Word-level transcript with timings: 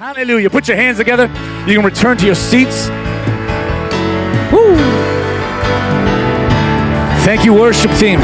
Hallelujah. 0.00 0.48
Put 0.48 0.66
your 0.66 0.78
hands 0.78 0.96
together. 0.96 1.26
You 1.68 1.76
can 1.76 1.84
return 1.84 2.16
to 2.16 2.24
your 2.24 2.34
seats. 2.34 2.88
Woo. 4.50 4.74
Thank 7.22 7.44
you, 7.44 7.52
worship 7.52 7.90
team. 7.98 8.18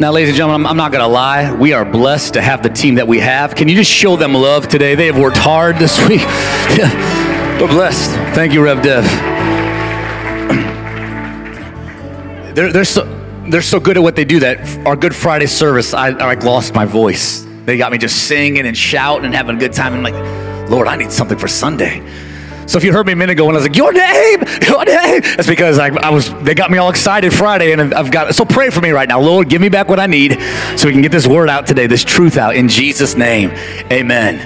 Now, 0.00 0.10
ladies 0.10 0.30
and 0.30 0.38
gentlemen, 0.38 0.64
I'm, 0.64 0.70
I'm 0.70 0.76
not 0.78 0.90
going 0.90 1.04
to 1.04 1.06
lie. 1.06 1.52
We 1.52 1.74
are 1.74 1.84
blessed 1.84 2.32
to 2.32 2.40
have 2.40 2.62
the 2.62 2.70
team 2.70 2.94
that 2.94 3.06
we 3.06 3.18
have. 3.18 3.54
Can 3.54 3.68
you 3.68 3.74
just 3.74 3.90
show 3.90 4.16
them 4.16 4.32
love 4.32 4.68
today? 4.68 4.94
They 4.94 5.04
have 5.04 5.18
worked 5.18 5.36
hard 5.36 5.76
this 5.76 5.98
week. 6.08 6.22
We're 7.60 7.68
blessed. 7.68 8.10
Thank 8.34 8.54
you, 8.54 8.64
Rev 8.64 8.82
Dev. 8.82 9.04
They're, 12.54 12.72
they're, 12.72 12.84
so, 12.84 13.04
they're 13.48 13.62
so 13.62 13.80
good 13.80 13.96
at 13.96 14.02
what 14.02 14.16
they 14.16 14.24
do 14.24 14.40
that 14.40 14.86
our 14.86 14.96
Good 14.96 15.14
Friday 15.14 15.46
service, 15.46 15.94
I, 15.94 16.08
I 16.08 16.26
like 16.26 16.44
lost 16.44 16.74
my 16.74 16.84
voice. 16.84 17.46
They 17.64 17.76
got 17.76 17.92
me 17.92 17.98
just 17.98 18.26
singing 18.26 18.66
and 18.66 18.76
shouting 18.76 19.24
and 19.24 19.34
having 19.34 19.56
a 19.56 19.58
good 19.58 19.72
time. 19.72 19.94
I'm 19.94 20.02
like, 20.02 20.70
Lord, 20.70 20.88
I 20.88 20.96
need 20.96 21.12
something 21.12 21.38
for 21.38 21.48
Sunday. 21.48 22.02
So 22.66 22.78
if 22.78 22.84
you 22.84 22.92
heard 22.92 23.06
me 23.06 23.12
a 23.12 23.16
minute 23.16 23.32
ago 23.32 23.46
when 23.46 23.54
I 23.54 23.58
was 23.58 23.66
like, 23.66 23.76
"Your 23.76 23.92
name, 23.92 24.40
your 24.66 24.84
name," 24.84 25.20
that's 25.36 25.48
because 25.48 25.78
I, 25.78 25.88
I, 25.88 26.10
was. 26.10 26.32
They 26.42 26.54
got 26.54 26.70
me 26.70 26.78
all 26.78 26.90
excited 26.90 27.32
Friday, 27.34 27.72
and 27.72 27.92
I've 27.92 28.10
got. 28.10 28.34
So 28.34 28.44
pray 28.44 28.70
for 28.70 28.80
me 28.80 28.90
right 28.90 29.08
now, 29.08 29.20
Lord. 29.20 29.48
Give 29.48 29.60
me 29.60 29.68
back 29.68 29.88
what 29.88 30.00
I 30.00 30.06
need, 30.06 30.40
so 30.76 30.86
we 30.86 30.92
can 30.92 31.02
get 31.02 31.12
this 31.12 31.26
word 31.26 31.48
out 31.48 31.66
today, 31.66 31.86
this 31.86 32.04
truth 32.04 32.36
out 32.36 32.56
in 32.56 32.68
Jesus' 32.68 33.16
name. 33.16 33.50
Amen. 33.90 34.38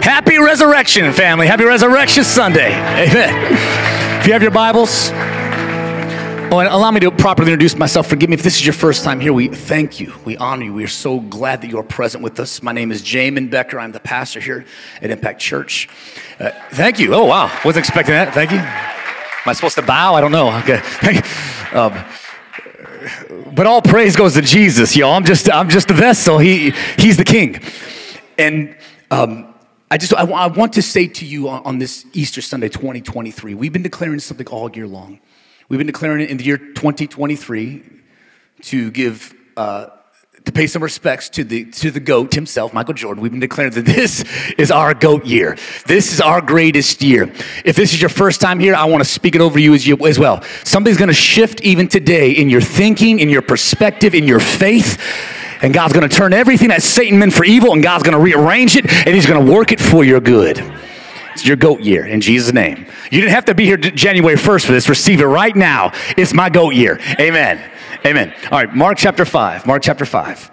Happy 0.00 0.38
Resurrection, 0.38 1.12
family. 1.12 1.46
Happy 1.46 1.64
Resurrection 1.64 2.24
Sunday. 2.24 2.72
Amen. 2.72 4.20
If 4.20 4.26
you 4.26 4.32
have 4.32 4.42
your 4.42 4.52
Bibles. 4.52 5.10
Oh, 6.48 6.60
and 6.60 6.68
allow 6.68 6.92
me 6.92 7.00
to 7.00 7.10
properly 7.10 7.50
introduce 7.50 7.74
myself. 7.74 8.06
Forgive 8.06 8.30
me 8.30 8.34
if 8.34 8.42
this 8.44 8.54
is 8.54 8.64
your 8.64 8.72
first 8.72 9.02
time 9.02 9.18
here. 9.18 9.32
We 9.32 9.48
thank 9.48 9.98
you. 9.98 10.14
We 10.24 10.36
honor 10.36 10.66
you. 10.66 10.72
We 10.72 10.84
are 10.84 10.88
so 10.88 11.18
glad 11.18 11.60
that 11.62 11.68
you 11.68 11.78
are 11.78 11.82
present 11.82 12.22
with 12.22 12.38
us. 12.38 12.62
My 12.62 12.70
name 12.70 12.92
is 12.92 13.02
Jamin 13.02 13.50
Becker. 13.50 13.80
I'm 13.80 13.90
the 13.90 13.98
pastor 13.98 14.38
here 14.38 14.64
at 15.02 15.10
Impact 15.10 15.40
Church. 15.40 15.88
Uh, 16.38 16.52
thank 16.70 17.00
you. 17.00 17.14
Oh, 17.14 17.24
wow. 17.24 17.46
Wasn't 17.64 17.84
expecting 17.84 18.14
that. 18.14 18.32
Thank 18.32 18.52
you. 18.52 18.58
Am 18.58 19.50
I 19.50 19.54
supposed 19.54 19.74
to 19.74 19.82
bow? 19.82 20.14
I 20.14 20.20
don't 20.20 20.30
know. 20.30 20.56
Okay. 20.58 20.80
Um, 21.72 21.92
but 23.52 23.66
all 23.66 23.82
praise 23.82 24.14
goes 24.14 24.34
to 24.34 24.40
Jesus, 24.40 24.96
y'all. 24.96 25.14
I'm 25.14 25.24
just, 25.24 25.50
I'm 25.50 25.68
just 25.68 25.90
a 25.90 25.94
vessel. 25.94 26.38
He, 26.38 26.72
he's 26.96 27.16
the 27.16 27.24
king. 27.24 27.60
And 28.38 28.76
um, 29.10 29.52
I 29.90 29.98
just, 29.98 30.14
I, 30.14 30.22
I, 30.22 30.46
want 30.46 30.74
to 30.74 30.82
say 30.82 31.08
to 31.08 31.26
you 31.26 31.48
on, 31.48 31.64
on 31.64 31.78
this 31.78 32.06
Easter 32.12 32.40
Sunday, 32.40 32.68
2023, 32.68 33.54
we've 33.54 33.72
been 33.72 33.82
declaring 33.82 34.20
something 34.20 34.46
all 34.46 34.70
year 34.70 34.86
long. 34.86 35.18
We've 35.68 35.78
been 35.78 35.88
declaring 35.88 36.20
it 36.20 36.30
in 36.30 36.36
the 36.36 36.44
year 36.44 36.58
2023 36.58 37.82
to 38.62 38.90
give, 38.92 39.34
uh, 39.56 39.86
to 40.44 40.52
pay 40.52 40.68
some 40.68 40.80
respects 40.80 41.28
to 41.30 41.42
the, 41.42 41.64
to 41.72 41.90
the 41.90 41.98
GOAT 41.98 42.32
himself, 42.34 42.72
Michael 42.72 42.94
Jordan. 42.94 43.20
We've 43.20 43.32
been 43.32 43.40
declaring 43.40 43.72
that 43.72 43.84
this 43.84 44.24
is 44.58 44.70
our 44.70 44.94
GOAT 44.94 45.26
year. 45.26 45.56
This 45.86 46.12
is 46.12 46.20
our 46.20 46.40
greatest 46.40 47.02
year. 47.02 47.32
If 47.64 47.74
this 47.74 47.92
is 47.92 48.00
your 48.00 48.10
first 48.10 48.40
time 48.40 48.60
here, 48.60 48.76
I 48.76 48.84
want 48.84 49.02
to 49.02 49.10
speak 49.10 49.34
it 49.34 49.40
over 49.40 49.58
you 49.58 49.74
as, 49.74 49.84
you, 49.84 49.96
as 50.06 50.20
well. 50.20 50.40
Something's 50.62 50.98
going 50.98 51.08
to 51.08 51.14
shift 51.14 51.60
even 51.62 51.88
today 51.88 52.30
in 52.30 52.48
your 52.48 52.60
thinking, 52.60 53.18
in 53.18 53.28
your 53.28 53.42
perspective, 53.42 54.14
in 54.14 54.22
your 54.22 54.40
faith. 54.40 55.02
And 55.62 55.74
God's 55.74 55.94
going 55.94 56.08
to 56.08 56.14
turn 56.14 56.32
everything 56.32 56.68
that 56.68 56.84
Satan 56.84 57.18
meant 57.18 57.32
for 57.32 57.44
evil, 57.44 57.72
and 57.72 57.82
God's 57.82 58.04
going 58.04 58.16
to 58.16 58.22
rearrange 58.22 58.76
it, 58.76 58.88
and 58.88 59.14
He's 59.16 59.26
going 59.26 59.44
to 59.44 59.52
work 59.52 59.72
it 59.72 59.80
for 59.80 60.04
your 60.04 60.20
good. 60.20 60.58
It's 61.36 61.44
your 61.44 61.58
goat 61.58 61.80
year 61.82 62.06
in 62.06 62.22
Jesus' 62.22 62.54
name. 62.54 62.86
You 63.10 63.20
didn't 63.20 63.34
have 63.34 63.44
to 63.44 63.54
be 63.54 63.66
here 63.66 63.76
January 63.76 64.36
1st 64.36 64.64
for 64.64 64.72
this. 64.72 64.88
Receive 64.88 65.20
it 65.20 65.26
right 65.26 65.54
now. 65.54 65.92
It's 66.16 66.32
my 66.32 66.48
goat 66.48 66.70
year. 66.70 66.98
Amen. 67.20 67.62
Amen. 68.06 68.32
All 68.44 68.58
right, 68.58 68.74
Mark 68.74 68.96
chapter 68.96 69.26
5. 69.26 69.66
Mark 69.66 69.82
chapter 69.82 70.06
5 70.06 70.50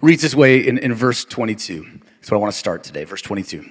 reads 0.00 0.22
this 0.22 0.34
way 0.34 0.66
in, 0.66 0.78
in 0.78 0.92
verse 0.92 1.24
22. 1.24 1.84
That's 1.84 2.32
what 2.32 2.38
I 2.38 2.40
want 2.40 2.52
to 2.52 2.58
start 2.58 2.82
today, 2.82 3.04
verse 3.04 3.22
22. 3.22 3.64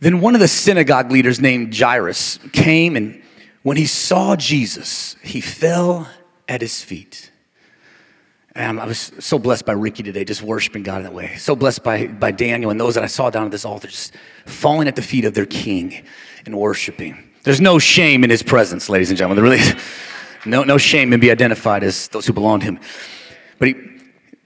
Then 0.00 0.20
one 0.20 0.34
of 0.34 0.42
the 0.42 0.48
synagogue 0.48 1.10
leaders 1.10 1.40
named 1.40 1.74
Jairus 1.74 2.38
came, 2.52 2.94
and 2.94 3.22
when 3.62 3.78
he 3.78 3.86
saw 3.86 4.36
Jesus, 4.36 5.16
he 5.22 5.40
fell 5.40 6.10
at 6.46 6.60
his 6.60 6.82
feet 6.82 7.30
and 8.56 8.80
I 8.80 8.86
was 8.86 9.12
so 9.18 9.38
blessed 9.38 9.66
by 9.66 9.74
Ricky 9.74 10.02
today, 10.02 10.24
just 10.24 10.42
worshiping 10.42 10.82
God 10.82 10.98
in 10.98 11.02
that 11.02 11.12
way. 11.12 11.36
So 11.36 11.54
blessed 11.54 11.84
by, 11.84 12.06
by 12.06 12.30
Daniel 12.30 12.70
and 12.70 12.80
those 12.80 12.94
that 12.94 13.04
I 13.04 13.06
saw 13.06 13.28
down 13.28 13.44
at 13.44 13.50
this 13.50 13.66
altar, 13.66 13.88
just 13.88 14.14
falling 14.46 14.88
at 14.88 14.96
the 14.96 15.02
feet 15.02 15.26
of 15.26 15.34
their 15.34 15.46
king 15.46 16.02
and 16.46 16.58
worshiping. 16.58 17.22
There's 17.42 17.60
no 17.60 17.78
shame 17.78 18.24
in 18.24 18.30
his 18.30 18.42
presence, 18.42 18.88
ladies 18.88 19.10
and 19.10 19.18
gentlemen. 19.18 19.44
There 19.44 19.58
really 19.58 19.80
no, 20.46 20.64
no 20.64 20.78
shame 20.78 21.12
in 21.12 21.20
being 21.20 21.32
identified 21.32 21.84
as 21.84 22.08
those 22.08 22.26
who 22.26 22.32
belong 22.32 22.60
to 22.60 22.66
him. 22.66 22.80
But 23.58 23.68
he, 23.68 23.74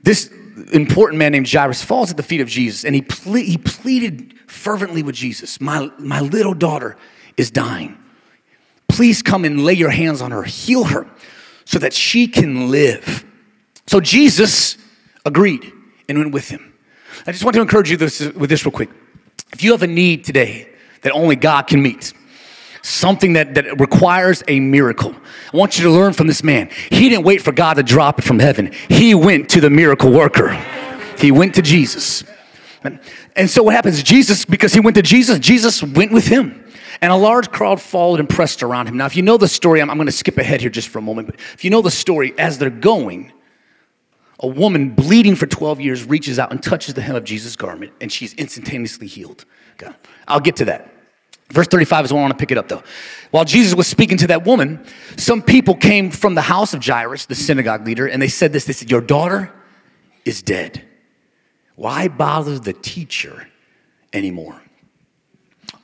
this 0.03 0.33
important 0.73 1.19
man 1.19 1.33
named 1.33 1.51
Jairus 1.51 1.83
falls 1.83 2.11
at 2.11 2.17
the 2.17 2.23
feet 2.23 2.41
of 2.41 2.49
Jesus 2.49 2.85
and 2.85 2.95
he, 2.95 3.03
ple- 3.03 3.35
he 3.35 3.59
pleaded 3.59 4.35
fervently 4.47 5.03
with 5.03 5.15
Jesus 5.15 5.61
my, 5.61 5.91
my 5.99 6.21
little 6.21 6.55
daughter 6.55 6.97
is 7.37 7.51
dying. 7.51 7.97
Please 8.89 9.23
come 9.23 9.45
and 9.45 9.65
lay 9.65 9.75
your 9.75 9.91
hands 9.91 10.21
on 10.21 10.33
her, 10.33 10.43
heal 10.43 10.85
her 10.85 11.07
so 11.65 11.79
that 11.79 11.93
she 11.93 12.27
can 12.27 12.71
live. 12.71 13.25
So 13.91 13.99
Jesus 13.99 14.79
agreed 15.27 15.73
and 16.09 16.17
went 16.17 16.33
with 16.33 16.49
him. 16.49 16.75
I 17.27 17.33
just 17.33 17.43
want 17.43 17.57
to 17.57 17.61
encourage 17.61 17.91
you 17.91 17.97
this, 17.97 18.21
with 18.21 18.49
this 18.49 18.65
real 18.65 18.71
quick. 18.71 18.89
If 19.53 19.65
you 19.65 19.73
have 19.73 19.83
a 19.83 19.89
need 19.89 20.23
today 20.23 20.69
that 21.03 21.11
only 21.11 21.35
God 21.35 21.63
can 21.63 21.83
meet, 21.83 22.13
something 22.83 23.33
that, 23.33 23.55
that 23.55 23.81
requires 23.81 24.45
a 24.47 24.61
miracle, 24.61 25.13
I 25.53 25.57
want 25.57 25.77
you 25.77 25.83
to 25.87 25.91
learn 25.91 26.13
from 26.13 26.29
this 26.29 26.45
man. 26.45 26.71
He 26.89 27.09
didn't 27.09 27.25
wait 27.25 27.43
for 27.43 27.51
God 27.51 27.75
to 27.75 27.83
drop 27.83 28.21
it 28.21 28.25
from 28.25 28.39
heaven, 28.39 28.71
he 28.89 29.13
went 29.13 29.49
to 29.51 29.61
the 29.61 29.71
miracle 29.71 30.13
worker. 30.13 30.51
He 31.19 31.33
went 31.33 31.57
to 31.57 31.63
Jesus. 31.63 32.23
And 33.35 33.51
so 33.51 33.65
what 33.65 33.75
happens? 33.75 34.01
Jesus, 34.05 34.45
because 34.45 34.73
he 34.73 34.79
went 34.79 34.95
to 34.99 35.03
Jesus, 35.03 35.41
Jesus 35.41 35.83
went 35.83 36.13
with 36.13 36.29
him. 36.29 36.65
And 37.01 37.11
a 37.11 37.17
large 37.17 37.51
crowd 37.51 37.81
followed 37.83 38.21
and 38.21 38.29
pressed 38.29 38.63
around 38.63 38.87
him. 38.87 38.99
Now, 38.99 39.07
if 39.07 39.17
you 39.17 39.23
know 39.23 39.37
the 39.37 39.49
story, 39.49 39.83
I'm, 39.83 39.91
I'm 39.91 39.97
going 39.97 40.07
to 40.07 40.13
skip 40.13 40.39
ahead 40.39 40.61
here 40.61 40.71
just 40.71 40.87
for 40.87 41.01
a 41.01 41.03
moment, 41.03 41.27
but 41.27 41.41
if 41.55 41.65
you 41.65 41.71
know 41.71 41.83
the 41.83 41.91
story, 41.91 42.39
as 42.39 42.57
they're 42.57 42.71
going, 42.71 43.33
a 44.41 44.47
woman 44.47 44.91
bleeding 44.91 45.37
for 45.37 45.47
12 45.47 45.81
years 45.81 46.05
reaches 46.05 46.39
out 46.39 46.51
and 46.51 46.63
touches 46.63 46.95
the 46.95 47.03
hem 47.03 47.15
of 47.15 47.25
Jesus' 47.25 47.57
garment, 47.57 47.93
and 48.01 48.11
she's 48.11 48.33
instantaneously 48.35 49.07
healed. 49.07 49.45
Okay. 49.75 49.95
I'll 50.27 50.41
get 50.41 50.57
to 50.57 50.65
that. 50.67 50.95
Verse 51.51 51.67
35 51.67 52.07
is 52.07 52.13
where 52.13 52.21
I 52.21 52.23
want 52.23 52.33
to 52.33 52.41
pick 52.41 52.51
it 52.51 52.59
up, 52.59 52.69
though. 52.69 52.83
While 53.33 53.45
Jesus 53.45 53.75
was 53.75 53.87
speaking 53.87 54.17
to 54.19 54.29
that 54.29 54.47
woman, 54.47 54.85
some 55.17 55.43
people 55.43 55.75
came 55.75 56.11
from 56.11 56.35
the 56.35 56.43
house 56.43 56.75
of 56.75 56.85
Jairus, 56.85 57.27
the 57.27 57.35
synagogue 57.35 57.87
leader, 57.87 58.07
and 58.07 58.23
they 58.23 58.29
said 58.29 58.53
this 58.53 58.65
They 58.65 58.73
said, 58.73 58.91
Your 58.91 59.01
daughter 59.01 59.53
is 60.25 60.43
dead. 60.43 60.87
Why 61.75 62.09
bother 62.09 62.59
the 62.59 62.73
teacher 62.73 63.49
anymore? 64.13 64.61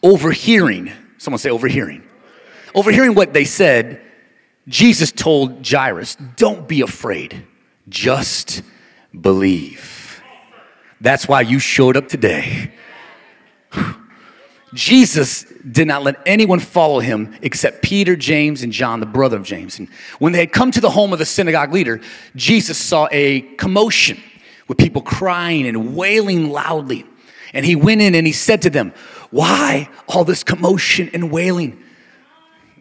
Overhearing, 0.03 0.93
someone 1.19 1.39
say 1.39 1.51
overhearing. 1.51 2.07
Overhearing 2.75 3.15
what 3.15 3.33
they 3.33 3.45
said, 3.45 4.01
Jesus 4.69 5.11
told 5.11 5.67
Jairus, 5.67 6.17
Don't 6.37 6.69
be 6.69 6.81
afraid 6.81 7.45
just 7.89 8.63
believe. 9.19 10.23
That's 11.01 11.29
why 11.29 11.43
you 11.43 11.59
showed 11.59 11.97
up 11.97 12.09
today. 12.09 12.73
Jesus 14.75 15.45
did 15.71 15.87
not 15.87 16.03
let 16.03 16.21
anyone 16.27 16.59
follow 16.59 17.01
him 17.01 17.37
except 17.41 17.83
Peter, 17.83 18.17
James, 18.17 18.63
and 18.63 18.73
John, 18.73 19.01
the 19.01 19.07
brother 19.07 19.37
of 19.37 19.43
James. 19.43 19.79
And 19.79 19.89
when 20.19 20.33
they 20.33 20.41
had 20.41 20.53
come 20.53 20.71
to 20.73 20.81
the 20.81 20.91
home 20.91 21.13
of 21.13 21.19
the 21.19 21.25
synagogue 21.25 21.73
leader, 21.73 22.01
Jesus 22.35 22.77
saw 22.77 23.09
a 23.13 23.43
commotion 23.57 24.21
with 24.69 24.79
people 24.79 25.03
crying 25.03 25.67
and 25.67 25.97
wailing 25.97 26.51
loudly. 26.51 27.07
And 27.53 27.65
he 27.65 27.77
went 27.77 28.03
in 28.03 28.15
and 28.15 28.27
he 28.27 28.33
said 28.33 28.63
to 28.63 28.71
them, 28.71 28.93
Why 29.31 29.89
all 30.09 30.25
this 30.25 30.43
commotion 30.43 31.11
and 31.15 31.31
wailing? 31.31 31.83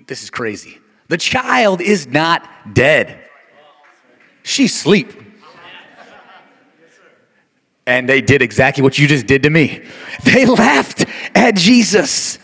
This 0.08 0.24
is 0.24 0.30
crazy. 0.30 0.80
The 1.08 1.18
child 1.18 1.82
is 1.82 2.08
not 2.08 2.48
dead 2.74 3.25
She's 4.46 4.80
sleep. 4.80 5.12
And 7.88 8.08
they 8.08 8.22
did 8.22 8.44
exactly 8.44 8.84
what 8.84 8.98
you 9.00 9.08
just 9.08 9.26
did 9.26 9.42
to 9.44 9.50
me. 9.50 9.84
They 10.24 10.46
laughed 10.46 11.06
at 11.34 11.56
Jesus. 11.56 12.38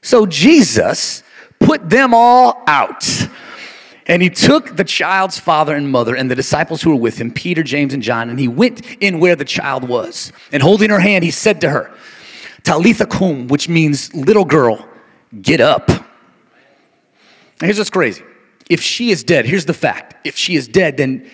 So 0.00 0.26
Jesus 0.26 1.24
put 1.58 1.90
them 1.90 2.14
all 2.14 2.62
out. 2.68 3.04
And 4.06 4.22
he 4.22 4.30
took 4.30 4.76
the 4.76 4.84
child's 4.84 5.40
father 5.40 5.74
and 5.74 5.90
mother 5.90 6.14
and 6.14 6.30
the 6.30 6.36
disciples 6.36 6.82
who 6.82 6.90
were 6.90 7.02
with 7.02 7.18
him, 7.18 7.32
Peter, 7.32 7.64
James, 7.64 7.92
and 7.92 8.02
John, 8.02 8.30
and 8.30 8.38
he 8.38 8.46
went 8.46 8.80
in 9.02 9.18
where 9.18 9.34
the 9.34 9.44
child 9.44 9.88
was. 9.88 10.32
And 10.52 10.62
holding 10.62 10.88
her 10.90 11.00
hand, 11.00 11.24
he 11.24 11.32
said 11.32 11.60
to 11.62 11.70
her, 11.70 11.92
Talitha 12.62 13.06
kum, 13.06 13.48
which 13.48 13.68
means 13.68 14.14
little 14.14 14.44
girl, 14.44 14.88
get 15.42 15.60
up. 15.60 15.88
Now, 15.88 16.04
here's 17.66 17.78
what's 17.78 17.90
crazy 17.90 18.22
if 18.68 18.80
she 18.80 19.10
is 19.10 19.24
dead, 19.24 19.46
here's 19.46 19.64
the 19.64 19.74
fact 19.74 20.14
if 20.26 20.36
she 20.36 20.56
is 20.56 20.68
dead, 20.68 20.96
then 20.96 21.28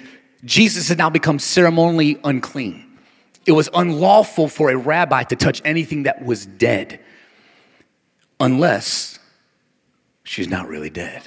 Jesus 0.44 0.88
has 0.88 0.98
now 0.98 1.10
become 1.10 1.38
ceremonially 1.38 2.18
unclean. 2.24 2.84
It 3.46 3.52
was 3.52 3.68
unlawful 3.74 4.48
for 4.48 4.70
a 4.70 4.76
rabbi 4.76 5.22
to 5.24 5.36
touch 5.36 5.60
anything 5.64 6.04
that 6.04 6.24
was 6.24 6.46
dead 6.46 7.00
unless 8.40 9.18
she's 10.22 10.48
not 10.48 10.68
really 10.68 10.90
dead. 10.90 11.22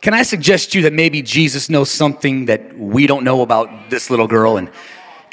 can 0.00 0.14
I 0.14 0.22
suggest 0.22 0.72
to 0.72 0.78
you 0.78 0.84
that 0.84 0.92
maybe 0.92 1.22
Jesus 1.22 1.68
knows 1.68 1.90
something 1.90 2.46
that 2.46 2.76
we 2.76 3.06
don't 3.06 3.24
know 3.24 3.42
about 3.42 3.90
this 3.90 4.10
little 4.10 4.26
girl? 4.26 4.56
And 4.56 4.70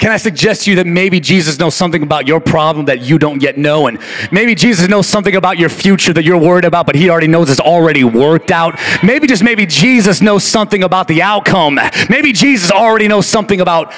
can 0.00 0.12
I 0.12 0.16
suggest 0.16 0.62
to 0.62 0.70
you 0.70 0.76
that 0.76 0.86
maybe 0.86 1.20
Jesus 1.20 1.58
knows 1.58 1.74
something 1.74 2.02
about 2.02 2.26
your 2.26 2.40
problem 2.40 2.86
that 2.86 3.02
you 3.02 3.18
don't 3.18 3.42
yet 3.42 3.58
know? 3.58 3.86
And 3.86 4.00
maybe 4.32 4.54
Jesus 4.54 4.88
knows 4.88 5.06
something 5.06 5.36
about 5.36 5.58
your 5.58 5.68
future 5.68 6.14
that 6.14 6.24
you're 6.24 6.38
worried 6.38 6.64
about, 6.64 6.86
but 6.86 6.94
he 6.94 7.10
already 7.10 7.26
knows 7.26 7.50
it's 7.50 7.60
already 7.60 8.02
worked 8.02 8.50
out. 8.50 8.80
Maybe 9.02 9.26
just 9.26 9.44
maybe 9.44 9.66
Jesus 9.66 10.22
knows 10.22 10.42
something 10.42 10.82
about 10.84 11.06
the 11.06 11.20
outcome. 11.20 11.78
Maybe 12.08 12.32
Jesus 12.32 12.70
already 12.70 13.08
knows 13.08 13.26
something 13.26 13.60
about 13.60 13.92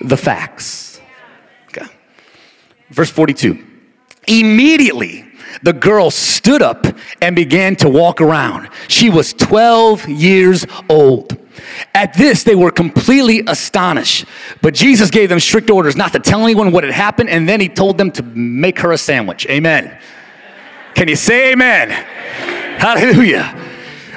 the 0.00 0.16
facts. 0.16 1.02
Okay. 1.68 1.86
Verse 2.88 3.10
42. 3.10 3.62
Immediately, 4.26 5.26
the 5.62 5.74
girl 5.74 6.10
stood 6.10 6.62
up 6.62 6.86
and 7.20 7.36
began 7.36 7.76
to 7.76 7.90
walk 7.90 8.22
around. 8.22 8.70
She 8.88 9.10
was 9.10 9.34
12 9.34 10.08
years 10.08 10.64
old. 10.88 11.36
At 11.94 12.14
this, 12.14 12.42
they 12.44 12.54
were 12.54 12.70
completely 12.70 13.42
astonished. 13.46 14.26
But 14.62 14.74
Jesus 14.74 15.10
gave 15.10 15.28
them 15.28 15.40
strict 15.40 15.70
orders 15.70 15.96
not 15.96 16.12
to 16.12 16.18
tell 16.18 16.42
anyone 16.44 16.72
what 16.72 16.84
had 16.84 16.92
happened, 16.92 17.30
and 17.30 17.48
then 17.48 17.60
he 17.60 17.68
told 17.68 17.98
them 17.98 18.10
to 18.12 18.22
make 18.22 18.78
her 18.80 18.92
a 18.92 18.98
sandwich. 18.98 19.46
Amen. 19.46 19.98
Can 20.94 21.08
you 21.08 21.16
say 21.16 21.52
amen? 21.52 21.90
Hallelujah. 21.90 23.54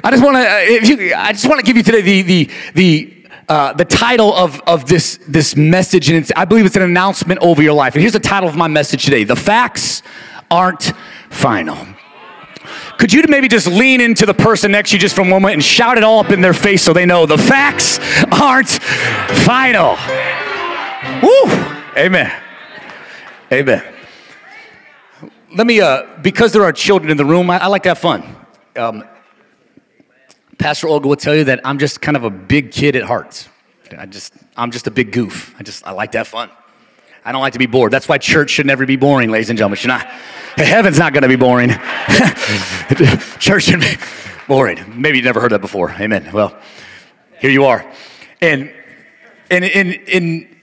I 0.04 0.12
just 0.12 0.24
want 0.24 0.36
to, 0.38 0.42
uh, 0.42 1.20
I 1.20 1.32
just 1.32 1.48
want 1.48 1.60
to 1.60 1.66
give 1.66 1.76
you 1.78 1.84
today 1.84 2.02
the 2.02 2.22
the 2.22 2.50
the. 2.74 3.16
Uh, 3.50 3.74
the 3.74 3.84
title 3.84 4.32
of, 4.36 4.62
of 4.68 4.86
this, 4.86 5.18
this 5.28 5.56
message, 5.56 6.08
and 6.12 6.32
I 6.36 6.46
believe 6.46 6.68
it's 6.68 6.76
an 6.76 6.84
announcement 6.84 7.40
over 7.42 7.64
your 7.64 7.74
life. 7.74 7.96
And 7.96 8.02
here's 8.02 8.14
the 8.14 8.20
title 8.20 8.48
of 8.48 8.56
my 8.56 8.68
message 8.68 9.04
today 9.06 9.24
The 9.24 9.36
Facts 9.36 10.04
Aren't 10.52 10.94
Final. 11.32 11.76
Could 12.98 13.14
you 13.14 13.24
maybe 13.30 13.48
just 13.48 13.68
lean 13.68 14.02
into 14.02 14.26
the 14.26 14.34
person 14.34 14.72
next 14.72 14.90
to 14.90 14.96
you 14.96 15.00
just 15.00 15.16
for 15.16 15.22
a 15.22 15.26
moment 15.26 15.54
and 15.54 15.64
shout 15.64 15.98
it 15.98 16.04
all 16.04 16.20
up 16.20 16.32
in 16.32 16.42
their 16.42 16.54
face 16.54 16.84
so 16.84 16.94
they 16.94 17.06
know 17.06 17.26
the 17.26 17.38
facts 17.38 18.00
aren't 18.32 18.70
final? 19.46 19.98
Woo! 21.22 21.52
Amen. 21.98 22.32
Amen. 23.52 23.84
Let 25.56 25.66
me, 25.66 25.82
uh, 25.82 26.06
because 26.22 26.54
there 26.54 26.64
are 26.64 26.72
children 26.72 27.10
in 27.10 27.18
the 27.18 27.26
room, 27.26 27.50
I, 27.50 27.58
I 27.60 27.68
like 27.68 27.84
to 27.84 27.90
have 27.90 28.00
fun. 28.00 28.24
Um, 28.76 29.04
Pastor 30.60 30.88
Olga 30.88 31.08
will 31.08 31.16
tell 31.16 31.36
you 31.36 31.46
that 31.46 31.62
I'm 31.66 31.80
just 31.80 32.02
kind 32.02 32.16
of 32.18 32.24
a 32.24 32.30
big 32.30 32.72
kid 32.72 32.96
at 32.96 33.04
heart. 33.04 33.48
I 33.98 34.06
just, 34.06 34.34
I'm 34.56 34.72
just 34.72 34.86
a 34.88 34.92
big 34.92 35.12
goof. 35.12 35.56
I 35.58 35.64
just, 35.64 35.88
I 35.88 35.92
like 35.92 36.12
to 36.12 36.20
have 36.20 36.28
fun. 36.28 36.52
I 37.30 37.32
don't 37.32 37.42
like 37.42 37.54
to 37.54 37.60
be 37.60 37.68
bored. 37.68 37.94
That's 37.94 38.10
why 38.10 38.18
church 38.18 38.50
should 38.50 38.66
never 38.66 38.88
be 38.88 38.96
boring, 38.96 39.30
ladies 39.30 39.52
and 39.52 39.58
gentlemen. 39.60 39.78
Should 39.78 39.90
not. 39.90 40.08
Heaven's 40.58 40.98
not 40.98 41.14
going 41.14 41.22
to 41.22 41.28
be 41.28 41.36
boring. 41.36 41.70
church 43.40 43.66
should 43.66 43.82
be 43.82 43.98
boring. 44.48 45.00
Maybe 45.00 45.20
you've 45.20 45.26
never 45.26 45.40
heard 45.40 45.52
that 45.52 45.62
before. 45.62 45.92
Amen. 45.92 46.32
Well, 46.34 46.60
here 47.40 47.52
you 47.52 47.66
are. 47.66 47.88
And, 48.42 48.74
and 49.52 49.64
in, 49.64 49.92
in, 50.08 50.60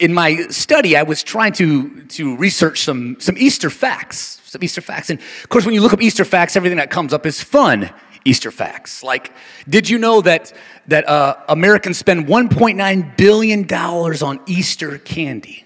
in 0.00 0.12
my 0.12 0.48
study, 0.48 0.98
I 0.98 1.02
was 1.02 1.22
trying 1.22 1.54
to, 1.54 2.02
to 2.02 2.36
research 2.36 2.82
some, 2.82 3.16
some 3.18 3.38
Easter 3.38 3.70
facts. 3.70 4.42
Some 4.44 4.62
Easter 4.62 4.82
facts. 4.82 5.08
And 5.08 5.18
of 5.18 5.48
course, 5.48 5.64
when 5.64 5.74
you 5.74 5.80
look 5.80 5.94
up 5.94 6.02
Easter 6.02 6.26
facts, 6.26 6.56
everything 6.56 6.76
that 6.76 6.90
comes 6.90 7.14
up 7.14 7.24
is 7.24 7.40
fun 7.42 7.90
Easter 8.26 8.50
facts. 8.50 9.02
Like, 9.02 9.32
did 9.66 9.88
you 9.88 9.96
know 9.96 10.20
that, 10.20 10.52
that 10.88 11.08
uh, 11.08 11.36
Americans 11.48 11.96
spend 11.96 12.26
$1.9 12.26 13.16
billion 13.16 13.72
on 13.72 14.40
Easter 14.46 14.98
candy? 14.98 15.64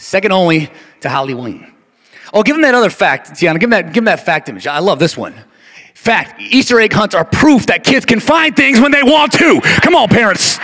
Second 0.00 0.32
only 0.32 0.70
to 1.00 1.08
Halloween. 1.08 1.72
Oh, 2.32 2.42
give 2.42 2.56
him 2.56 2.62
that 2.62 2.74
other 2.74 2.90
fact, 2.90 3.32
Tiana. 3.32 3.54
Give 3.54 3.64
him 3.64 3.70
that, 3.70 3.86
give 3.88 3.98
him 3.98 4.04
that 4.06 4.24
fact 4.24 4.48
image. 4.48 4.66
I 4.66 4.78
love 4.78 4.98
this 4.98 5.16
one. 5.16 5.34
Fact 5.94 6.40
Easter 6.40 6.80
egg 6.80 6.92
hunts 6.92 7.14
are 7.14 7.24
proof 7.24 7.66
that 7.66 7.84
kids 7.84 8.06
can 8.06 8.20
find 8.20 8.56
things 8.56 8.80
when 8.80 8.92
they 8.92 9.02
want 9.02 9.32
to. 9.32 9.60
Come 9.82 9.94
on, 9.94 10.08
parents. 10.08 10.58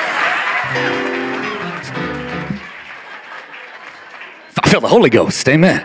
I 4.58 4.68
feel 4.68 4.80
the 4.80 4.88
Holy 4.88 5.10
Ghost. 5.10 5.46
Amen. 5.48 5.82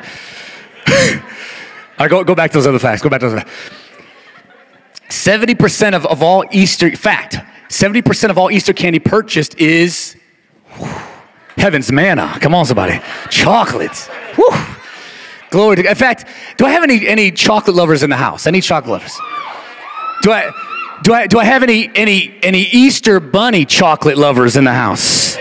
All 0.88 0.94
right, 2.00 2.10
go, 2.10 2.24
go 2.24 2.34
back 2.34 2.52
to 2.52 2.58
those 2.58 2.68
other 2.68 2.80
facts. 2.80 3.02
Go 3.02 3.10
back 3.10 3.20
to 3.20 3.30
those. 3.30 3.44
70% 5.10 5.94
of, 5.94 6.06
of 6.06 6.24
all 6.24 6.46
Easter, 6.52 6.96
fact, 6.96 7.36
70% 7.68 8.30
of 8.30 8.38
all 8.38 8.50
Easter 8.50 8.72
candy 8.72 9.00
purchased 9.00 9.60
is. 9.60 10.16
Whew, 10.78 11.11
Heaven's 11.58 11.92
manna. 11.92 12.38
Come 12.40 12.56
on, 12.56 12.66
somebody. 12.66 13.02
Chocolates. 13.30 14.10
Woo. 14.38 14.46
Glory 15.50 15.76
to 15.76 15.84
God. 15.84 15.90
In 15.90 15.96
fact, 15.96 16.26
do 16.58 16.66
I 16.66 16.72
have 16.72 16.84
any, 16.84 17.06
any 17.08 17.32
chocolate 17.32 17.76
lovers 17.76 18.04
in 18.04 18.10
the 18.10 18.16
house? 18.16 18.48
Any 18.48 18.62
chocolate 18.62 18.92
lovers? 18.92 19.18
Do 20.22 20.32
I, 20.32 20.52
do 21.04 21.14
I, 21.14 21.28
do 21.28 21.40
I 21.40 21.44
have 21.44 21.62
any, 21.64 21.92
any, 21.96 22.38
any 22.42 22.62
Easter 22.62 23.20
bunny 23.20 23.66
chocolate 23.66 24.18
lovers 24.18 24.56
in 24.56 24.64
the 24.64 24.74
house? 24.74 25.36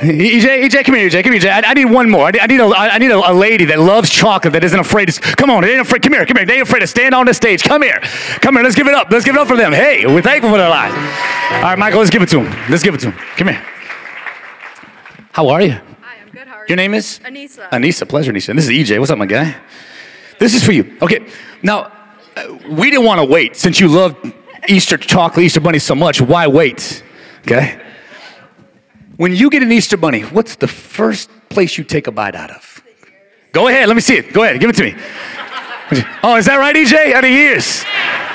EJ, 0.00 0.64
EJ, 0.64 0.84
come 0.84 0.94
here, 0.94 1.10
EJ, 1.10 1.22
come 1.22 1.32
here, 1.34 1.42
EJ. 1.42 1.50
I, 1.50 1.70
I 1.70 1.74
need 1.74 1.84
one 1.84 2.08
more. 2.08 2.26
I 2.26 2.30
need, 2.30 2.40
I 2.40 2.46
need, 2.46 2.60
a, 2.60 2.64
I 2.64 2.98
need 2.98 3.10
a, 3.10 3.30
a, 3.30 3.34
lady 3.34 3.66
that 3.66 3.78
loves 3.78 4.08
chocolate 4.08 4.54
that 4.54 4.64
isn't 4.64 4.78
afraid 4.78 5.10
to. 5.10 5.20
Come 5.20 5.50
on, 5.50 5.62
they 5.62 5.72
ain't 5.72 5.82
afraid. 5.82 6.00
Come 6.00 6.14
here, 6.14 6.24
come 6.24 6.38
here. 6.38 6.46
They 6.46 6.54
ain't 6.54 6.62
afraid 6.62 6.80
to 6.80 6.86
stand 6.86 7.14
on 7.14 7.26
the 7.26 7.34
stage. 7.34 7.62
Come 7.62 7.82
here, 7.82 8.00
come 8.40 8.54
here. 8.54 8.64
Let's 8.64 8.76
give 8.76 8.86
it 8.86 8.94
up. 8.94 9.10
Let's 9.10 9.26
give 9.26 9.34
it 9.34 9.38
up 9.38 9.46
for 9.46 9.58
them. 9.58 9.74
Hey, 9.74 10.06
we're 10.06 10.22
thankful 10.22 10.50
for 10.50 10.56
their 10.56 10.70
lives. 10.70 10.94
All 10.94 11.62
right, 11.62 11.78
Michael, 11.78 11.98
let's 11.98 12.10
give 12.10 12.22
it 12.22 12.30
to 12.30 12.40
him. 12.40 12.70
Let's 12.70 12.82
give 12.82 12.94
it 12.94 13.00
to 13.00 13.10
him. 13.10 13.18
Come 13.36 13.48
here. 13.48 13.62
How 15.40 15.48
are 15.48 15.62
you? 15.62 15.70
Hi, 15.70 16.18
I'm 16.20 16.28
good. 16.28 16.46
How 16.46 16.56
are 16.56 16.64
you? 16.64 16.66
Your 16.68 16.76
name 16.76 16.92
is? 16.92 17.18
Anissa. 17.24 17.66
Anissa, 17.70 18.06
pleasure, 18.06 18.30
Anissa. 18.30 18.54
This 18.54 18.68
is 18.68 18.90
EJ. 18.90 18.98
What's 18.98 19.10
up, 19.10 19.16
my 19.16 19.24
guy? 19.24 19.56
This 20.38 20.52
is 20.52 20.62
for 20.62 20.72
you. 20.72 20.98
Okay, 21.00 21.28
now, 21.62 21.90
uh, 22.36 22.58
we 22.68 22.90
didn't 22.90 23.06
want 23.06 23.20
to 23.20 23.24
wait. 23.24 23.56
Since 23.56 23.80
you 23.80 23.88
love 23.88 24.14
Easter 24.68 24.98
chocolate, 24.98 25.46
Easter 25.46 25.60
bunny 25.60 25.78
so 25.78 25.94
much, 25.94 26.20
why 26.20 26.46
wait? 26.46 27.02
Okay? 27.46 27.80
When 29.16 29.34
you 29.34 29.48
get 29.48 29.62
an 29.62 29.72
Easter 29.72 29.96
bunny, 29.96 30.24
what's 30.24 30.56
the 30.56 30.68
first 30.68 31.30
place 31.48 31.78
you 31.78 31.84
take 31.84 32.06
a 32.06 32.12
bite 32.12 32.34
out 32.34 32.50
of? 32.50 32.82
Go 33.52 33.68
ahead, 33.68 33.88
let 33.88 33.94
me 33.94 34.02
see 34.02 34.18
it. 34.18 34.34
Go 34.34 34.42
ahead, 34.42 34.60
give 34.60 34.68
it 34.68 34.76
to 34.76 34.82
me. 34.82 34.94
Oh, 36.22 36.36
is 36.36 36.44
that 36.44 36.58
right, 36.58 36.76
EJ? 36.76 37.14
Out 37.14 37.24
of 37.24 37.30
ears. 37.30 37.82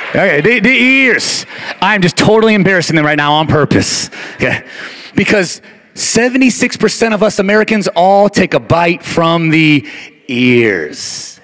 Okay, 0.10 0.42
the, 0.42 0.60
the 0.60 0.75
ears. 0.75 1.46
I'm 1.81 2.02
just 2.02 2.18
totally 2.18 2.56
embarrassing 2.56 2.96
them 2.96 3.06
right 3.06 3.16
now 3.16 3.34
on 3.34 3.46
purpose. 3.46 4.10
Okay? 4.38 4.66
Because 5.13 5.62
76% 5.95 7.13
of 7.13 7.24
us 7.24 7.39
Americans 7.39 7.88
all 7.88 8.30
take 8.30 8.53
a 8.53 8.59
bite 8.59 9.03
from 9.03 9.50
the 9.50 9.89
ears. 10.27 11.39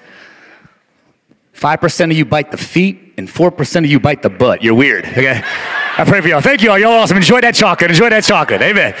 5% 1.54 2.04
of 2.10 2.12
you 2.12 2.24
bite 2.24 2.50
the 2.50 2.56
feet, 2.56 3.14
and 3.16 3.28
4% 3.28 3.78
of 3.78 3.86
you 3.86 3.98
bite 3.98 4.22
the 4.22 4.30
butt. 4.30 4.62
You're 4.62 4.74
weird, 4.74 5.06
okay? 5.06 5.42
I 5.44 6.04
pray 6.04 6.20
for 6.20 6.28
y'all. 6.28 6.40
Thank 6.40 6.62
you 6.62 6.70
all. 6.70 6.78
Y'all 6.78 6.92
awesome. 6.92 7.16
Enjoy 7.16 7.40
that 7.40 7.54
chocolate. 7.54 7.90
Enjoy 7.90 8.10
that 8.10 8.24
chocolate. 8.24 8.60
Amen. 8.62 8.94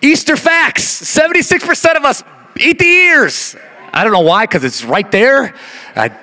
Easter 0.03 0.37
facts 0.37 0.85
76% 1.03 1.97
of 1.97 2.05
us 2.05 2.23
eat 2.59 2.79
the 2.79 2.87
ears. 2.87 3.57
I 3.93 4.05
don't 4.05 4.13
know 4.13 4.21
why, 4.21 4.45
because 4.45 4.63
it's 4.63 4.85
right 4.85 5.11
there. 5.11 5.55
I, 5.95 6.17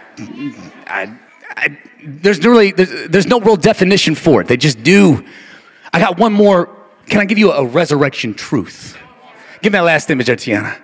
I, 0.88 1.20
I, 1.56 1.78
there's 2.04 2.44
really 2.46 2.72
there's, 2.72 3.10
there's 3.10 3.28
no 3.28 3.40
real 3.40 3.56
definition 3.56 4.16
for 4.16 4.42
it. 4.42 4.48
They 4.48 4.58
just 4.58 4.84
do. 4.84 5.26
I 5.92 6.00
got 6.00 6.18
one 6.18 6.34
more. 6.34 6.70
Can 7.06 7.20
I 7.20 7.26
give 7.26 7.38
you 7.38 7.52
a 7.52 7.66
resurrection 7.66 8.34
truth? 8.34 8.98
Give 9.62 9.72
me 9.72 9.78
that 9.78 9.86
last 9.86 10.10
image 10.10 10.28
there, 10.28 10.36
Tiana. 10.36 10.80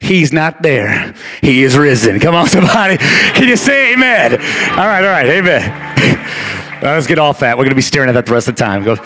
He's 0.00 0.32
not 0.32 0.62
there. 0.62 1.14
He 1.42 1.62
is 1.62 1.76
risen. 1.76 2.18
Come 2.20 2.34
on, 2.34 2.46
somebody. 2.48 2.96
Can 2.98 3.48
you 3.48 3.56
say 3.56 3.92
amen? 3.92 4.32
All 4.32 4.86
right, 4.86 5.04
all 5.04 5.10
right, 5.10 5.26
amen. 5.26 6.80
let's 6.82 7.06
get 7.06 7.18
off 7.18 7.40
that. 7.40 7.56
We're 7.56 7.64
going 7.64 7.70
to 7.70 7.76
be 7.76 7.82
staring 7.82 8.08
at 8.08 8.12
that 8.12 8.26
the 8.26 8.32
rest 8.32 8.48
of 8.48 8.56
the 8.56 8.64
time. 8.64 8.82
Go. 8.82 8.96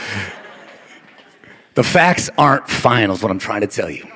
The 1.74 1.82
facts 1.82 2.30
aren't 2.38 2.68
final, 2.68 3.16
is 3.16 3.22
what 3.22 3.32
I'm 3.32 3.40
trying 3.40 3.62
to 3.62 3.66
tell 3.66 3.90
you. 3.90 4.06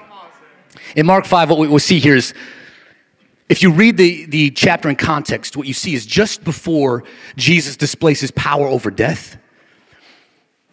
In 0.94 1.06
Mark 1.06 1.26
5, 1.26 1.50
what 1.50 1.58
we 1.58 1.66
will 1.66 1.80
see 1.80 1.99
here 1.99 2.14
is 2.14 2.32
if 3.49 3.62
you 3.62 3.73
read 3.73 3.97
the, 3.97 4.26
the 4.26 4.50
chapter 4.50 4.88
in 4.90 4.97
context, 4.97 5.57
what 5.57 5.67
you 5.67 5.75
see 5.75 5.95
is 5.95 6.05
just 6.05 6.45
before 6.45 7.05
Jesus 7.37 7.76
displays 7.76 8.21
his 8.21 8.31
power 8.31 8.67
over 8.67 8.90
death, 8.90 9.38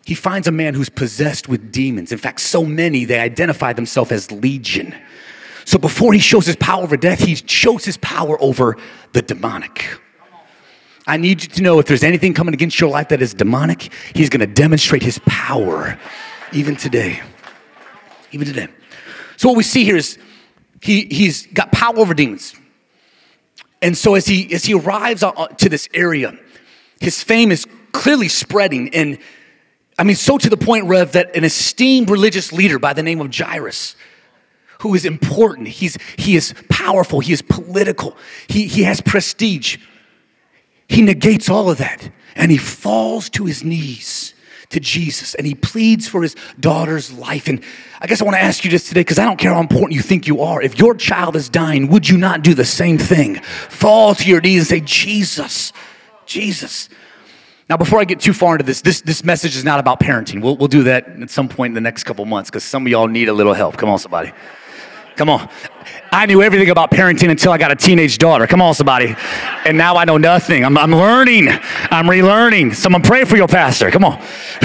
he 0.05 0.13
finds 0.13 0.48
a 0.48 0.51
man 0.51 0.74
who's 0.74 0.89
possessed 0.89 1.48
with 1.48 1.72
demons. 1.72 2.12
In 2.12 2.17
fact, 2.17 2.41
so 2.41 2.63
many, 2.63 3.05
they 3.05 3.20
identify 3.20 3.74
themselves 3.74 4.12
as 4.12 4.32
legion. 4.32 4.94
So 5.63 5.79
before 5.79 6.13
he 6.13 6.20
shows 6.20 6.46
his 6.46 6.58
power 6.58 6.84
over 6.84 6.98
death, 6.98 7.20
he 7.20 7.36
shows 7.36 7.86
his 7.86 7.98
power 7.98 8.39
over 8.41 8.77
the 9.13 9.22
demonic. 9.22 10.00
I 11.08 11.17
need 11.17 11.44
you 11.44 11.50
to 11.50 11.62
know 11.62 11.79
if 11.79 11.86
there's 11.86 12.03
anything 12.03 12.34
coming 12.34 12.53
against 12.53 12.79
your 12.79 12.89
life 12.89 13.10
that 13.10 13.22
is 13.22 13.34
demonic, 13.34 13.91
he's 14.13 14.29
to 14.29 14.46
demonstrate 14.48 15.01
his 15.01 15.20
power 15.25 15.98
even 16.51 16.75
today. 16.75 17.22
Even 18.32 18.48
today. 18.48 18.67
So 19.38 19.48
what 19.50 19.58
we 19.58 19.63
see 19.63 19.86
here 19.86 19.98
is 19.98 20.17
he, 20.82 21.05
he's 21.05 21.48
got 21.48 21.72
power 21.72 21.98
over 21.98 22.13
demons. 22.13 22.53
And 23.86 23.96
so 23.96 24.15
as 24.15 24.25
he 24.25 24.51
as 24.51 24.65
he 24.65 24.74
arrives 24.74 25.22
to 25.22 25.70
this 25.70 25.88
area, 25.94 26.36
his 27.00 27.22
fame 27.22 27.51
is 27.51 27.68
clearly 27.92 28.30
spreading. 28.30 28.89
And 28.96 29.20
I 30.00 30.04
mean, 30.04 30.15
so 30.15 30.39
to 30.39 30.50
the 30.50 30.58
point, 30.58 30.86
Rev, 30.86 31.12
that 31.12 31.36
an 31.36 31.44
esteemed 31.44 32.10
religious 32.10 32.51
leader 32.51 32.80
by 32.80 32.94
the 32.94 33.04
name 33.04 33.22
of 33.22 33.32
Jairus, 33.32 33.96
who 34.80 34.96
is 34.96 35.06
important, 35.06 35.68
he's 35.68 36.00
he 36.18 36.36
is 36.36 36.56
powerful, 36.68 37.20
he 37.20 37.32
is 37.32 37.44
political, 37.44 38.18
he, 38.48 38.65
he 38.65 38.82
has 38.82 39.01
prestige, 39.01 39.77
he 40.89 41.04
negates 41.04 41.48
all 41.48 41.70
of 41.70 41.77
that 41.77 42.10
and 42.36 42.50
he 42.50 42.58
falls 42.58 43.30
to 43.30 43.46
his 43.46 43.63
knees 43.63 44.34
to 44.75 44.79
Jesus 44.79 45.34
and 45.34 45.48
he 45.48 45.55
pleads 45.55 46.08
for 46.08 46.22
his 46.22 46.36
daughter's 46.60 47.12
life. 47.12 47.48
And 47.48 47.63
I 48.00 48.08
guess 48.08 48.22
I 48.22 48.25
want 48.25 48.36
to 48.36 48.41
ask 48.41 48.63
you 48.63 48.72
this 48.72 48.88
today 48.88 49.01
because 49.01 49.17
I 49.17 49.25
don't 49.25 49.38
care 49.38 49.53
how 49.53 49.60
important 49.60 49.94
you 49.94 50.01
think 50.01 50.27
you 50.27 50.41
are. 50.41 50.62
If 50.62 50.77
your 50.77 50.94
child 50.94 51.36
is 51.36 51.50
dying, 51.50 51.88
would 51.88 52.08
you 52.08 52.17
not 52.17 52.44
do 52.44 52.53
the 52.53 52.65
same 52.65 52.98
thing? 52.98 53.36
Fall 53.41 54.13
to 54.15 54.29
your 54.29 54.41
knees 54.41 54.60
and 54.60 54.67
say, 54.67 54.79
Jesus, 54.86 55.74
Jesus. 56.25 56.89
Now, 57.67 57.77
before 57.77 58.00
I 58.00 58.03
get 58.03 58.20
too 58.20 58.34
far 58.34 58.53
into 58.53 58.65
this, 58.65 58.82
this, 58.82 59.01
this 59.01 59.24
message 59.24 59.55
is 59.55 59.63
not 59.63 59.79
about 59.79 60.00
parenting. 60.00 60.41
We'll, 60.41 60.55
we'll 60.55 60.67
do 60.67 60.84
that 60.84 61.08
at 61.08 61.29
some 61.32 61.50
point 61.50 61.72
in 61.72 61.75
the 61.75 61.82
next 61.82 62.03
couple 62.03 62.24
months 62.25 62.50
because 62.50 62.63
some 62.63 62.86
of 62.86 62.91
y'all 62.91 63.08
need 63.08 63.27
a 63.27 63.34
little 63.34 63.53
help. 63.53 63.77
Come 63.77 63.89
on, 63.89 63.98
somebody. 63.98 64.32
Come 65.15 65.29
on. 65.29 65.50
I 66.12 66.25
knew 66.25 66.41
everything 66.41 66.69
about 66.69 66.91
parenting 66.91 67.29
until 67.29 67.51
I 67.51 67.57
got 67.57 67.72
a 67.72 67.75
teenage 67.75 68.17
daughter. 68.17 68.48
Come 68.48 68.62
on, 68.62 68.74
somebody. 68.74 69.15
And 69.65 69.77
now 69.77 69.95
I 69.95 70.05
know 70.05 70.17
nothing. 70.17 70.63
I'm, 70.63 70.77
I'm 70.77 70.91
learning. 70.91 71.50
I'm 71.50 72.05
relearning. 72.05 72.75
Someone 72.75 73.01
pray 73.01 73.25
for 73.25 73.36
your 73.36 73.48
pastor. 73.48 73.91
Come 73.91 74.03
on. 74.03 74.24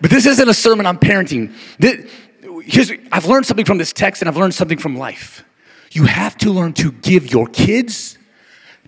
but 0.00 0.10
this 0.10 0.26
isn't 0.26 0.48
a 0.48 0.54
sermon 0.54 0.86
on 0.86 0.98
parenting. 0.98 1.52
This, 1.78 2.92
I've 3.12 3.26
learned 3.26 3.46
something 3.46 3.64
from 3.64 3.78
this 3.78 3.92
text 3.92 4.22
and 4.22 4.28
I've 4.28 4.36
learned 4.36 4.54
something 4.54 4.78
from 4.78 4.96
life. 4.96 5.44
You 5.92 6.04
have 6.04 6.36
to 6.38 6.52
learn 6.52 6.72
to 6.74 6.92
give 6.92 7.30
your 7.32 7.46
kids 7.46 8.16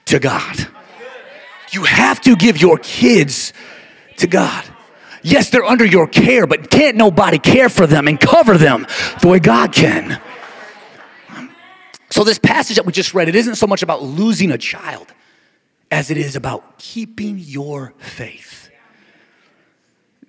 to 0.06 0.18
God. 0.18 0.68
You 1.70 1.84
have 1.84 2.20
to 2.22 2.36
give 2.36 2.60
your 2.60 2.78
kids 2.78 3.52
to 4.18 4.26
God. 4.26 4.64
Yes, 5.22 5.50
they're 5.50 5.64
under 5.64 5.84
your 5.84 6.06
care, 6.06 6.46
but 6.46 6.70
can't 6.70 6.96
nobody 6.96 7.38
care 7.38 7.68
for 7.68 7.86
them 7.86 8.08
and 8.08 8.18
cover 8.18 8.58
them 8.58 8.86
the 9.20 9.28
way 9.28 9.38
God 9.38 9.72
can. 9.72 10.20
So, 12.10 12.24
this 12.24 12.38
passage 12.38 12.76
that 12.76 12.84
we 12.84 12.92
just 12.92 13.14
read, 13.14 13.28
it 13.28 13.34
isn't 13.36 13.54
so 13.54 13.66
much 13.66 13.82
about 13.82 14.02
losing 14.02 14.50
a 14.50 14.58
child 14.58 15.12
as 15.90 16.10
it 16.10 16.18
is 16.18 16.36
about 16.36 16.78
keeping 16.78 17.38
your 17.38 17.94
faith. 17.98 18.70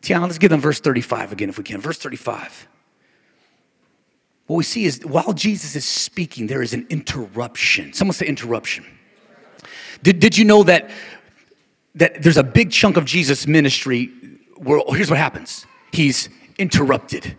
Tiana, 0.01 0.23
let's 0.23 0.37
give 0.37 0.49
them 0.49 0.61
verse 0.61 0.79
35 0.79 1.31
again 1.31 1.49
if 1.49 1.57
we 1.57 1.63
can. 1.63 1.81
Verse 1.81 1.97
35. 1.97 2.67
What 4.47 4.57
we 4.57 4.63
see 4.63 4.83
is 4.83 5.05
while 5.05 5.33
Jesus 5.33 5.75
is 5.75 5.85
speaking, 5.85 6.47
there 6.47 6.61
is 6.61 6.73
an 6.73 6.85
interruption. 6.89 7.93
Someone 7.93 8.13
say 8.13 8.27
interruption. 8.27 8.85
Did, 10.03 10.19
did 10.19 10.37
you 10.37 10.43
know 10.43 10.63
that, 10.63 10.89
that 11.95 12.21
there's 12.21 12.37
a 12.37 12.43
big 12.43 12.71
chunk 12.71 12.97
of 12.97 13.05
Jesus' 13.05 13.47
ministry 13.47 14.11
here's 14.65 15.09
what 15.09 15.19
happens 15.19 15.65
he's 15.91 16.29
interrupted. 16.57 17.37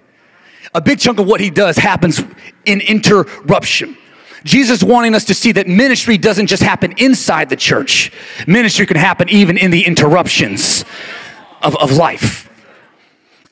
A 0.74 0.80
big 0.80 0.98
chunk 0.98 1.18
of 1.18 1.26
what 1.26 1.40
he 1.40 1.50
does 1.50 1.76
happens 1.76 2.22
in 2.64 2.80
interruption. 2.80 3.96
Jesus 4.44 4.82
wanting 4.82 5.14
us 5.14 5.24
to 5.26 5.34
see 5.34 5.52
that 5.52 5.66
ministry 5.66 6.18
doesn't 6.18 6.48
just 6.48 6.62
happen 6.62 6.92
inside 6.98 7.48
the 7.48 7.56
church. 7.56 8.12
Ministry 8.46 8.86
can 8.86 8.96
happen 8.96 9.28
even 9.30 9.56
in 9.56 9.70
the 9.70 9.84
interruptions 9.84 10.84
of, 11.62 11.76
of 11.76 11.92
life. 11.92 12.50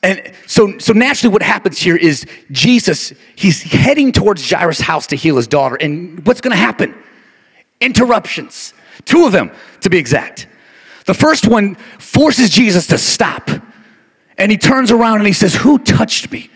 And 0.03 0.33
so, 0.45 0.77
so 0.79 0.93
naturally, 0.93 1.31
what 1.31 1.41
happens 1.41 1.79
here 1.79 1.95
is 1.95 2.25
Jesus, 2.51 3.13
he's 3.35 3.63
heading 3.63 4.11
towards 4.11 4.47
Jairus' 4.47 4.81
house 4.81 5.07
to 5.07 5.15
heal 5.15 5.37
his 5.37 5.47
daughter. 5.47 5.77
And 5.79 6.25
what's 6.27 6.41
going 6.41 6.51
to 6.51 6.57
happen? 6.57 6.93
Interruptions. 7.79 8.73
Two 9.05 9.25
of 9.25 9.31
them, 9.31 9.51
to 9.81 9.89
be 9.89 9.97
exact. 9.97 10.47
The 11.05 11.13
first 11.13 11.47
one 11.47 11.75
forces 11.99 12.49
Jesus 12.49 12.87
to 12.87 12.97
stop. 12.97 13.49
And 14.37 14.51
he 14.51 14.57
turns 14.57 14.91
around 14.91 15.17
and 15.17 15.27
he 15.27 15.33
says, 15.33 15.55
Who 15.55 15.79
touched 15.79 16.31
me? 16.31 16.49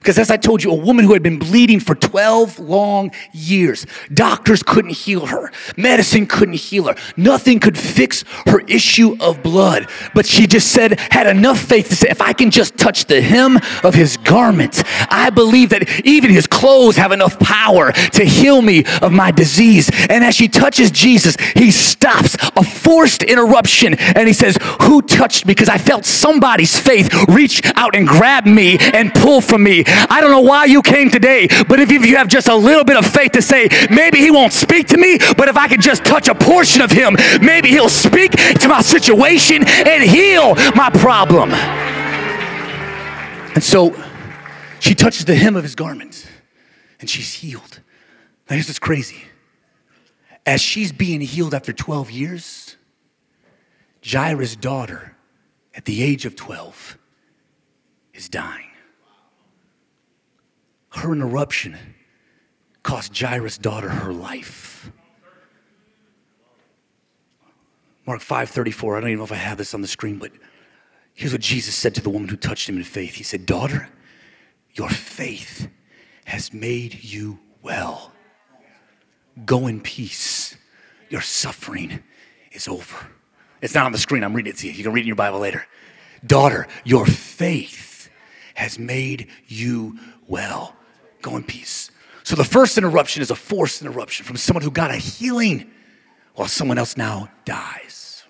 Because 0.00 0.18
as 0.18 0.30
I 0.30 0.38
told 0.38 0.64
you, 0.64 0.70
a 0.70 0.74
woman 0.74 1.04
who 1.04 1.12
had 1.12 1.22
been 1.22 1.38
bleeding 1.38 1.78
for 1.78 1.94
12 1.94 2.58
long 2.58 3.12
years, 3.32 3.86
doctors 4.12 4.62
couldn't 4.62 4.92
heal 4.92 5.26
her, 5.26 5.52
medicine 5.76 6.26
couldn't 6.26 6.54
heal 6.54 6.84
her, 6.84 6.94
nothing 7.18 7.60
could 7.60 7.76
fix 7.76 8.24
her 8.46 8.60
issue 8.60 9.14
of 9.20 9.42
blood. 9.42 9.90
But 10.14 10.24
she 10.24 10.46
just 10.46 10.72
said, 10.72 10.98
had 11.10 11.26
enough 11.26 11.60
faith 11.60 11.90
to 11.90 11.96
say, 11.96 12.08
if 12.08 12.22
I 12.22 12.32
can 12.32 12.50
just 12.50 12.78
touch 12.78 13.04
the 13.04 13.20
hem 13.20 13.58
of 13.84 13.94
his 13.94 14.16
garment, 14.16 14.82
I 15.10 15.28
believe 15.28 15.68
that 15.68 16.06
even 16.06 16.30
his 16.30 16.46
clothes 16.46 16.96
have 16.96 17.12
enough 17.12 17.38
power 17.38 17.92
to 17.92 18.24
heal 18.24 18.62
me 18.62 18.84
of 19.02 19.12
my 19.12 19.30
disease. 19.30 19.90
And 20.08 20.24
as 20.24 20.34
she 20.34 20.48
touches 20.48 20.90
Jesus, 20.90 21.36
he 21.54 21.70
stops 21.70 22.38
a 22.56 22.64
forced 22.64 23.22
interruption 23.22 23.96
and 23.98 24.26
he 24.26 24.32
says, 24.32 24.56
Who 24.80 25.02
touched 25.02 25.44
me? 25.44 25.50
Because 25.50 25.68
I 25.68 25.76
felt 25.76 26.06
somebody's 26.06 26.78
faith 26.78 27.12
reach 27.28 27.60
out 27.76 27.94
and 27.94 28.08
grab 28.08 28.46
me 28.46 28.78
and 28.78 29.12
pull 29.12 29.42
from 29.42 29.62
me. 29.62 29.84
I 30.08 30.20
don't 30.20 30.30
know 30.30 30.40
why 30.40 30.64
you 30.66 30.82
came 30.82 31.10
today, 31.10 31.48
but 31.68 31.80
if 31.80 31.90
you 31.90 32.16
have 32.16 32.28
just 32.28 32.48
a 32.48 32.54
little 32.54 32.84
bit 32.84 32.96
of 32.96 33.06
faith 33.06 33.32
to 33.32 33.42
say, 33.42 33.68
maybe 33.90 34.18
he 34.18 34.30
won't 34.30 34.52
speak 34.52 34.88
to 34.88 34.96
me, 34.96 35.18
but 35.36 35.48
if 35.48 35.56
I 35.56 35.68
could 35.68 35.80
just 35.80 36.04
touch 36.04 36.28
a 36.28 36.34
portion 36.34 36.82
of 36.82 36.90
him, 36.90 37.16
maybe 37.40 37.68
he'll 37.68 37.88
speak 37.88 38.32
to 38.32 38.68
my 38.68 38.80
situation 38.80 39.64
and 39.66 40.02
heal 40.02 40.54
my 40.74 40.90
problem. 40.90 41.50
And 43.54 43.62
so 43.62 43.94
she 44.78 44.94
touches 44.94 45.24
the 45.24 45.34
hem 45.34 45.56
of 45.56 45.62
his 45.62 45.74
garment 45.74 46.26
and 47.00 47.08
she's 47.08 47.34
healed. 47.34 47.80
Now, 48.48 48.56
here's 48.56 48.68
what's 48.68 48.78
crazy. 48.78 49.22
As 50.46 50.60
she's 50.60 50.92
being 50.92 51.20
healed 51.20 51.54
after 51.54 51.72
12 51.72 52.10
years, 52.10 52.76
Jairus' 54.04 54.56
daughter, 54.56 55.16
at 55.74 55.84
the 55.84 56.02
age 56.02 56.24
of 56.24 56.34
12, 56.34 56.98
is 58.14 58.28
dying 58.28 58.69
her 61.00 61.12
interruption 61.12 61.76
cost 62.82 63.16
Jairus' 63.16 63.58
daughter 63.58 63.88
her 63.88 64.12
life. 64.12 64.90
Mark 68.06 68.20
5:34. 68.22 68.96
I 68.96 69.00
don't 69.00 69.10
even 69.10 69.18
know 69.18 69.24
if 69.24 69.32
I 69.32 69.36
have 69.36 69.58
this 69.58 69.74
on 69.74 69.82
the 69.82 69.88
screen, 69.88 70.18
but 70.18 70.32
here's 71.14 71.32
what 71.32 71.42
Jesus 71.42 71.74
said 71.74 71.94
to 71.96 72.00
the 72.00 72.10
woman 72.10 72.28
who 72.28 72.36
touched 72.36 72.68
him 72.68 72.76
in 72.76 72.84
faith. 72.84 73.14
He 73.14 73.22
said, 73.22 73.46
"Daughter, 73.46 73.88
your 74.72 74.88
faith 74.88 75.68
has 76.24 76.52
made 76.52 77.04
you 77.04 77.38
well. 77.62 78.12
Go 79.44 79.66
in 79.66 79.80
peace. 79.80 80.56
Your 81.08 81.20
suffering 81.20 82.02
is 82.52 82.66
over." 82.66 83.10
It's 83.60 83.74
not 83.74 83.86
on 83.86 83.92
the 83.92 83.98
screen. 83.98 84.24
I'm 84.24 84.32
reading 84.32 84.54
it 84.54 84.56
to 84.58 84.66
you. 84.66 84.72
You 84.72 84.82
can 84.82 84.92
read 84.92 85.00
it 85.00 85.04
in 85.04 85.08
your 85.08 85.16
Bible 85.16 85.38
later. 85.38 85.66
Daughter, 86.26 86.66
your 86.84 87.06
faith 87.06 88.08
has 88.54 88.78
made 88.78 89.30
you 89.46 89.98
well. 90.26 90.76
Go 91.22 91.36
in 91.36 91.44
peace. 91.44 91.90
So 92.22 92.36
the 92.36 92.44
first 92.44 92.78
interruption 92.78 93.22
is 93.22 93.30
a 93.30 93.36
forced 93.36 93.82
interruption 93.82 94.24
from 94.24 94.36
someone 94.36 94.62
who 94.62 94.70
got 94.70 94.90
a 94.90 94.96
healing 94.96 95.70
while 96.34 96.48
someone 96.48 96.78
else 96.78 96.96
now 96.96 97.28
dies. 97.44 98.24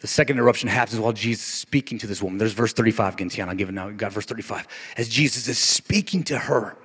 The 0.00 0.06
second 0.06 0.36
interruption 0.36 0.68
happens 0.68 1.00
while 1.00 1.12
Jesus 1.12 1.44
is 1.44 1.52
speaking 1.52 1.98
to 1.98 2.06
this 2.06 2.22
woman. 2.22 2.38
There's 2.38 2.52
verse 2.52 2.72
35 2.72 3.14
again. 3.14 3.48
I'll 3.48 3.54
give 3.54 3.68
it 3.68 3.72
now. 3.72 3.88
You 3.88 3.94
got 3.94 4.12
verse 4.12 4.26
35. 4.26 4.68
As 4.96 5.08
Jesus 5.08 5.48
is 5.48 5.58
speaking 5.58 6.22
to 6.24 6.38
her, 6.38 6.76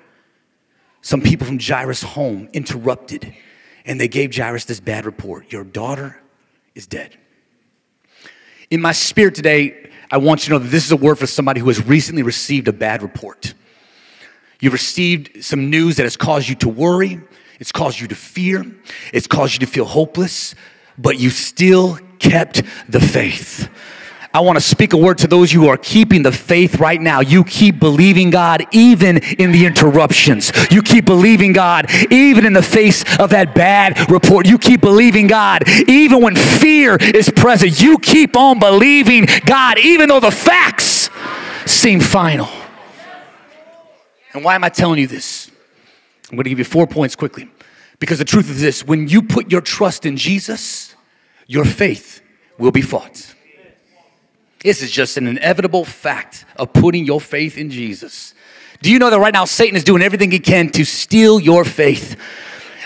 some 1.02 1.22
people 1.22 1.46
from 1.46 1.60
Jairus' 1.60 2.02
home 2.02 2.50
interrupted 2.54 3.36
and 3.86 4.00
they 4.00 4.08
gave 4.08 4.36
Jairus 4.36 4.66
this 4.66 4.80
bad 4.80 5.06
report 5.06 5.52
Your 5.52 5.64
daughter 5.64 6.22
is 6.76 6.88
dead. 6.88 7.18
In 8.70 8.82
my 8.82 8.94
spirit 8.94 9.36
today, 9.36 9.92
I 10.14 10.18
want 10.18 10.42
you 10.42 10.50
to 10.50 10.52
know 10.52 10.60
that 10.60 10.70
this 10.70 10.86
is 10.86 10.92
a 10.92 10.96
word 10.96 11.18
for 11.18 11.26
somebody 11.26 11.60
who 11.60 11.70
has 11.70 11.84
recently 11.88 12.22
received 12.22 12.68
a 12.68 12.72
bad 12.72 13.02
report. 13.02 13.56
You've 14.60 14.74
received 14.74 15.44
some 15.44 15.72
news 15.72 15.96
that 15.96 16.04
has 16.04 16.16
caused 16.16 16.48
you 16.48 16.54
to 16.58 16.70
worry, 16.70 17.20
it's 17.60 17.72
caused 17.72 18.00
you 18.00 18.08
to 18.08 18.14
fear, 18.14 18.64
it's 19.12 19.26
caused 19.26 19.54
you 19.54 19.60
to 19.62 19.66
feel 19.66 19.86
hopeless, 19.86 20.54
but 21.00 21.20
you 21.20 21.32
still 21.32 21.98
kept 22.20 22.62
the 22.88 23.00
faith. 23.00 23.68
I 24.36 24.40
want 24.40 24.56
to 24.56 24.62
speak 24.62 24.94
a 24.94 24.98
word 24.98 25.20
to 25.20 25.28
those 25.28 25.52
who 25.52 25.68
are 25.68 25.78
keeping 25.78 26.24
the 26.24 26.32
faith 26.32 26.80
right 26.80 27.00
now. 27.00 27.20
You 27.20 27.44
keep 27.44 27.80
believing 27.80 28.32
God 28.32 28.66
even 28.72 29.18
in 29.18 29.52
the 29.52 29.68
interruptions. 29.68 30.52
You 30.72 30.82
keep 30.82 31.06
believing 31.06 31.54
God 31.54 31.86
even 32.12 32.44
in 32.44 32.54
the 32.54 32.64
face 32.64 33.04
of 33.20 33.30
that 33.30 33.54
bad 33.54 34.10
report. 34.10 34.48
You 34.48 34.58
keep 34.58 34.82
believing 34.82 35.28
God 35.28 35.70
even 35.88 36.20
when 36.20 36.36
fear 36.36 36.98
is 37.00 37.30
present. 37.30 37.80
You 37.80 38.00
keep 38.00 38.36
on 38.36 38.58
believing 38.58 39.28
God 39.46 39.78
even 39.78 40.10
though 40.10 40.20
the 40.20 40.32
facts 40.32 41.12
seem 41.68 42.00
final. 42.00 42.50
And 44.34 44.44
why 44.44 44.56
am 44.56 44.64
I 44.64 44.70
telling 44.70 45.00
you 45.00 45.06
this? 45.06 45.52
I'm 46.32 46.38
going 46.38 46.46
to 46.46 46.50
give 46.50 46.58
you 46.58 46.66
four 46.66 46.88
points 46.88 47.16
quickly. 47.16 47.52
Because 48.00 48.18
the 48.18 48.26
truth 48.26 48.50
is 48.50 48.60
this 48.60 48.84
when 48.84 49.08
you 49.08 49.22
put 49.22 49.52
your 49.52 49.62
trust 49.62 50.08
in 50.08 50.18
Jesus, 50.18 50.96
your 51.46 51.66
faith 51.66 52.22
will 52.58 52.72
be 52.72 52.82
fought. 52.82 53.36
This 54.64 54.82
is 54.82 54.90
just 54.90 55.18
an 55.18 55.28
inevitable 55.28 55.84
fact 55.84 56.46
of 56.56 56.72
putting 56.72 57.06
your 57.06 57.20
faith 57.20 57.58
in 57.58 57.70
Jesus. 57.70 58.34
Do 58.82 58.92
you 58.92 58.98
know 58.98 59.10
that 59.10 59.20
right 59.20 59.34
now 59.34 59.46
Satan 59.46 59.76
is 59.76 59.84
doing 59.84 60.02
everything 60.02 60.32
he 60.32 60.40
can 60.40 60.70
to 60.72 60.86
steal 60.86 61.40
your 61.40 61.66
faith? 61.66 62.18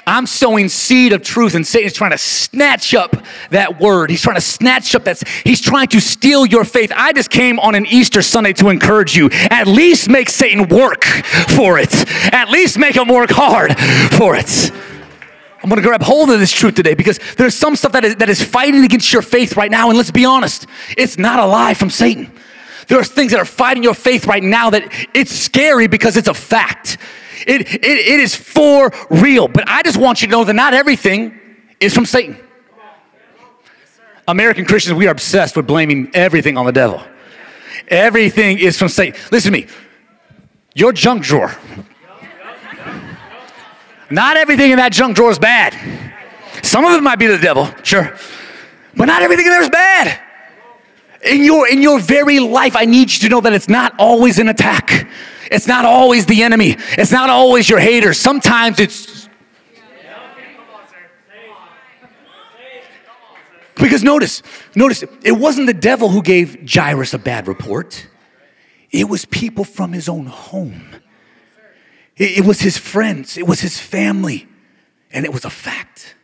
I'm 0.08 0.26
sowing 0.26 0.70
seed 0.70 1.12
of 1.12 1.22
truth, 1.22 1.54
and 1.54 1.68
Satan 1.68 1.88
is 1.88 1.94
trying 1.94 2.12
to 2.12 2.18
snatch 2.18 2.96
up 2.96 3.16
that 3.50 3.80
word. 3.80 4.10
He's 4.10 4.22
trying 4.22 4.38
to 4.38 4.42
snatch 4.42 4.96
up 4.96 5.04
that. 5.04 5.22
He's 5.44 5.60
trying 5.60 5.90
to 5.90 6.00
steal 6.00 6.46
your 6.46 6.64
faith. 6.64 6.94
I 6.96 7.12
just 7.14 7.30
came 7.30 7.60
on 7.60 7.76
an 7.76 7.86
Easter 7.86 8.22
Sunday 8.22 8.54
to 8.54 8.70
encourage 8.70 9.18
you. 9.18 9.30
At 9.32 9.68
least 9.68 10.10
make 10.10 10.30
Satan 10.30 10.70
work 10.70 11.04
for 11.04 11.78
it. 11.78 11.94
At 12.34 12.50
least 12.50 12.80
make 12.80 12.96
him 12.96 13.10
work 13.10 13.30
hard 13.32 13.78
for 14.14 14.36
it. 14.36 14.72
I'm 15.68 15.74
I'm 15.74 15.84
gonna 15.84 15.86
grab 15.86 16.02
hold 16.02 16.30
of 16.30 16.40
this 16.40 16.54
truth 16.54 16.76
today 16.76 16.94
because 16.94 17.20
there's 17.36 17.54
some 17.54 17.76
stuff 17.76 17.92
that 17.92 18.06
is, 18.06 18.16
that 18.16 18.30
is 18.30 18.42
fighting 18.42 18.86
against 18.86 19.12
your 19.12 19.22
faith 19.22 19.58
right 19.58 19.70
now. 19.70 19.90
And 19.90 19.98
let's 19.98 20.12
be 20.12 20.24
honest, 20.24 20.66
it's 20.98 21.18
not 21.18 21.40
a 21.40 21.46
lie 21.46 21.74
from 21.74 21.90
Satan. 21.90 22.32
There 22.88 22.98
are 22.98 23.04
things 23.04 23.32
that 23.32 23.40
are 23.42 23.46
fighting 23.46 23.84
your 23.84 23.94
faith 23.94 24.28
right 24.28 24.42
now 24.42 24.70
that 24.70 24.90
it's 25.14 25.34
scary 25.34 25.88
because 25.88 26.16
it's 26.16 26.30
a 26.30 26.34
fact. 26.34 26.98
It, 27.46 27.74
it, 27.74 27.84
it 27.84 28.20
is 28.22 28.34
for 28.34 28.94
real. 29.10 29.50
But 29.50 29.68
I 29.68 29.84
just 29.84 29.98
want 29.98 30.22
you 30.22 30.30
to 30.30 30.32
know 30.32 30.46
that 30.46 30.54
not 30.54 30.74
everything 30.74 31.38
is 31.82 31.94
from 31.94 32.06
Satan. 32.06 32.38
American 34.26 34.64
Christians, 34.64 34.98
we 34.98 35.08
are 35.08 35.12
obsessed 35.12 35.58
with 35.58 35.68
blaming 35.68 36.12
everything 36.14 36.58
on 36.58 36.66
the 36.66 36.72
devil. 36.72 37.04
Everything 37.90 38.60
is 38.60 38.78
from 38.78 38.88
Satan. 38.88 39.20
Listen 39.34 39.52
to 39.52 39.60
me. 39.60 39.68
Your 40.76 40.94
junk 40.94 41.24
drawer. 41.24 41.54
Not 44.10 44.38
everything 44.38 44.72
in 44.72 44.78
that 44.78 44.92
junk 44.92 45.16
drawer 45.16 45.32
is 45.32 45.40
bad. 45.40 45.76
Some 46.64 46.86
of 46.86 46.94
it 46.94 47.02
might 47.02 47.20
be 47.20 47.28
the 47.28 47.38
devil, 47.38 47.70
sure. 47.84 48.16
But 48.96 49.06
not 49.06 49.22
everything 49.22 49.46
in 49.46 49.52
there 49.52 49.62
is 49.62 49.70
bad. 49.70 50.20
In 51.24 51.44
your, 51.44 51.68
in 51.68 51.82
your 51.82 52.00
very 52.00 52.40
life, 52.40 52.76
I 52.76 52.86
need 52.86 53.12
you 53.12 53.20
to 53.20 53.30
know 53.30 53.42
that 53.42 53.54
it's 53.54 53.68
not 53.68 53.94
always 54.00 54.40
an 54.40 54.48
attack. 54.48 55.08
It's 55.52 55.68
not 55.68 55.86
always 55.86 56.26
the 56.26 56.44
enemy. 56.44 56.78
It's 56.98 57.12
not 57.12 57.30
always 57.30 57.70
your 57.70 57.80
haters. 57.80 58.20
Sometimes 58.20 58.80
it's. 58.80 59.28
Because 63.76 64.04
notice, 64.04 64.42
notice, 64.76 65.04
it 65.24 65.34
wasn't 65.34 65.68
the 65.68 65.74
devil 65.74 66.10
who 66.10 66.24
gave 66.24 66.68
Jairus 66.68 67.14
a 67.14 67.20
bad 67.20 67.48
report, 67.48 68.08
it 68.92 69.08
was 69.08 69.26
people 69.26 69.64
from 69.64 69.94
his 69.94 70.10
own 70.10 70.26
home. 70.26 70.97
It, 72.18 72.40
it 72.40 72.46
was 72.46 72.60
his 72.60 72.78
friends, 72.78 73.38
it 73.38 73.48
was 73.48 73.60
his 73.62 73.80
family, 73.80 74.48
and 75.12 75.26
it 75.26 75.32
was 75.32 75.46
a 75.46 75.50
fact. 75.50 76.16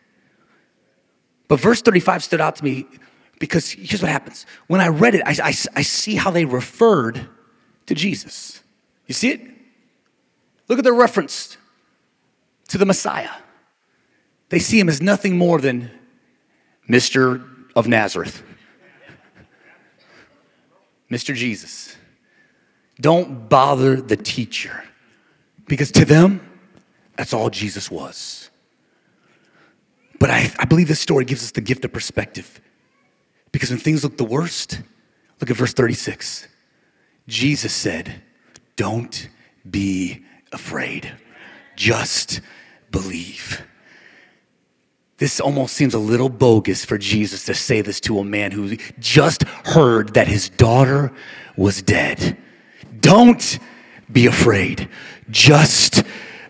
But 1.48 1.60
verse 1.60 1.82
35 1.82 2.24
stood 2.24 2.42
out 2.42 2.56
to 2.58 2.64
me 2.64 2.88
because 3.40 3.70
here's 3.70 4.02
what 4.02 4.12
happens. 4.12 4.46
When 4.68 4.82
I 4.82 4.88
read 4.88 5.16
it, 5.16 5.22
I, 5.26 5.36
I, 5.44 5.54
I 5.76 5.82
see 5.82 6.16
how 6.16 6.32
they 6.32 6.46
referred 6.46 7.28
to 7.86 7.96
Jesus. 7.96 8.62
You 9.08 9.14
see 9.14 9.32
it? 9.32 9.42
Look 10.68 10.80
at 10.80 10.86
the 10.86 10.94
reference 10.94 11.58
to 12.70 12.78
the 12.78 12.86
Messiah. 12.86 13.30
They 14.50 14.60
see 14.60 14.80
him 14.80 14.90
as 14.90 15.02
nothing 15.02 15.38
more 15.38 15.60
than 15.60 15.92
Mr. 16.90 17.46
of 17.76 17.88
Nazareth, 17.88 18.44
Mr. 21.12 21.36
Jesus. 21.36 21.96
Don't 23.00 23.50
bother 23.50 24.00
the 24.00 24.16
teacher 24.16 24.84
because 25.68 25.92
to 25.94 26.06
them, 26.06 26.42
that's 27.18 27.34
all 27.34 27.50
Jesus 27.50 27.90
was. 27.90 28.50
But 30.20 30.30
I, 30.30 30.52
I 30.58 30.66
believe 30.66 30.88
this 30.88 31.00
story 31.00 31.26
gives 31.26 31.44
us 31.44 31.52
the 31.52 31.62
gift 31.62 31.84
of 31.86 31.92
perspective 31.92 32.62
because 33.52 33.70
when 33.70 33.80
things 33.80 34.04
look 34.04 34.18
the 34.18 34.24
worst, 34.24 34.82
look 35.40 35.50
at 35.50 35.56
verse 35.56 35.74
36. 35.74 36.48
Jesus 37.28 37.74
said, 37.74 38.22
Don't 38.76 39.30
be 39.70 40.26
afraid, 40.52 41.12
just 41.76 42.42
believe. 42.92 43.66
This 45.18 45.40
almost 45.40 45.76
seems 45.76 45.94
a 45.94 46.00
little 46.00 46.30
bogus 46.30 46.84
for 46.84 46.98
Jesus 46.98 47.46
to 47.46 47.54
say 47.54 47.82
this 47.82 48.00
to 48.02 48.20
a 48.20 48.24
man 48.24 48.52
who 48.52 48.76
just 49.00 49.44
heard 49.44 50.16
that 50.16 50.28
his 50.28 50.50
daughter 50.50 51.14
was 51.56 51.82
dead. 51.82 52.38
Don't 53.00 53.60
be 54.14 54.28
afraid, 54.28 54.88
just 55.30 56.04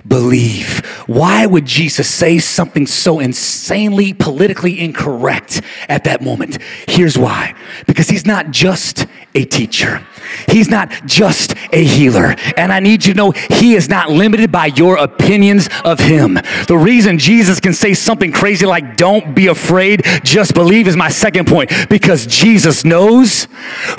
believe. 0.07 0.85
Why 1.07 1.45
would 1.45 1.65
Jesus 1.65 2.09
say 2.09 2.39
something 2.39 2.85
so 2.87 3.19
insanely 3.19 4.13
politically 4.13 4.79
incorrect 4.79 5.61
at 5.87 6.03
that 6.03 6.21
moment? 6.21 6.59
Here's 6.87 7.17
why 7.17 7.55
because 7.87 8.09
he's 8.09 8.25
not 8.25 8.51
just 8.51 9.05
a 9.35 9.45
teacher. 9.45 10.05
He's 10.47 10.69
not 10.69 10.91
just 11.05 11.55
a 11.71 11.83
healer. 11.83 12.35
And 12.57 12.71
I 12.71 12.79
need 12.79 13.05
you 13.05 13.13
to 13.13 13.17
know 13.17 13.31
he 13.31 13.75
is 13.75 13.89
not 13.89 14.09
limited 14.09 14.51
by 14.51 14.67
your 14.67 14.97
opinions 14.97 15.69
of 15.83 15.99
him. 15.99 16.35
The 16.67 16.77
reason 16.77 17.17
Jesus 17.17 17.59
can 17.59 17.73
say 17.73 17.93
something 17.93 18.31
crazy 18.31 18.65
like, 18.65 18.97
don't 18.97 19.35
be 19.35 19.47
afraid, 19.47 20.03
just 20.23 20.53
believe, 20.53 20.87
is 20.87 20.95
my 20.95 21.09
second 21.09 21.47
point. 21.47 21.71
Because 21.89 22.25
Jesus 22.25 22.83
knows 22.85 23.47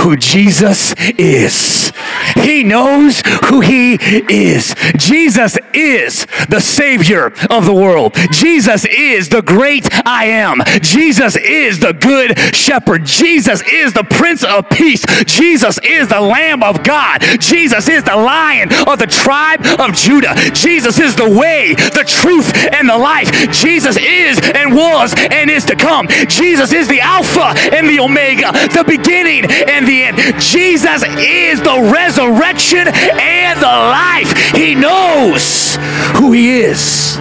who 0.01 0.16
Jesus 0.16 0.94
is. 1.18 1.92
He 2.37 2.64
knows 2.64 3.22
who 3.46 3.61
he 3.61 3.94
is. 3.94 4.75
Jesus 4.96 5.59
is 5.72 6.27
the 6.49 6.61
Savior 6.61 7.27
of 7.51 7.66
the 7.66 7.75
world. 7.75 8.14
Jesus 8.31 8.85
is 8.85 9.29
the 9.29 9.42
great 9.42 9.88
I 10.07 10.27
am. 10.27 10.61
Jesus 10.81 11.37
is 11.37 11.81
the 11.81 11.92
good 11.92 12.38
shepherd. 12.55 13.05
Jesus 13.05 13.62
is 13.70 13.92
the 13.92 14.05
Prince 14.05 14.44
of 14.44 14.68
Peace. 14.70 15.05
Jesus 15.25 15.79
is 15.83 16.09
the 16.14 16.20
Lamb 16.20 16.62
of 16.62 16.85
God. 16.85 17.20
Jesus 17.40 17.88
is 17.88 18.05
the 18.05 18.14
Lion 18.14 18.72
of 18.87 18.98
the 19.00 19.07
tribe 19.07 19.61
of 19.81 19.94
Judah. 19.94 20.35
Jesus 20.55 21.00
is 21.00 21.16
the 21.16 21.29
way, 21.29 21.74
the 21.74 22.05
truth, 22.07 22.55
and 22.72 22.88
the 22.88 22.96
life. 22.96 23.31
Jesus 23.50 23.96
is 23.96 24.38
and 24.55 24.74
was 24.74 25.12
and 25.16 25.50
is 25.50 25.64
to 25.64 25.74
come. 25.74 26.07
Jesus 26.29 26.72
is 26.72 26.87
the 26.87 27.00
Alpha 27.00 27.59
and 27.74 27.88
the 27.88 27.98
Omega, 27.98 28.53
the 28.53 28.85
beginning 28.87 29.44
and 29.50 29.88
the 29.88 30.05
end. 30.05 30.16
Jesus 30.40 31.03
is 31.18 31.59
the 31.61 31.90
resurrection 31.92 32.87
and 32.87 33.59
the 33.61 33.66
life. 33.66 34.31
He 34.55 34.77
knows 34.77 35.77
who 36.18 36.31
He 36.31 36.61
is. 36.61 37.18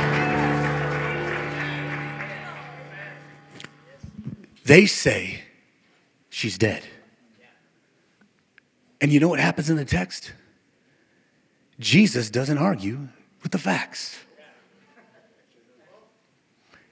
They 4.65 4.86
say 4.86 5.41
she's 6.29 6.60
dead. 6.60 6.84
And 9.04 9.12
you 9.12 9.20
know 9.20 9.28
what 9.28 9.42
happens 9.42 9.70
in 9.70 9.76
the 9.76 9.84
text? 9.84 10.32
Jesus 11.78 12.30
doesn't 12.30 12.58
argue 12.58 13.10
with 13.44 13.52
the 13.52 13.58
facts. 13.58 14.18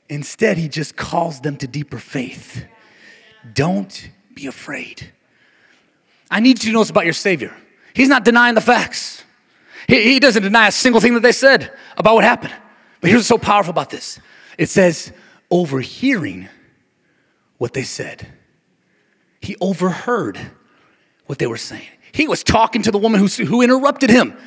Instead, 0.09 0.57
he 0.57 0.67
just 0.67 0.97
calls 0.97 1.39
them 1.39 1.55
to 1.55 1.67
deeper 1.67 1.97
faith. 1.97 2.65
Don't 3.53 4.09
be 4.33 4.45
afraid. 4.47 5.09
I 6.29 6.41
need 6.41 6.61
you 6.61 6.71
to 6.71 6.73
know 6.73 6.79
this 6.79 6.89
about 6.89 7.05
your 7.05 7.13
Savior. 7.13 7.55
He's 7.93 8.09
not 8.09 8.25
denying 8.25 8.55
the 8.55 8.61
facts, 8.61 9.23
he, 9.87 10.03
he 10.03 10.19
doesn't 10.19 10.43
deny 10.43 10.67
a 10.67 10.71
single 10.71 10.99
thing 10.99 11.13
that 11.13 11.21
they 11.21 11.31
said 11.31 11.71
about 11.95 12.15
what 12.15 12.25
happened. 12.25 12.53
But 12.99 13.09
here's 13.09 13.19
what's 13.19 13.29
so 13.29 13.37
powerful 13.37 13.71
about 13.71 13.89
this 13.89 14.19
it 14.57 14.67
says, 14.67 15.13
overhearing 15.49 16.49
what 17.57 17.73
they 17.73 17.83
said. 17.83 18.27
He 19.39 19.55
overheard 19.61 20.37
what 21.25 21.39
they 21.39 21.47
were 21.47 21.57
saying. 21.57 21.87
He 22.13 22.27
was 22.27 22.43
talking 22.43 22.81
to 22.83 22.91
the 22.91 22.97
woman 22.97 23.19
who, 23.19 23.27
who 23.45 23.61
interrupted 23.61 24.09
him, 24.09 24.37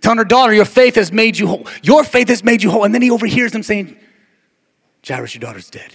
telling 0.00 0.18
her 0.18 0.24
daughter, 0.24 0.52
Your 0.52 0.64
faith 0.64 0.94
has 0.96 1.12
made 1.12 1.38
you 1.38 1.46
whole. 1.46 1.66
Your 1.82 2.04
faith 2.04 2.28
has 2.28 2.44
made 2.44 2.62
you 2.62 2.70
whole. 2.70 2.84
And 2.84 2.94
then 2.94 3.02
he 3.02 3.10
overhears 3.10 3.52
them 3.52 3.62
saying, 3.62 3.96
Jairus, 5.06 5.34
your 5.34 5.40
daughter's 5.40 5.70
dead. 5.70 5.94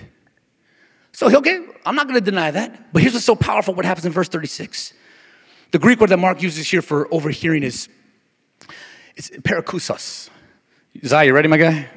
So, 1.12 1.36
okay, 1.38 1.66
I'm 1.86 1.96
not 1.96 2.08
going 2.08 2.20
to 2.20 2.32
deny 2.32 2.52
that. 2.52 2.92
But 2.92 3.02
here's 3.02 3.14
what's 3.14 3.26
so 3.26 3.36
powerful 3.36 3.74
what 3.74 3.86
happens 3.86 4.06
in 4.06 4.12
verse 4.12 4.30
36. 4.30 4.94
The 5.72 5.80
Greek 5.80 6.00
word 6.00 6.10
that 6.10 6.18
Mark 6.18 6.42
uses 6.42 6.70
here 6.70 6.82
for 6.82 7.08
overhearing 7.14 7.64
is 7.64 7.90
it's 9.16 9.30
parakousos. 9.30 10.30
Zai, 11.06 11.24
you 11.24 11.34
ready, 11.34 11.48
my 11.48 11.58
guy? 11.58 11.88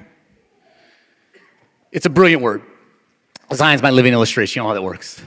It's 1.92 2.06
a 2.06 2.10
brilliant 2.10 2.42
word. 2.42 2.62
Zion's 3.54 3.82
my 3.82 3.90
living 3.90 4.12
illustration. 4.12 4.60
You 4.60 4.64
know 4.64 4.68
how 4.68 4.74
that 4.74 4.82
works. 4.82 5.22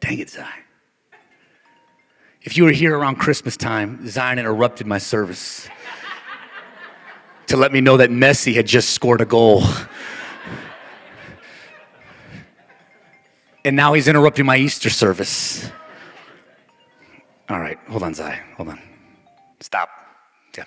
Dang 0.00 0.18
it, 0.18 0.30
Zion. 0.30 0.65
If 2.46 2.56
you 2.56 2.62
were 2.62 2.70
here 2.70 2.96
around 2.96 3.16
Christmas 3.16 3.56
time, 3.56 4.08
Zion 4.08 4.38
interrupted 4.38 4.86
my 4.86 4.98
service 4.98 5.68
to 7.48 7.56
let 7.56 7.72
me 7.72 7.80
know 7.80 7.96
that 7.96 8.08
Messi 8.08 8.54
had 8.54 8.68
just 8.68 8.90
scored 8.90 9.20
a 9.20 9.24
goal. 9.24 9.64
And 13.64 13.74
now 13.74 13.94
he's 13.94 14.06
interrupting 14.06 14.46
my 14.46 14.58
Easter 14.58 14.90
service. 14.90 15.68
All 17.48 17.58
right, 17.58 17.78
hold 17.88 18.04
on, 18.04 18.14
Zai. 18.14 18.40
Hold 18.56 18.68
on. 18.68 18.80
Stop. 19.58 19.88
Yeah. 20.56 20.64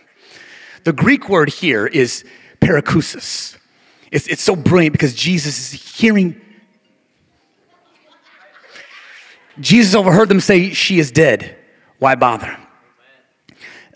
The 0.83 0.91
Greek 0.91 1.29
word 1.29 1.47
here 1.47 1.87
is 1.87 2.25
parakousis. 2.59 3.57
It's, 4.11 4.27
it's 4.27 4.43
so 4.43 4.57
brilliant 4.57 4.91
because 4.91 5.13
Jesus 5.13 5.73
is 5.73 5.81
hearing. 5.81 6.41
Jesus 9.61 9.95
overheard 9.95 10.27
them 10.27 10.41
say, 10.41 10.71
She 10.73 10.99
is 10.99 11.09
dead. 11.09 11.55
Why 11.99 12.15
bother? 12.15 12.57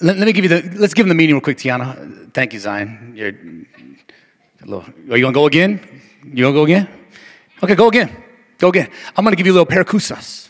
Let, 0.02 0.18
let, 0.18 0.26
me 0.26 0.34
give 0.34 0.44
you 0.44 0.50
the, 0.50 0.78
let's 0.78 0.94
give 0.94 1.06
them 1.06 1.10
the 1.10 1.16
meaning 1.16 1.36
real 1.36 1.42
quick, 1.42 1.58
Tiana. 1.58 2.32
Thank 2.34 2.54
you, 2.54 2.60
Zion. 2.60 3.14
You're, 3.16 3.34
are 4.70 5.18
you 5.18 5.24
gonna 5.24 5.34
go 5.34 5.46
again? 5.46 6.02
You 6.24 6.44
gonna 6.44 6.54
go 6.54 6.64
again? 6.64 6.88
Okay, 7.62 7.76
go 7.76 7.88
again. 7.88 8.24
Go 8.58 8.70
again. 8.70 8.90
I'm 9.16 9.24
gonna 9.24 9.36
give 9.36 9.46
you 9.46 9.54
a 9.54 9.58
little 9.58 9.66
parakousos. 9.66 10.50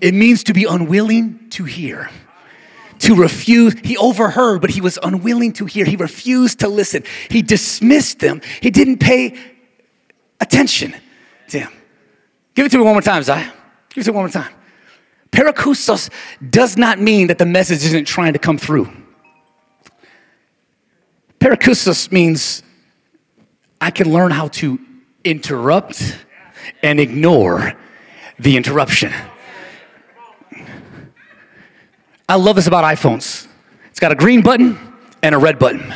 It 0.00 0.14
means 0.14 0.44
to 0.44 0.52
be 0.52 0.64
unwilling 0.64 1.48
to 1.50 1.64
hear, 1.64 2.10
to 3.00 3.14
refuse. 3.14 3.74
He 3.82 3.96
overheard, 3.96 4.60
but 4.60 4.70
he 4.70 4.80
was 4.80 4.98
unwilling 5.02 5.52
to 5.54 5.66
hear. 5.66 5.84
He 5.84 5.96
refused 5.96 6.60
to 6.60 6.68
listen. 6.68 7.04
He 7.30 7.42
dismissed 7.42 8.20
them. 8.20 8.40
He 8.60 8.70
didn't 8.70 8.98
pay 8.98 9.38
attention 10.40 10.94
to 11.48 11.60
him. 11.60 11.72
Give 12.54 12.66
it 12.66 12.70
to 12.70 12.78
me 12.78 12.84
one 12.84 12.94
more 12.94 13.02
time, 13.02 13.22
Zai. 13.22 13.42
Give 13.90 14.02
it 14.02 14.04
to 14.04 14.12
me 14.12 14.16
one 14.16 14.24
more 14.24 14.30
time. 14.30 14.52
Parakousos 15.32 16.10
does 16.50 16.76
not 16.76 16.98
mean 16.98 17.26
that 17.26 17.38
the 17.38 17.46
message 17.46 17.84
isn't 17.84 18.06
trying 18.06 18.32
to 18.32 18.38
come 18.38 18.58
through. 18.58 18.90
Parakousos 21.40 22.10
means 22.10 22.62
I 23.80 23.90
can 23.90 24.12
learn 24.12 24.30
how 24.30 24.48
to 24.48 24.78
interrupt 25.24 26.16
and 26.82 26.98
ignore 26.98 27.74
the 28.38 28.56
interruption. 28.56 29.12
I 32.28 32.36
love 32.36 32.56
this 32.56 32.66
about 32.66 32.84
iPhones. 32.84 33.46
It's 33.90 34.00
got 34.00 34.12
a 34.12 34.16
green 34.16 34.42
button 34.42 34.78
and 35.22 35.34
a 35.34 35.38
red 35.38 35.58
button. 35.58 35.94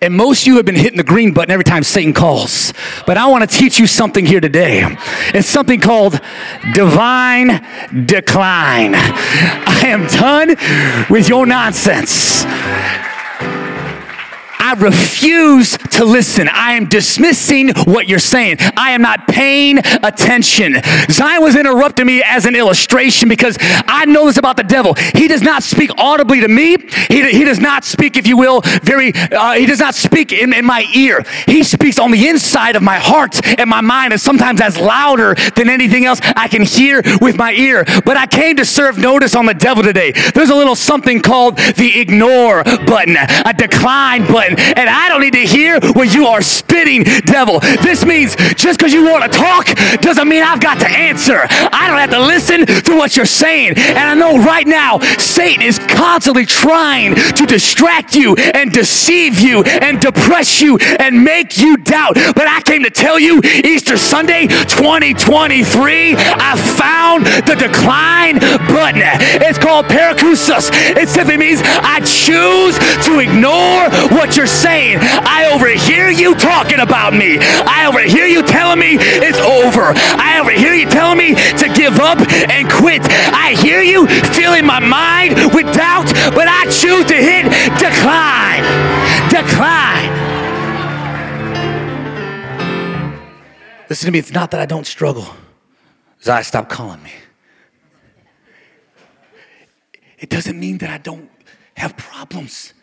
And 0.00 0.14
most 0.14 0.42
of 0.42 0.46
you 0.46 0.56
have 0.56 0.64
been 0.64 0.76
hitting 0.76 0.96
the 0.96 1.02
green 1.02 1.34
button 1.34 1.50
every 1.50 1.64
time 1.64 1.82
Satan 1.82 2.12
calls. 2.12 2.72
But 3.04 3.16
I 3.16 3.26
want 3.26 3.48
to 3.48 3.56
teach 3.56 3.80
you 3.80 3.88
something 3.88 4.24
here 4.24 4.40
today. 4.40 4.84
It's 5.34 5.48
something 5.48 5.80
called 5.80 6.20
divine 6.72 7.66
decline. 8.06 8.94
I 8.94 9.82
am 9.86 10.06
done 10.06 10.48
with 11.10 11.28
your 11.28 11.46
nonsense. 11.46 12.44
I 14.68 14.74
refuse 14.74 15.78
to 15.78 16.04
listen. 16.04 16.46
I 16.46 16.72
am 16.72 16.90
dismissing 16.90 17.70
what 17.86 18.06
you're 18.06 18.18
saying. 18.18 18.58
I 18.76 18.90
am 18.90 19.00
not 19.00 19.26
paying 19.26 19.78
attention. 19.78 20.76
Zion 21.08 21.42
was 21.42 21.56
interrupting 21.56 22.04
me 22.04 22.22
as 22.22 22.44
an 22.44 22.54
illustration 22.54 23.30
because 23.30 23.56
I 23.60 24.04
know 24.04 24.26
this 24.26 24.36
about 24.36 24.58
the 24.58 24.64
devil. 24.64 24.92
He 25.14 25.26
does 25.26 25.40
not 25.40 25.62
speak 25.62 25.90
audibly 25.96 26.40
to 26.40 26.48
me. 26.48 26.76
He, 27.08 27.30
he 27.30 27.44
does 27.44 27.60
not 27.60 27.82
speak, 27.82 28.18
if 28.18 28.26
you 28.26 28.36
will, 28.36 28.60
very, 28.82 29.14
uh, 29.14 29.52
he 29.52 29.64
does 29.64 29.78
not 29.78 29.94
speak 29.94 30.32
in, 30.32 30.52
in 30.52 30.66
my 30.66 30.84
ear. 30.94 31.24
He 31.46 31.62
speaks 31.62 31.98
on 31.98 32.10
the 32.10 32.28
inside 32.28 32.76
of 32.76 32.82
my 32.82 32.98
heart 32.98 33.40
and 33.58 33.70
my 33.70 33.80
mind, 33.80 34.12
and 34.12 34.20
sometimes 34.20 34.58
that's 34.58 34.78
louder 34.78 35.34
than 35.56 35.70
anything 35.70 36.04
else 36.04 36.20
I 36.36 36.46
can 36.46 36.60
hear 36.60 37.02
with 37.22 37.38
my 37.38 37.52
ear. 37.52 37.86
But 38.04 38.18
I 38.18 38.26
came 38.26 38.56
to 38.56 38.66
serve 38.66 38.98
notice 38.98 39.34
on 39.34 39.46
the 39.46 39.54
devil 39.54 39.82
today. 39.82 40.12
There's 40.34 40.50
a 40.50 40.54
little 40.54 40.76
something 40.76 41.22
called 41.22 41.56
the 41.56 41.98
ignore 41.98 42.64
button, 42.64 43.16
a 43.16 43.54
decline 43.56 44.26
button 44.26 44.57
and 44.58 44.88
I 44.88 45.08
don't 45.08 45.20
need 45.20 45.34
to 45.34 45.46
hear 45.46 45.80
what 45.92 46.14
you 46.14 46.26
are 46.26 46.42
spitting, 46.42 47.04
devil. 47.24 47.60
This 47.82 48.04
means 48.04 48.36
just 48.54 48.78
because 48.78 48.92
you 48.92 49.04
want 49.04 49.30
to 49.30 49.38
talk 49.38 49.66
doesn't 50.00 50.28
mean 50.28 50.42
I've 50.42 50.60
got 50.60 50.80
to 50.80 50.88
answer. 50.88 51.46
I 51.50 51.88
don't 51.88 51.98
have 51.98 52.10
to 52.10 52.20
listen 52.20 52.66
to 52.66 52.96
what 52.96 53.16
you're 53.16 53.26
saying. 53.26 53.74
And 53.76 53.98
I 53.98 54.14
know 54.14 54.42
right 54.42 54.66
now 54.66 54.98
Satan 55.18 55.62
is 55.62 55.78
constantly 55.78 56.46
trying 56.46 57.14
to 57.14 57.46
distract 57.46 58.14
you 58.14 58.34
and 58.36 58.72
deceive 58.72 59.38
you 59.40 59.62
and 59.62 60.00
depress 60.00 60.60
you 60.60 60.78
and 60.78 61.24
make 61.24 61.58
you 61.58 61.76
doubt. 61.76 62.14
But 62.14 62.46
I 62.48 62.60
came 62.62 62.82
to 62.84 62.90
tell 62.90 63.18
you 63.18 63.40
Easter 63.64 63.96
Sunday 63.96 64.46
2023, 64.46 66.14
I 66.16 66.56
found 66.76 67.26
the 67.46 67.54
decline 67.54 68.38
button. 68.68 69.02
It's 69.42 69.58
called 69.58 69.86
parakousos. 69.86 70.70
It 70.96 71.08
simply 71.08 71.36
means 71.36 71.60
I 71.64 72.00
choose 72.00 72.76
to 73.06 73.20
ignore 73.20 73.88
what 74.16 74.36
you're 74.36 74.46
saying. 74.48 74.98
I 75.00 75.50
overhear 75.52 76.10
you 76.10 76.34
talking 76.34 76.80
about 76.80 77.12
me. 77.12 77.38
I 77.38 77.86
overhear 77.86 78.26
you 78.26 78.42
telling 78.42 78.78
me 78.78 78.96
it's 78.98 79.38
over. 79.38 79.92
I 79.94 80.40
overhear 80.40 80.74
you 80.74 80.86
telling 80.86 81.18
me 81.18 81.34
to 81.34 81.68
give 81.74 82.00
up 82.00 82.18
and 82.18 82.70
quit. 82.70 83.02
I 83.04 83.54
hear 83.54 83.82
you 83.82 84.06
filling 84.32 84.66
my 84.66 84.80
mind 84.80 85.36
with 85.54 85.72
doubt, 85.74 86.06
but 86.34 86.48
I 86.48 86.64
choose 86.64 87.04
to 87.06 87.14
hit 87.14 87.44
decline. 87.78 88.64
Decline. 89.30 90.28
Listen 93.88 94.06
to 94.06 94.12
me, 94.12 94.18
it's 94.18 94.32
not 94.32 94.50
that 94.50 94.60
I 94.60 94.66
don't 94.66 94.86
struggle. 94.86 95.26
Zai, 96.22 96.42
stop 96.42 96.68
calling 96.68 97.02
me. 97.02 97.12
It 100.18 100.28
doesn't 100.28 100.58
mean 100.58 100.78
that 100.78 100.90
I 100.90 100.98
don't 100.98 101.30
have 101.76 101.96
problems. 101.96 102.74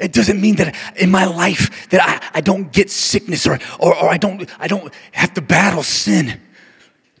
It 0.00 0.12
doesn't 0.12 0.40
mean 0.40 0.56
that 0.56 0.74
in 0.96 1.10
my 1.10 1.26
life 1.26 1.88
that 1.90 2.00
I, 2.02 2.38
I 2.38 2.40
don't 2.40 2.72
get 2.72 2.90
sickness 2.90 3.46
or, 3.46 3.58
or, 3.78 3.94
or 3.94 4.08
I, 4.08 4.16
don't, 4.16 4.48
I 4.58 4.66
don't 4.66 4.92
have 5.12 5.34
to 5.34 5.42
battle 5.42 5.82
sin. 5.82 6.40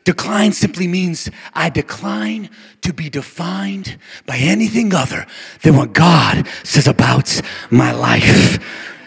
Decline 0.04 0.52
simply 0.52 0.88
means 0.88 1.30
I 1.54 1.68
decline 1.68 2.48
to 2.80 2.92
be 2.92 3.10
defined 3.10 3.98
by 4.24 4.38
anything 4.38 4.94
other 4.94 5.26
than 5.62 5.76
what 5.76 5.92
God 5.92 6.48
says 6.64 6.88
about 6.88 7.40
my 7.70 7.92
life. 7.92 8.58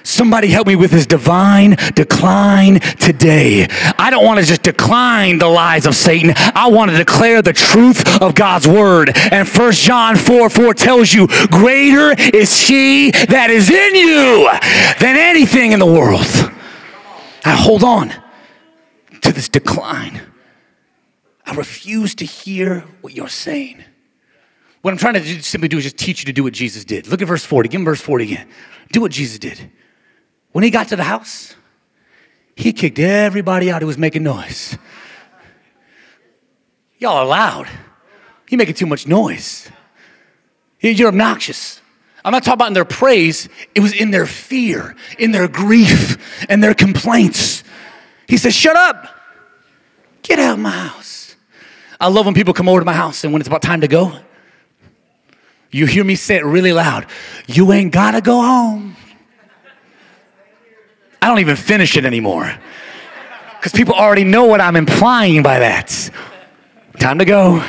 Somebody 0.04 0.50
help 0.50 0.68
me 0.68 0.76
with 0.76 0.92
this 0.92 1.06
divine 1.06 1.78
decline 1.96 2.80
today. 3.00 3.68
I 3.98 4.10
don't 4.10 4.26
want 4.26 4.40
to 4.40 4.46
just 4.46 4.64
decline 4.64 5.38
the 5.38 5.48
lies 5.48 5.86
of 5.86 5.96
Satan. 5.96 6.34
I 6.38 6.68
want 6.68 6.92
to 6.92 6.98
declare 6.98 7.42
the 7.42 7.54
truth 7.54 8.22
of 8.22 8.36
God's 8.36 8.68
word. 8.68 9.12
And 9.16 9.48
First 9.48 9.82
John 9.82 10.16
4 10.18 10.50
4 10.50 10.74
tells 10.74 11.14
you, 11.14 11.28
Greater 11.48 12.14
is 12.34 12.68
he 12.68 13.12
that 13.12 13.50
is 13.50 13.70
in 13.70 13.96
you 13.96 14.50
than 15.00 15.16
anything 15.16 15.72
in 15.72 15.80
the 15.80 15.86
world. 15.86 16.26
I 17.46 17.52
hold 17.52 17.84
on 17.84 18.14
to 19.22 19.32
this 19.32 19.50
decline. 19.50 20.22
I 21.46 21.56
refuse 21.56 22.16
to 22.16 22.26
hear 22.26 22.82
what 23.02 23.14
you're 23.14 23.30
saying. 23.30 23.84
What 24.82 24.92
I'm 24.92 24.98
trying 24.98 25.14
to 25.14 25.22
do, 25.22 25.40
simply 25.42 25.70
do 25.70 25.78
is 25.78 25.86
just 25.86 25.98
teach 25.98 26.22
you 26.22 26.26
to 26.26 26.34
do 26.34 26.44
what 26.44 26.54
Jesus 26.54 26.84
did. 26.84 27.08
Look 27.08 27.22
at 27.22 27.28
verse 27.28 27.46
40. 27.46 27.70
Give 27.70 27.80
him 27.80 27.86
verse 27.86 28.02
40 28.02 28.26
again. 28.26 28.48
Do 28.92 29.00
what 29.00 29.12
Jesus 29.12 29.40
did. 29.40 29.72
When 30.54 30.64
he 30.64 30.70
got 30.70 30.88
to 30.90 30.96
the 30.96 31.04
house, 31.04 31.56
he 32.56 32.72
kicked 32.72 33.00
everybody 33.00 33.70
out 33.70 33.82
who 33.82 33.88
was 33.88 33.98
making 33.98 34.24
noise. 34.24 34.78
Y'all 37.00 37.18
are 37.18 37.26
loud. 37.26 37.68
You're 38.50 38.60
making 38.60 38.76
too 38.76 38.86
much 38.86 39.08
noise. 39.08 39.70
You're 40.80 41.10
obnoxious. 41.10 41.82
I'm 42.24 42.32
not 42.32 42.44
talking 42.44 42.54
about 42.54 42.68
in 42.68 42.74
their 42.74 42.86
praise, 42.86 43.50
it 43.76 43.82
was 43.82 43.94
in 43.94 44.12
their 44.12 44.26
fear, 44.26 44.96
in 45.20 45.32
their 45.32 45.48
grief, 45.48 46.46
and 46.48 46.64
their 46.64 46.74
complaints. 46.74 47.64
He 48.28 48.38
says, 48.38 48.56
Shut 48.56 48.78
up. 48.78 49.08
Get 50.22 50.40
out 50.40 50.54
of 50.54 50.60
my 50.60 50.70
house. 50.70 51.36
I 52.00 52.08
love 52.08 52.26
when 52.26 52.36
people 52.36 52.54
come 52.54 52.70
over 52.70 52.80
to 52.80 52.86
my 52.86 52.94
house 52.94 53.24
and 53.24 53.34
when 53.34 53.42
it's 53.42 53.48
about 53.48 53.62
time 53.62 53.82
to 53.82 53.88
go, 53.88 54.18
you 55.72 55.86
hear 55.86 56.04
me 56.04 56.16
say 56.16 56.36
it 56.36 56.46
really 56.46 56.72
loud. 56.72 57.08
You 57.48 57.74
ain't 57.74 57.92
gotta 57.92 58.22
go 58.22 58.42
home. 58.42 58.96
I 61.24 61.28
don't 61.28 61.40
even 61.40 61.56
finish 61.56 61.96
it 61.96 62.04
anymore. 62.04 62.54
Because 63.58 63.72
people 63.72 63.94
already 63.94 64.26
know 64.26 64.44
what 64.44 64.60
I'm 64.60 64.76
implying 64.76 65.42
by 65.42 65.60
that. 65.60 66.10
Time 67.00 67.18
to 67.20 67.24
go. 67.24 67.64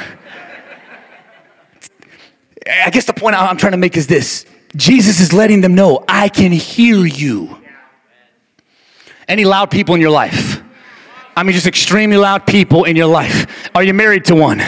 I 2.66 2.90
guess 2.90 3.04
the 3.04 3.12
point 3.12 3.36
I'm 3.36 3.56
trying 3.56 3.70
to 3.70 3.78
make 3.78 3.96
is 3.96 4.08
this 4.08 4.44
Jesus 4.74 5.20
is 5.20 5.32
letting 5.32 5.60
them 5.60 5.76
know, 5.76 6.04
I 6.08 6.28
can 6.28 6.50
hear 6.50 7.06
you. 7.06 7.62
Any 9.28 9.44
loud 9.44 9.70
people 9.70 9.94
in 9.94 10.00
your 10.00 10.10
life? 10.10 10.60
I 11.36 11.44
mean, 11.44 11.52
just 11.52 11.68
extremely 11.68 12.16
loud 12.16 12.48
people 12.48 12.82
in 12.82 12.96
your 12.96 13.06
life. 13.06 13.70
Are 13.72 13.84
you 13.84 13.94
married 13.94 14.24
to 14.24 14.34
one? 14.34 14.58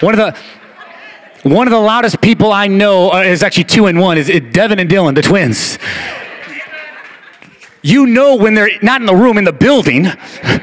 One 0.00 0.18
of 0.18 0.34
the 0.34 1.48
one 1.48 1.68
of 1.68 1.70
the 1.70 1.78
loudest 1.78 2.20
people 2.20 2.50
I 2.50 2.66
know 2.66 3.12
uh, 3.12 3.22
is 3.22 3.44
actually 3.44 3.64
two 3.64 3.86
in 3.86 4.00
one. 4.00 4.18
Is 4.18 4.26
Devin 4.50 4.80
and 4.80 4.90
Dylan, 4.90 5.14
the 5.14 5.22
twins 5.22 5.78
you 7.84 8.06
know 8.06 8.36
when 8.36 8.54
they're 8.54 8.70
not 8.80 9.02
in 9.02 9.06
the 9.06 9.14
room, 9.14 9.36
in 9.36 9.44
the 9.44 9.52
building, 9.52 10.06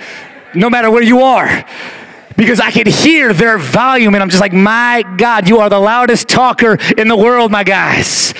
no 0.55 0.69
matter 0.69 0.89
where 0.89 1.03
you 1.03 1.21
are 1.21 1.63
because 2.35 2.59
I 2.59 2.71
could 2.71 2.87
hear 2.87 3.33
their 3.33 3.57
volume, 3.57 4.13
and 4.15 4.23
I'm 4.23 4.29
just 4.29 4.41
like, 4.41 4.53
my 4.53 5.03
God, 5.17 5.47
you 5.47 5.59
are 5.59 5.69
the 5.69 5.79
loudest 5.79 6.27
talker 6.27 6.77
in 6.97 7.07
the 7.07 7.17
world, 7.17 7.51
my 7.51 7.63
guys. 7.63 8.33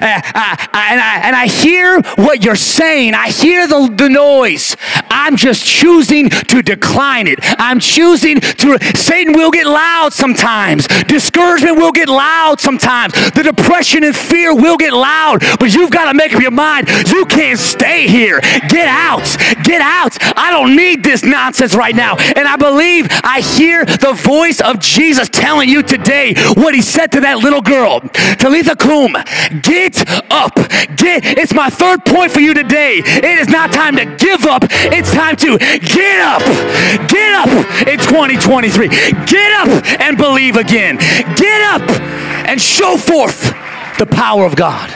And, 0.00 0.22
I, 0.34 1.20
and 1.24 1.36
I 1.36 1.46
hear 1.46 2.00
what 2.16 2.44
you're 2.44 2.56
saying, 2.56 3.14
I 3.14 3.28
hear 3.28 3.66
the, 3.66 3.92
the 3.94 4.08
noise. 4.08 4.76
I'm 5.10 5.36
just 5.36 5.66
choosing 5.66 6.30
to 6.30 6.62
decline 6.62 7.26
it. 7.26 7.38
I'm 7.42 7.80
choosing 7.80 8.40
to, 8.40 8.78
Satan 8.94 9.34
will 9.34 9.50
get 9.50 9.66
loud 9.66 10.12
sometimes, 10.12 10.86
discouragement 11.04 11.76
will 11.76 11.92
get 11.92 12.08
loud 12.08 12.60
sometimes, 12.60 13.12
the 13.32 13.42
depression 13.42 14.04
and 14.04 14.16
fear 14.16 14.54
will 14.54 14.76
get 14.76 14.92
loud, 14.92 15.40
but 15.58 15.74
you've 15.74 15.90
got 15.90 16.10
to 16.10 16.14
make 16.14 16.34
up 16.34 16.40
your 16.40 16.50
mind. 16.50 16.88
You 17.10 17.26
can't 17.26 17.58
stay 17.58 18.08
here. 18.08 18.40
Get 18.68 18.88
out. 18.88 19.36
Get 19.64 19.80
out. 19.80 20.16
I 20.36 20.50
don't 20.50 20.76
need 20.76 21.02
this 21.02 21.22
nonsense 21.22 21.74
right 21.74 21.94
now. 21.94 22.16
And 22.16 22.46
I 22.46 22.56
believe 22.56 23.08
hear 23.38 23.84
the 23.84 24.12
voice 24.12 24.60
of 24.60 24.80
Jesus 24.80 25.28
telling 25.28 25.68
you 25.68 25.84
today 25.84 26.34
what 26.54 26.74
he 26.74 26.82
said 26.82 27.12
to 27.12 27.20
that 27.20 27.38
little 27.38 27.62
girl. 27.62 28.00
Talitha 28.00 28.74
Kum, 28.74 29.14
get 29.62 30.02
up. 30.30 30.56
Get, 30.96 31.24
it's 31.38 31.54
my 31.54 31.70
third 31.70 32.04
point 32.04 32.32
for 32.32 32.40
you 32.40 32.52
today. 32.52 32.98
It 32.98 33.38
is 33.38 33.48
not 33.48 33.72
time 33.72 33.94
to 33.96 34.04
give 34.04 34.44
up. 34.46 34.64
It's 34.68 35.12
time 35.12 35.36
to 35.36 35.58
get 35.58 36.20
up. 36.20 36.42
Get 37.08 37.32
up 37.34 37.48
in 37.86 37.98
2023. 38.00 38.88
Get 38.88 39.52
up 39.52 40.00
and 40.00 40.16
believe 40.16 40.56
again. 40.56 40.96
Get 41.36 41.62
up 41.62 41.88
and 42.48 42.60
show 42.60 42.96
forth 42.96 43.54
the 43.98 44.06
power 44.10 44.44
of 44.44 44.56
God. 44.56 44.92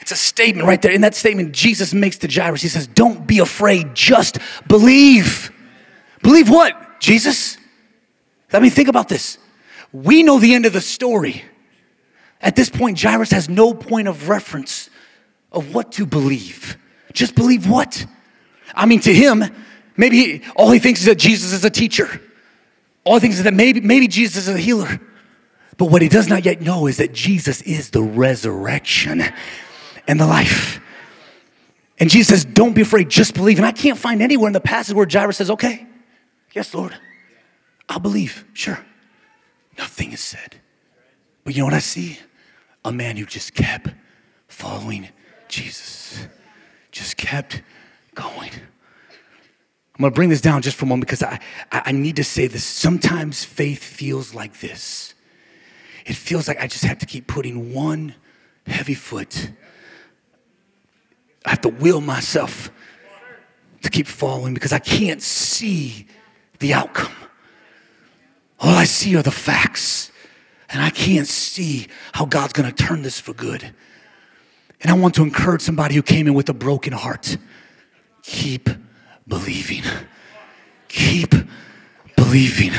It's 0.00 0.12
a 0.12 0.16
statement 0.16 0.68
right 0.68 0.80
there. 0.80 0.92
In 0.92 1.00
that 1.00 1.14
statement, 1.14 1.52
Jesus 1.52 1.92
makes 1.92 2.18
to 2.18 2.28
Jairus, 2.28 2.62
he 2.62 2.68
says, 2.68 2.86
Don't 2.86 3.26
be 3.26 3.40
afraid, 3.40 3.94
just 3.94 4.38
believe. 4.68 5.50
Believe 6.22 6.48
what? 6.48 7.00
Jesus? 7.00 7.58
I 8.52 8.60
mean, 8.60 8.70
think 8.70 8.88
about 8.88 9.08
this. 9.08 9.38
We 9.92 10.22
know 10.22 10.38
the 10.38 10.54
end 10.54 10.66
of 10.66 10.72
the 10.72 10.80
story. 10.80 11.44
At 12.40 12.56
this 12.56 12.68
point, 12.68 13.00
Jairus 13.00 13.30
has 13.30 13.48
no 13.48 13.74
point 13.74 14.08
of 14.08 14.28
reference 14.28 14.90
of 15.52 15.74
what 15.74 15.92
to 15.92 16.06
believe. 16.06 16.76
Just 17.12 17.34
believe 17.34 17.68
what? 17.68 18.04
I 18.74 18.86
mean, 18.86 19.00
to 19.00 19.12
him, 19.12 19.44
maybe 19.96 20.16
he, 20.16 20.42
all 20.54 20.70
he 20.70 20.78
thinks 20.78 21.00
is 21.00 21.06
that 21.06 21.18
Jesus 21.18 21.52
is 21.52 21.64
a 21.64 21.70
teacher. 21.70 22.20
All 23.04 23.14
he 23.14 23.20
thinks 23.20 23.38
is 23.38 23.44
that 23.44 23.54
maybe, 23.54 23.80
maybe 23.80 24.06
Jesus 24.08 24.48
is 24.48 24.54
a 24.54 24.58
healer. 24.58 25.00
But 25.78 25.86
what 25.86 26.02
he 26.02 26.08
does 26.08 26.28
not 26.28 26.44
yet 26.44 26.60
know 26.60 26.86
is 26.86 26.98
that 26.98 27.12
Jesus 27.12 27.62
is 27.62 27.90
the 27.90 28.02
resurrection 28.02 29.22
and 30.06 30.20
the 30.20 30.26
life. 30.26 30.80
And 31.98 32.10
Jesus 32.10 32.28
says, 32.28 32.44
Don't 32.44 32.74
be 32.74 32.82
afraid, 32.82 33.08
just 33.08 33.34
believe. 33.34 33.58
And 33.58 33.66
I 33.66 33.72
can't 33.72 33.98
find 33.98 34.22
anywhere 34.22 34.48
in 34.48 34.52
the 34.52 34.60
passage 34.60 34.94
where 34.94 35.06
Jairus 35.10 35.38
says, 35.38 35.50
Okay, 35.50 35.86
yes, 36.56 36.74
Lord, 36.74 36.96
I'll 37.88 38.00
believe, 38.00 38.44
sure. 38.54 38.80
Nothing 39.78 40.12
is 40.12 40.20
said. 40.20 40.56
But 41.44 41.54
you 41.54 41.60
know 41.60 41.66
what 41.66 41.74
I 41.74 41.80
see? 41.80 42.18
A 42.84 42.90
man 42.90 43.16
who 43.16 43.26
just 43.26 43.54
kept 43.54 43.90
following 44.48 45.08
Jesus, 45.48 46.26
just 46.90 47.16
kept 47.18 47.62
going. 48.14 48.50
I'm 48.52 50.02
gonna 50.02 50.14
bring 50.14 50.30
this 50.30 50.40
down 50.40 50.62
just 50.62 50.76
for 50.76 50.86
a 50.86 50.88
moment 50.88 51.06
because 51.06 51.22
I, 51.22 51.38
I 51.70 51.92
need 51.92 52.16
to 52.16 52.24
say 52.24 52.46
this. 52.46 52.64
Sometimes 52.64 53.44
faith 53.44 53.82
feels 53.84 54.34
like 54.34 54.60
this. 54.60 55.14
It 56.06 56.16
feels 56.16 56.48
like 56.48 56.60
I 56.60 56.66
just 56.66 56.84
have 56.84 56.98
to 56.98 57.06
keep 57.06 57.26
putting 57.26 57.74
one 57.74 58.14
heavy 58.66 58.94
foot. 58.94 59.50
I 61.44 61.50
have 61.50 61.60
to 61.62 61.68
will 61.68 62.00
myself 62.00 62.70
to 63.82 63.90
keep 63.90 64.06
following 64.06 64.54
because 64.54 64.72
I 64.72 64.78
can't 64.78 65.22
see 65.22 66.06
the 66.58 66.74
outcome. 66.74 67.12
All 68.58 68.74
I 68.74 68.84
see 68.84 69.16
are 69.16 69.22
the 69.22 69.30
facts, 69.30 70.10
and 70.70 70.82
I 70.82 70.90
can't 70.90 71.26
see 71.26 71.88
how 72.12 72.24
God's 72.24 72.52
gonna 72.52 72.72
turn 72.72 73.02
this 73.02 73.20
for 73.20 73.34
good. 73.34 73.74
And 74.80 74.90
I 74.90 74.94
want 74.94 75.14
to 75.16 75.22
encourage 75.22 75.62
somebody 75.62 75.94
who 75.94 76.02
came 76.02 76.26
in 76.26 76.34
with 76.34 76.48
a 76.48 76.54
broken 76.54 76.92
heart 76.92 77.36
keep 78.22 78.68
believing. 79.28 79.82
Keep 80.88 81.34
believing. 82.16 82.72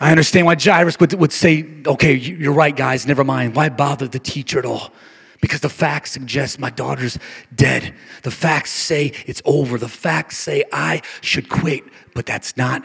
I 0.00 0.10
understand 0.10 0.46
why 0.46 0.56
Jairus 0.60 0.98
would, 1.00 1.14
would 1.14 1.32
say, 1.32 1.66
okay, 1.86 2.14
you're 2.14 2.52
right, 2.52 2.74
guys, 2.74 3.06
never 3.06 3.24
mind. 3.24 3.54
Why 3.54 3.68
bother 3.68 4.08
the 4.08 4.18
teacher 4.18 4.58
at 4.58 4.64
all? 4.64 4.92
Because 5.40 5.60
the 5.60 5.68
facts 5.68 6.12
suggest 6.12 6.58
my 6.58 6.70
daughter's 6.70 7.18
dead. 7.54 7.94
The 8.22 8.30
facts 8.30 8.70
say 8.70 9.12
it's 9.26 9.42
over. 9.44 9.78
The 9.78 9.88
facts 9.88 10.38
say 10.38 10.64
I 10.72 11.02
should 11.20 11.48
quit. 11.48 11.84
But 12.14 12.26
that's 12.26 12.56
not 12.56 12.84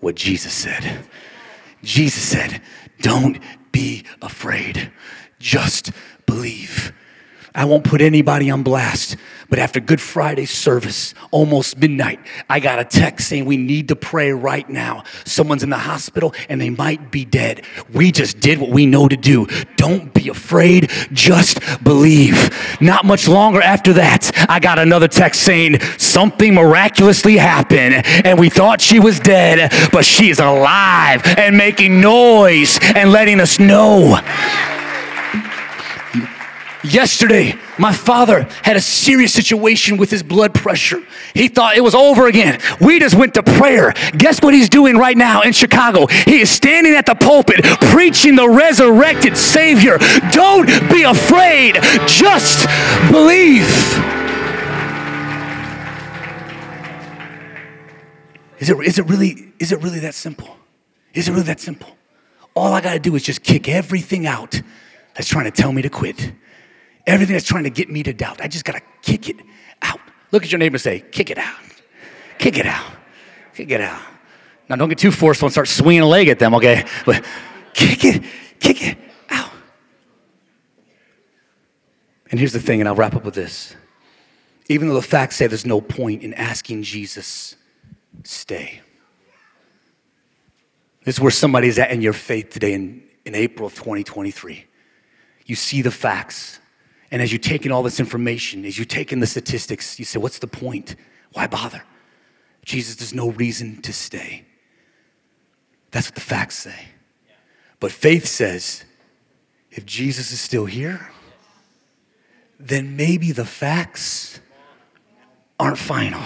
what 0.00 0.14
Jesus 0.14 0.52
said. 0.52 1.06
Jesus 1.82 2.22
said, 2.22 2.60
don't 3.00 3.38
be 3.72 4.04
afraid, 4.20 4.92
just 5.38 5.92
believe. 6.26 6.92
I 7.54 7.64
won't 7.64 7.84
put 7.84 8.00
anybody 8.00 8.50
on 8.50 8.62
blast, 8.62 9.16
but 9.50 9.58
after 9.58 9.80
Good 9.80 10.00
Friday 10.00 10.46
service, 10.46 11.12
almost 11.32 11.76
midnight, 11.76 12.20
I 12.48 12.60
got 12.60 12.78
a 12.78 12.84
text 12.84 13.28
saying 13.28 13.44
we 13.44 13.56
need 13.56 13.88
to 13.88 13.96
pray 13.96 14.30
right 14.32 14.68
now. 14.70 15.02
Someone's 15.24 15.64
in 15.64 15.70
the 15.70 15.78
hospital 15.78 16.32
and 16.48 16.60
they 16.60 16.70
might 16.70 17.10
be 17.10 17.24
dead. 17.24 17.64
We 17.92 18.12
just 18.12 18.38
did 18.38 18.58
what 18.60 18.70
we 18.70 18.86
know 18.86 19.08
to 19.08 19.16
do. 19.16 19.46
Don't 19.76 20.14
be 20.14 20.28
afraid, 20.28 20.90
just 21.12 21.58
believe. 21.82 22.50
Not 22.80 23.04
much 23.04 23.26
longer 23.26 23.60
after 23.60 23.92
that, 23.94 24.30
I 24.48 24.60
got 24.60 24.78
another 24.78 25.08
text 25.08 25.42
saying 25.42 25.80
something 25.98 26.54
miraculously 26.54 27.36
happened 27.36 28.06
and 28.24 28.38
we 28.38 28.50
thought 28.50 28.80
she 28.80 29.00
was 29.00 29.18
dead, 29.18 29.72
but 29.90 30.04
she 30.04 30.30
is 30.30 30.38
alive 30.38 31.22
and 31.24 31.56
making 31.56 32.00
noise 32.00 32.78
and 32.94 33.10
letting 33.10 33.40
us 33.40 33.58
know. 33.58 34.20
Yesterday, 36.84 37.58
my 37.80 37.94
father 37.94 38.42
had 38.62 38.76
a 38.76 38.80
serious 38.80 39.32
situation 39.32 39.96
with 39.96 40.10
his 40.10 40.22
blood 40.22 40.52
pressure. 40.54 41.02
He 41.32 41.48
thought 41.48 41.78
it 41.78 41.80
was 41.80 41.94
over 41.94 42.26
again. 42.26 42.60
We 42.78 43.00
just 43.00 43.14
went 43.14 43.32
to 43.34 43.42
prayer. 43.42 43.94
Guess 44.18 44.42
what 44.42 44.52
he's 44.52 44.68
doing 44.68 44.98
right 44.98 45.16
now 45.16 45.40
in 45.40 45.52
Chicago? 45.52 46.06
He 46.06 46.40
is 46.40 46.50
standing 46.50 46.94
at 46.94 47.06
the 47.06 47.14
pulpit 47.14 47.64
preaching 47.90 48.36
the 48.36 48.46
resurrected 48.46 49.34
Savior. 49.34 49.96
Don't 50.30 50.66
be 50.90 51.04
afraid, 51.04 51.76
just 52.06 52.68
believe. 53.10 53.64
Is 58.58 58.68
it, 58.68 58.78
is 58.86 58.98
it 58.98 59.06
really 59.06 59.54
is 59.58 59.72
it 59.72 59.82
really 59.82 60.00
that 60.00 60.14
simple? 60.14 60.54
Is 61.14 61.28
it 61.28 61.32
really 61.32 61.44
that 61.44 61.60
simple? 61.60 61.88
All 62.54 62.74
I 62.74 62.82
got 62.82 62.92
to 62.92 62.98
do 62.98 63.14
is 63.14 63.22
just 63.22 63.42
kick 63.42 63.70
everything 63.70 64.26
out 64.26 64.60
that's 65.14 65.28
trying 65.28 65.46
to 65.46 65.50
tell 65.50 65.72
me 65.72 65.80
to 65.80 65.88
quit 65.88 66.32
Everything 67.10 67.34
that's 67.34 67.46
trying 67.46 67.64
to 67.64 67.70
get 67.70 67.90
me 67.90 68.04
to 68.04 68.12
doubt, 68.12 68.40
I 68.40 68.46
just 68.46 68.64
got 68.64 68.74
to 68.74 68.82
kick 69.02 69.28
it 69.28 69.36
out. 69.82 69.98
Look 70.30 70.44
at 70.44 70.52
your 70.52 70.60
neighbor 70.60 70.76
and 70.76 70.80
say, 70.80 71.00
kick 71.00 71.28
it 71.28 71.38
out. 71.38 71.58
Kick 72.38 72.56
it 72.56 72.66
out. 72.66 72.92
Kick 73.52 73.68
it 73.72 73.80
out. 73.80 74.00
Now, 74.68 74.76
don't 74.76 74.88
get 74.88 74.98
too 74.98 75.10
forceful 75.10 75.46
and 75.46 75.52
start 75.52 75.66
swinging 75.66 76.02
a 76.02 76.06
leg 76.06 76.28
at 76.28 76.38
them, 76.38 76.54
okay? 76.54 76.86
But 77.04 77.24
kick 77.74 78.04
it, 78.04 78.22
kick 78.60 78.86
it 78.86 78.98
out. 79.28 79.50
And 82.30 82.38
here's 82.38 82.52
the 82.52 82.60
thing, 82.60 82.80
and 82.80 82.88
I'll 82.88 82.94
wrap 82.94 83.16
up 83.16 83.24
with 83.24 83.34
this. 83.34 83.74
Even 84.68 84.86
though 84.86 84.94
the 84.94 85.02
facts 85.02 85.34
say 85.34 85.48
there's 85.48 85.66
no 85.66 85.80
point 85.80 86.22
in 86.22 86.32
asking 86.34 86.84
Jesus, 86.84 87.56
stay. 88.22 88.82
This 91.02 91.16
is 91.16 91.20
where 91.20 91.32
somebody's 91.32 91.76
at 91.80 91.90
in 91.90 92.02
your 92.02 92.12
faith 92.12 92.50
today 92.50 92.74
in, 92.74 93.02
in 93.24 93.34
April 93.34 93.66
of 93.66 93.74
2023. 93.74 94.64
You 95.46 95.56
see 95.56 95.82
the 95.82 95.90
facts. 95.90 96.59
And 97.10 97.20
as 97.20 97.32
you're 97.32 97.38
taking 97.40 97.72
all 97.72 97.82
this 97.82 97.98
information, 97.98 98.64
as 98.64 98.78
you're 98.78 98.84
taking 98.84 99.20
the 99.20 99.26
statistics, 99.26 99.98
you 99.98 100.04
say, 100.04 100.18
What's 100.18 100.38
the 100.38 100.46
point? 100.46 100.96
Why 101.32 101.46
bother? 101.46 101.82
Jesus, 102.64 102.96
there's 102.96 103.14
no 103.14 103.30
reason 103.30 103.82
to 103.82 103.92
stay. 103.92 104.44
That's 105.90 106.08
what 106.08 106.14
the 106.14 106.20
facts 106.20 106.56
say. 106.56 106.88
But 107.80 107.90
faith 107.90 108.26
says, 108.26 108.84
if 109.70 109.86
Jesus 109.86 110.32
is 110.32 110.40
still 110.40 110.66
here, 110.66 111.10
then 112.58 112.96
maybe 112.96 113.32
the 113.32 113.44
facts 113.44 114.40
aren't 115.58 115.78
final. 115.78 116.20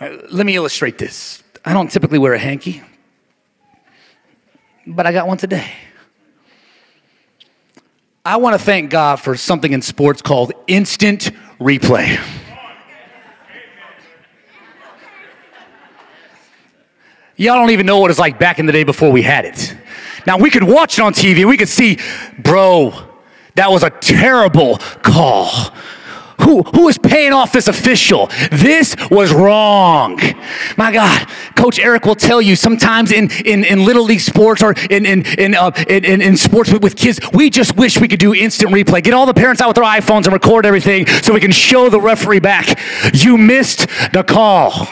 Right, 0.00 0.30
let 0.30 0.46
me 0.46 0.54
illustrate 0.54 0.98
this. 0.98 1.42
I 1.64 1.72
don't 1.72 1.90
typically 1.90 2.18
wear 2.18 2.34
a 2.34 2.38
hanky, 2.38 2.82
but 4.86 5.06
I 5.06 5.12
got 5.12 5.26
one 5.26 5.38
today. 5.38 5.72
I 8.24 8.36
want 8.36 8.58
to 8.58 8.64
thank 8.64 8.90
God 8.90 9.16
for 9.16 9.36
something 9.36 9.72
in 9.72 9.80
sports 9.80 10.20
called 10.20 10.52
instant 10.66 11.30
replay. 11.58 12.18
Y'all 17.36 17.54
don't 17.54 17.70
even 17.70 17.86
know 17.86 18.00
what 18.00 18.10
it's 18.10 18.18
like 18.18 18.38
back 18.38 18.58
in 18.58 18.66
the 18.66 18.72
day 18.72 18.82
before 18.82 19.12
we 19.12 19.22
had 19.22 19.44
it. 19.44 19.76
Now 20.26 20.38
we 20.38 20.50
could 20.50 20.64
watch 20.64 20.98
it 20.98 21.02
on 21.02 21.14
TV, 21.14 21.38
and 21.38 21.48
we 21.48 21.56
could 21.56 21.68
see, 21.68 21.98
bro, 22.38 22.92
that 23.54 23.70
was 23.70 23.84
a 23.84 23.90
terrible 23.90 24.78
call. 25.02 25.50
Who, 26.48 26.62
who 26.62 26.88
is 26.88 26.96
paying 26.96 27.34
off 27.34 27.52
this 27.52 27.68
official? 27.68 28.30
This 28.50 28.96
was 29.10 29.34
wrong. 29.34 30.18
My 30.78 30.90
God, 30.90 31.28
Coach 31.54 31.78
Eric 31.78 32.06
will 32.06 32.14
tell 32.14 32.40
you 32.40 32.56
sometimes 32.56 33.12
in, 33.12 33.30
in, 33.44 33.64
in 33.64 33.84
Little 33.84 34.04
League 34.04 34.22
sports 34.22 34.62
or 34.62 34.72
in, 34.88 35.04
in, 35.04 35.26
in, 35.38 35.54
uh, 35.54 35.72
in, 35.90 36.06
in, 36.06 36.22
in 36.22 36.38
sports 36.38 36.72
with, 36.72 36.82
with 36.82 36.96
kids, 36.96 37.20
we 37.34 37.50
just 37.50 37.76
wish 37.76 38.00
we 38.00 38.08
could 38.08 38.18
do 38.18 38.34
instant 38.34 38.72
replay. 38.72 39.02
Get 39.02 39.12
all 39.12 39.26
the 39.26 39.34
parents 39.34 39.60
out 39.60 39.68
with 39.68 39.74
their 39.74 39.84
iPhones 39.84 40.24
and 40.24 40.32
record 40.32 40.64
everything 40.64 41.06
so 41.06 41.34
we 41.34 41.40
can 41.40 41.52
show 41.52 41.90
the 41.90 42.00
referee 42.00 42.40
back. 42.40 42.80
You 43.12 43.36
missed 43.36 43.86
the 44.14 44.24
call. 44.26 44.88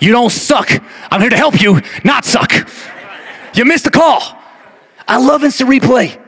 You 0.00 0.12
don't 0.12 0.30
suck. 0.30 0.70
I'm 1.12 1.20
here 1.20 1.28
to 1.28 1.36
help 1.36 1.60
you 1.60 1.82
not 2.02 2.24
suck. 2.24 2.54
You 3.52 3.66
missed 3.66 3.84
the 3.84 3.90
call. 3.90 4.22
I 5.06 5.18
love 5.18 5.44
instant 5.44 5.68
replay. 5.68 6.18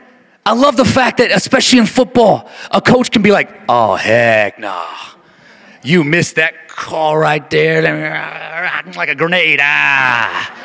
I 0.45 0.53
love 0.53 0.75
the 0.75 0.85
fact 0.85 1.17
that, 1.17 1.31
especially 1.31 1.79
in 1.79 1.85
football, 1.85 2.49
a 2.71 2.81
coach 2.81 3.11
can 3.11 3.21
be 3.21 3.31
like, 3.31 3.49
oh, 3.69 3.95
heck 3.95 4.57
nah. 4.59 4.87
You 5.83 6.03
missed 6.03 6.35
that 6.35 6.67
call 6.67 7.17
right 7.17 7.47
there, 7.49 7.81
like 8.95 9.09
a 9.09 9.15
grenade. 9.15 9.59
Ah. 9.61 10.57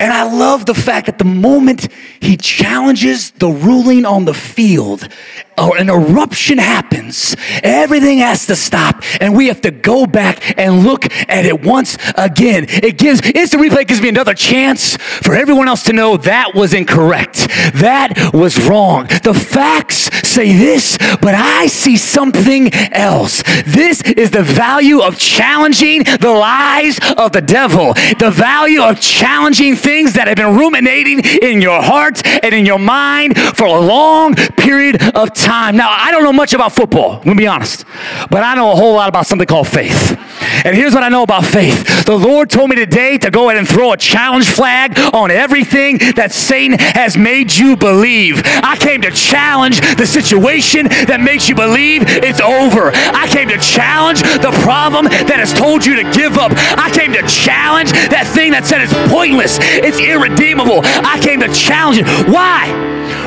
And 0.00 0.12
I 0.12 0.24
love 0.24 0.66
the 0.66 0.74
fact 0.74 1.06
that 1.06 1.18
the 1.18 1.24
moment 1.24 1.88
he 2.20 2.36
challenges 2.36 3.30
the 3.30 3.48
ruling 3.48 4.04
on 4.04 4.24
the 4.24 4.34
field, 4.34 5.08
an 5.56 5.88
eruption 5.88 6.58
happens, 6.58 7.36
everything 7.62 8.18
has 8.18 8.46
to 8.46 8.56
stop, 8.56 9.02
and 9.20 9.36
we 9.36 9.48
have 9.48 9.60
to 9.62 9.70
go 9.70 10.06
back 10.06 10.58
and 10.58 10.84
look 10.84 11.06
at 11.28 11.46
it 11.46 11.62
once 11.62 11.96
again. 12.16 12.66
It 12.68 12.98
gives 12.98 13.20
instant 13.30 13.62
replay 13.62 13.86
gives 13.86 14.00
me 14.00 14.08
another 14.08 14.34
chance 14.34 14.96
for 14.96 15.34
everyone 15.34 15.68
else 15.68 15.84
to 15.84 15.92
know 15.92 16.16
that 16.18 16.54
was 16.54 16.74
incorrect. 16.74 17.46
That 17.74 18.32
was 18.32 18.58
wrong. 18.66 19.06
The 19.22 19.34
facts 19.34 20.10
say 20.26 20.52
this, 20.56 20.98
but 21.20 21.34
I 21.34 21.66
see 21.66 21.96
something 21.96 22.72
else. 22.92 23.42
This 23.66 24.02
is 24.02 24.30
the 24.30 24.42
value 24.42 25.00
of 25.00 25.18
challenging 25.18 26.02
the 26.04 26.32
lies 26.32 26.98
of 27.16 27.32
the 27.32 27.40
devil, 27.40 27.94
the 28.18 28.32
value 28.34 28.82
of 28.82 29.00
challenging 29.00 29.76
things 29.76 30.14
that 30.14 30.26
have 30.28 30.36
been 30.36 30.56
ruminating 30.56 31.20
in 31.20 31.62
your 31.62 31.82
heart 31.82 32.22
and 32.42 32.54
in 32.54 32.66
your 32.66 32.78
mind 32.78 33.38
for 33.38 33.66
a 33.66 33.80
long 33.80 34.34
period 34.34 35.02
of 35.14 35.32
time 35.32 35.43
time. 35.44 35.76
Now, 35.76 35.90
I 35.90 36.10
don't 36.10 36.24
know 36.24 36.32
much 36.32 36.54
about 36.54 36.72
football, 36.72 37.18
I'm 37.18 37.24
gonna 37.24 37.36
be 37.36 37.46
honest, 37.46 37.84
but 38.30 38.42
I 38.42 38.54
know 38.54 38.72
a 38.72 38.76
whole 38.76 38.94
lot 38.94 39.08
about 39.08 39.26
something 39.26 39.46
called 39.46 39.68
faith. 39.68 40.18
And 40.64 40.74
here's 40.74 40.94
what 40.94 41.02
I 41.02 41.08
know 41.10 41.22
about 41.22 41.44
faith 41.44 42.06
the 42.06 42.16
Lord 42.16 42.50
told 42.50 42.70
me 42.70 42.76
today 42.76 43.18
to 43.18 43.30
go 43.30 43.48
ahead 43.48 43.58
and 43.58 43.68
throw 43.68 43.92
a 43.92 43.96
challenge 43.96 44.48
flag 44.48 44.98
on 45.14 45.30
everything 45.30 45.98
that 46.16 46.32
Satan 46.32 46.78
has 46.78 47.16
made 47.16 47.54
you 47.54 47.76
believe. 47.76 48.42
I 48.44 48.76
came 48.76 49.02
to 49.02 49.10
challenge 49.10 49.80
the 49.96 50.06
situation 50.06 50.88
that 51.06 51.20
makes 51.20 51.48
you 51.48 51.54
believe 51.54 52.02
it's 52.06 52.40
over. 52.40 52.90
I 52.94 53.28
came 53.28 53.48
to 53.48 53.58
challenge 53.58 54.22
the 54.22 54.52
problem 54.62 55.04
that 55.04 55.36
has 55.38 55.52
told 55.52 55.84
you 55.84 55.96
to 55.96 56.04
give 56.12 56.38
up. 56.38 56.52
I 56.78 56.90
came 56.90 57.12
to 57.12 57.22
challenge 57.28 57.92
that 57.92 58.26
thing 58.26 58.52
that 58.52 58.64
said 58.64 58.80
it's 58.80 58.94
pointless, 59.12 59.58
it's 59.60 60.00
irredeemable. 60.00 60.80
I 60.82 61.20
came 61.20 61.40
to 61.40 61.52
challenge 61.52 61.98
it. 61.98 62.06
Why? 62.28 62.68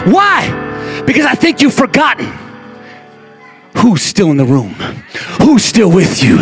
Why? 0.06 0.67
Because 1.08 1.26
I 1.26 1.34
think 1.34 1.62
you've 1.62 1.74
forgotten 1.74 2.47
who's 3.78 4.02
still 4.02 4.32
in 4.32 4.38
the 4.38 4.46
room, 4.46 4.74
who's 5.42 5.64
still 5.64 5.92
with 5.92 6.24
you. 6.24 6.40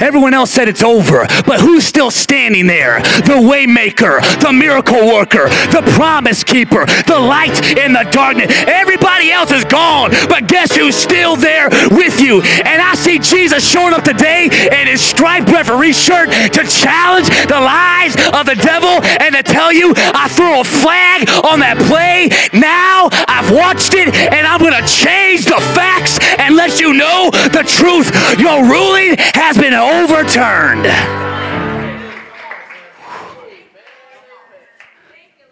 Everyone 0.00 0.34
else 0.34 0.50
said 0.50 0.68
it's 0.68 0.82
over, 0.82 1.26
but 1.46 1.60
who's 1.60 1.84
still 1.84 2.10
standing 2.10 2.66
there? 2.66 3.00
The 3.00 3.36
waymaker, 3.42 4.20
the 4.40 4.52
miracle 4.52 5.06
worker, 5.06 5.48
the 5.72 5.82
promise 5.94 6.44
keeper, 6.44 6.86
the 7.06 7.18
light 7.18 7.76
in 7.76 7.92
the 7.92 8.08
darkness. 8.10 8.52
Everybody 8.66 9.30
else 9.30 9.50
is 9.52 9.64
gone, 9.64 10.10
but 10.28 10.46
guess 10.46 10.74
who's 10.74 10.94
still 10.94 11.36
there 11.36 11.68
with 11.90 12.20
you? 12.20 12.40
And 12.40 12.80
I 12.80 12.94
see 12.94 13.18
Jesus 13.18 13.66
showing 13.66 13.92
up 13.92 14.04
today 14.04 14.44
in 14.46 14.86
his 14.86 15.00
striped 15.00 15.50
referee 15.50 15.92
shirt 15.92 16.30
to 16.30 16.62
challenge 16.64 17.28
the 17.48 17.60
lies 17.60 18.14
of 18.32 18.46
the 18.46 18.56
devil 18.62 19.02
and 19.20 19.34
to 19.34 19.42
tell 19.42 19.72
you 19.72 19.92
I 19.96 20.28
threw 20.28 20.60
a 20.60 20.64
flag 20.64 21.28
on 21.44 21.60
that 21.60 21.76
play. 21.88 22.30
Now 22.58 23.08
I've 23.28 23.50
watched 23.50 23.94
it 23.94 24.14
and 24.14 24.46
I'm 24.46 24.60
going 24.60 24.76
to 24.76 24.86
change 24.88 25.44
the 25.44 25.60
facts 25.74 26.18
and 26.38 26.56
let 26.60 26.78
you 26.78 26.92
know 26.92 27.30
the 27.30 27.64
truth. 27.66 28.08
Your 28.38 28.62
ruling 28.62 29.16
has 29.34 29.56
been 29.56 29.72
overturned. 29.72 30.86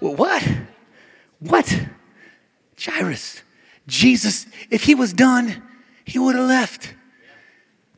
What? 0.01 0.47
What? 1.41 1.87
Jairus. 2.79 3.43
Jesus, 3.87 4.47
if 4.69 4.85
he 4.85 4.95
was 4.95 5.15
done, 5.15 5.63
he 6.05 6.19
would 6.19 6.35
have 6.35 6.47
left. 6.47 6.93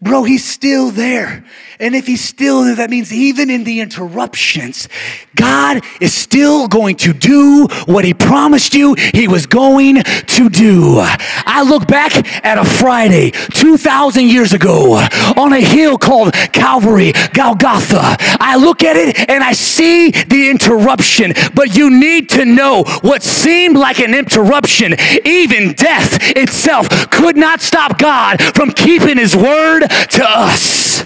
Bro, 0.02 0.24
he's 0.24 0.46
still 0.46 0.90
there. 0.90 1.44
And 1.78 1.94
if 1.94 2.06
he's 2.06 2.24
still 2.24 2.64
there, 2.64 2.76
that 2.76 2.88
means 2.88 3.12
even 3.12 3.50
in 3.50 3.64
the 3.64 3.80
interruptions, 3.80 4.88
God 5.34 5.82
is 6.00 6.14
still 6.14 6.68
going 6.68 6.96
to 6.96 7.12
do 7.12 7.68
what 7.84 8.06
he 8.06 8.14
promised 8.14 8.72
you 8.72 8.94
he 8.94 9.28
was 9.28 9.44
going 9.46 10.02
to 10.02 10.48
do. 10.48 10.96
I 11.00 11.62
look 11.68 11.86
back 11.86 12.16
at 12.44 12.56
a 12.56 12.64
Friday 12.64 13.30
2,000 13.30 14.26
years 14.26 14.54
ago 14.54 14.94
on 15.36 15.52
a 15.52 15.60
hill 15.60 15.98
called 15.98 16.32
Calvary, 16.32 17.12
Golgotha. 17.34 18.16
I 18.40 18.56
look 18.56 18.82
at 18.82 18.96
it 18.96 19.28
and 19.28 19.44
I 19.44 19.52
see 19.52 20.10
the 20.10 20.48
interruption, 20.48 21.34
but 21.54 21.76
you 21.76 21.90
need 21.90 22.30
to 22.30 22.46
know 22.46 22.84
what 23.02 23.22
seemed 23.22 23.76
like 23.76 24.00
an 24.00 24.14
interruption, 24.14 24.96
even 25.26 25.74
death 25.74 26.18
itself, 26.36 26.88
could 27.10 27.36
not 27.36 27.60
stop 27.60 27.98
God 27.98 28.40
from 28.54 28.70
keeping 28.70 29.18
his 29.18 29.36
word 29.36 29.89
to 30.10 30.24
us. 30.24 31.04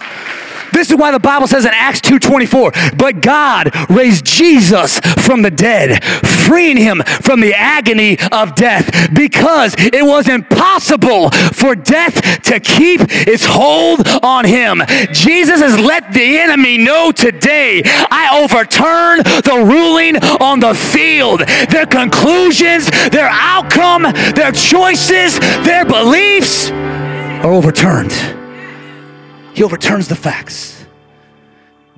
This 0.74 0.90
is 0.90 0.96
why 0.96 1.12
the 1.12 1.20
Bible 1.20 1.46
says 1.46 1.64
in 1.64 1.70
Acts 1.72 2.00
2:24, 2.00 2.72
but 2.96 3.22
God 3.22 3.70
raised 3.88 4.24
Jesus 4.24 4.98
from 4.98 5.42
the 5.42 5.50
dead, 5.50 6.02
freeing 6.24 6.76
him 6.76 7.00
from 7.22 7.40
the 7.40 7.54
agony 7.54 8.18
of 8.32 8.56
death 8.56 9.08
because 9.14 9.76
it 9.78 10.04
was 10.04 10.28
impossible 10.28 11.30
for 11.30 11.76
death 11.76 12.42
to 12.42 12.58
keep 12.58 13.00
its 13.08 13.44
hold 13.44 14.06
on 14.24 14.44
him. 14.44 14.82
Jesus 15.12 15.60
has 15.60 15.78
let 15.78 16.12
the 16.12 16.38
enemy 16.40 16.76
know 16.76 17.12
today, 17.12 17.82
I 17.84 18.42
overturn 18.42 19.18
the 19.18 19.64
ruling 19.64 20.16
on 20.16 20.58
the 20.58 20.74
field. 20.74 21.40
Their 21.70 21.86
conclusions, 21.86 22.90
their 23.10 23.28
outcome, 23.30 24.02
their 24.34 24.50
choices, 24.50 25.38
their 25.64 25.84
beliefs 25.84 26.70
are 26.70 27.52
overturned. 27.52 28.43
He 29.54 29.62
overturns 29.62 30.08
the 30.08 30.16
facts. 30.16 30.84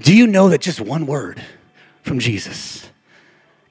Do 0.00 0.14
you 0.14 0.26
know 0.26 0.50
that 0.50 0.60
just 0.60 0.80
one 0.80 1.06
word 1.06 1.42
from 2.02 2.18
Jesus 2.18 2.88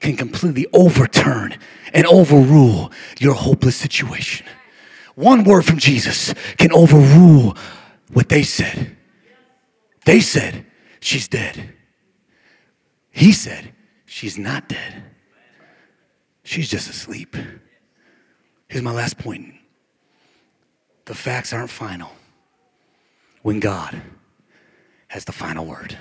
can 0.00 0.16
completely 0.16 0.66
overturn 0.72 1.56
and 1.94 2.04
overrule 2.06 2.92
your 3.20 3.34
hopeless 3.34 3.76
situation? 3.76 4.44
One 5.14 5.44
word 5.44 5.64
from 5.64 5.78
Jesus 5.78 6.34
can 6.58 6.72
overrule 6.72 7.56
what 8.12 8.28
they 8.28 8.42
said. 8.42 8.96
They 10.04 10.20
said, 10.20 10.66
She's 11.00 11.28
dead. 11.28 11.72
He 13.12 13.32
said, 13.32 13.72
She's 14.04 14.36
not 14.36 14.68
dead. 14.68 15.04
She's 16.42 16.68
just 16.68 16.90
asleep. 16.90 17.36
Here's 18.68 18.82
my 18.82 18.92
last 18.92 19.16
point 19.16 19.54
the 21.04 21.14
facts 21.14 21.52
aren't 21.52 21.70
final 21.70 22.10
when 23.46 23.60
God 23.60 24.02
has 25.06 25.24
the 25.24 25.30
final 25.30 25.64
word. 25.64 25.96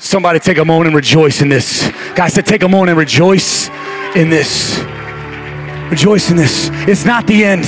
Somebody 0.00 0.40
take 0.40 0.58
a 0.58 0.64
moment 0.64 0.88
and 0.88 0.96
rejoice 0.96 1.40
in 1.40 1.48
this. 1.48 1.88
Guys 2.16 2.32
said, 2.32 2.46
take 2.46 2.64
a 2.64 2.68
moment 2.68 2.90
and 2.90 2.98
rejoice 2.98 3.68
in 4.16 4.28
this. 4.28 4.80
Rejoice 5.90 6.30
in 6.30 6.36
this. 6.36 6.70
It's 6.88 7.04
not 7.04 7.26
the 7.26 7.44
end. 7.44 7.64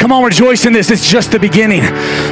Come 0.00 0.10
on, 0.10 0.24
rejoice 0.24 0.64
in 0.64 0.72
this. 0.72 0.90
It's 0.90 1.06
just 1.06 1.32
the 1.32 1.38
beginning. 1.38 1.82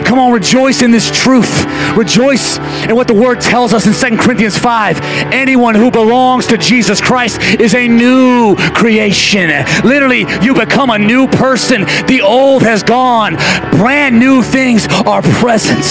Come 0.04 0.18
on, 0.18 0.32
rejoice 0.32 0.80
in 0.80 0.90
this 0.90 1.10
truth. 1.10 1.66
Rejoice 1.96 2.56
in 2.88 2.96
what 2.96 3.08
the 3.08 3.14
word 3.14 3.42
tells 3.42 3.74
us 3.74 3.86
in 3.86 4.16
2 4.16 4.22
Corinthians 4.22 4.56
5. 4.56 5.00
Anyone 5.32 5.74
who 5.74 5.90
belongs 5.90 6.46
to 6.46 6.56
Jesus 6.56 7.00
Christ 7.00 7.40
is 7.60 7.74
a 7.74 7.86
new 7.86 8.56
creation. 8.56 9.50
Literally, 9.84 10.24
you 10.42 10.54
become 10.54 10.88
a 10.88 10.98
new 10.98 11.28
person. 11.28 11.82
The 12.06 12.22
old 12.22 12.62
has 12.62 12.82
gone, 12.82 13.36
brand 13.70 14.18
new 14.18 14.42
things 14.42 14.86
are 15.06 15.20
present. 15.20 15.84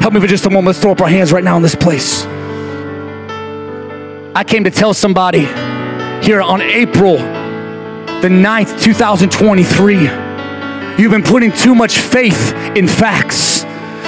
Help 0.00 0.14
me 0.14 0.20
for 0.20 0.28
just 0.28 0.46
a 0.46 0.50
moment. 0.50 0.68
Let's 0.68 0.80
throw 0.80 0.92
up 0.92 1.00
our 1.00 1.08
hands 1.08 1.32
right 1.32 1.42
now 1.42 1.56
in 1.56 1.62
this 1.62 1.74
place. 1.74 2.24
I 4.36 4.44
came 4.46 4.62
to 4.64 4.70
tell 4.70 4.94
somebody 4.94 5.46
here 6.24 6.40
on 6.40 6.60
April 6.60 7.18
the 8.24 8.30
9th, 8.30 8.82
2023. 8.82 9.96
You've 10.96 11.12
been 11.12 11.22
putting 11.22 11.52
too 11.52 11.74
much 11.74 11.98
faith 11.98 12.54
in 12.74 12.88
facts. 12.88 13.66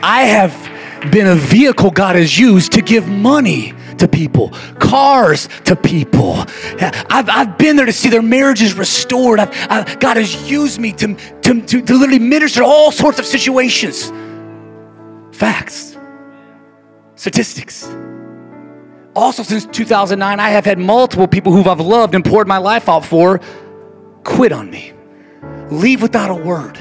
I 0.03 0.23
have 0.23 1.11
been 1.11 1.27
a 1.27 1.35
vehicle 1.35 1.89
God 1.89 2.15
has 2.15 2.37
used 2.37 2.73
to 2.73 2.81
give 2.81 3.07
money 3.07 3.73
to 3.97 4.07
people, 4.07 4.49
cars 4.79 5.49
to 5.65 5.75
people. 5.75 6.35
I've, 7.09 7.29
I've 7.29 7.57
been 7.57 7.75
there 7.75 7.85
to 7.85 7.93
see 7.93 8.09
their 8.09 8.21
marriages 8.21 8.73
restored. 8.73 9.39
I've, 9.39 9.53
I've, 9.69 9.99
God 9.99 10.17
has 10.17 10.49
used 10.49 10.79
me 10.79 10.91
to, 10.93 11.15
to, 11.15 11.61
to, 11.61 11.81
to 11.81 11.93
literally 11.93 12.19
minister 12.19 12.61
to 12.61 12.65
all 12.65 12.91
sorts 12.91 13.19
of 13.19 13.25
situations. 13.25 14.11
Facts, 15.31 15.97
statistics. 17.15 17.87
Also, 19.15 19.43
since 19.43 19.65
2009, 19.65 20.39
I 20.39 20.49
have 20.49 20.65
had 20.65 20.77
multiple 20.77 21.27
people 21.27 21.53
who 21.53 21.69
I've 21.69 21.79
loved 21.79 22.15
and 22.15 22.23
poured 22.23 22.47
my 22.47 22.57
life 22.57 22.89
out 22.89 23.05
for 23.05 23.39
quit 24.23 24.51
on 24.51 24.69
me, 24.69 24.91
leave 25.71 26.01
without 26.01 26.31
a 26.31 26.35
word, 26.35 26.77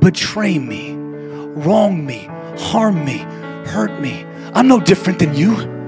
betray 0.00 0.58
me, 0.58 0.94
wrong 0.94 2.04
me, 2.04 2.24
harm 2.58 3.04
me, 3.04 3.18
hurt 3.66 4.00
me. 4.00 4.24
I'm 4.54 4.66
no 4.66 4.80
different 4.80 5.20
than 5.20 5.34
you. 5.34 5.79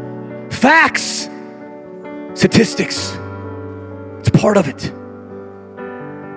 Facts, 0.52 1.28
statistics, 2.34 3.16
it's 4.20 4.30
part 4.30 4.56
of 4.56 4.68
it. 4.68 4.90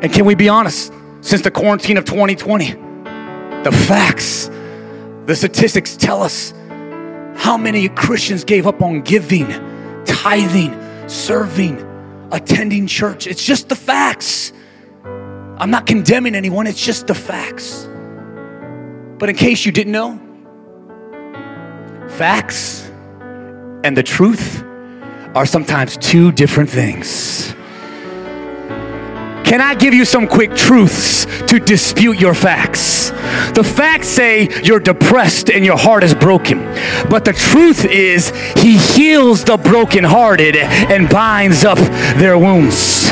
And 0.02 0.12
can 0.12 0.26
we 0.26 0.34
be 0.34 0.50
honest? 0.50 0.92
Since 1.22 1.42
the 1.42 1.52
quarantine 1.52 1.98
of 1.98 2.06
2020, 2.06 2.72
the 3.64 3.72
facts, 3.88 4.50
the 5.26 5.36
statistics 5.36 5.96
tell 5.96 6.24
us 6.24 6.54
how 7.36 7.58
many 7.58 7.90
Christians 7.90 8.44
gave 8.44 8.66
up 8.66 8.82
on 8.82 9.02
giving, 9.02 9.48
tithing, 10.06 10.74
serving, 11.08 11.80
attending 12.32 12.88
church. 12.88 13.28
It's 13.28 13.46
just 13.46 13.70
the 13.70 13.76
facts. 13.76 14.54
I'm 15.04 15.70
not 15.70 15.86
condemning 15.86 16.36
anyone, 16.36 16.68
it's 16.68 16.84
just 16.84 17.08
the 17.08 17.16
facts. 17.16 17.88
But 19.20 19.30
in 19.30 19.36
case 19.36 19.66
you 19.66 19.72
didn't 19.72 19.94
know, 19.94 20.20
facts 22.10 22.90
and 23.86 23.96
the 23.96 24.02
truth 24.02 24.64
are 25.36 25.46
sometimes 25.46 25.96
two 25.98 26.32
different 26.32 26.72
things. 26.72 27.54
Can 29.46 29.62
I 29.62 29.76
give 29.76 29.94
you 29.94 30.06
some 30.06 30.28
quick 30.28 30.56
truths 30.56 31.26
to 31.46 31.60
dispute 31.60 32.20
your 32.20 32.34
facts? 32.34 33.12
The 33.54 33.64
facts 33.64 34.08
say 34.08 34.50
you're 34.64 34.80
depressed 34.80 35.52
and 35.52 35.64
your 35.64 35.78
heart 35.78 36.04
is 36.04 36.16
broken. 36.16 36.64
But 37.12 37.26
the 37.26 37.34
truth 37.34 37.86
is, 37.86 38.32
He 38.56 38.80
heals 38.80 39.44
the 39.44 39.58
brokenhearted 39.58 40.56
and 40.56 41.08
binds 41.08 41.64
up 41.64 41.78
their 42.18 42.40
wounds. 42.40 43.10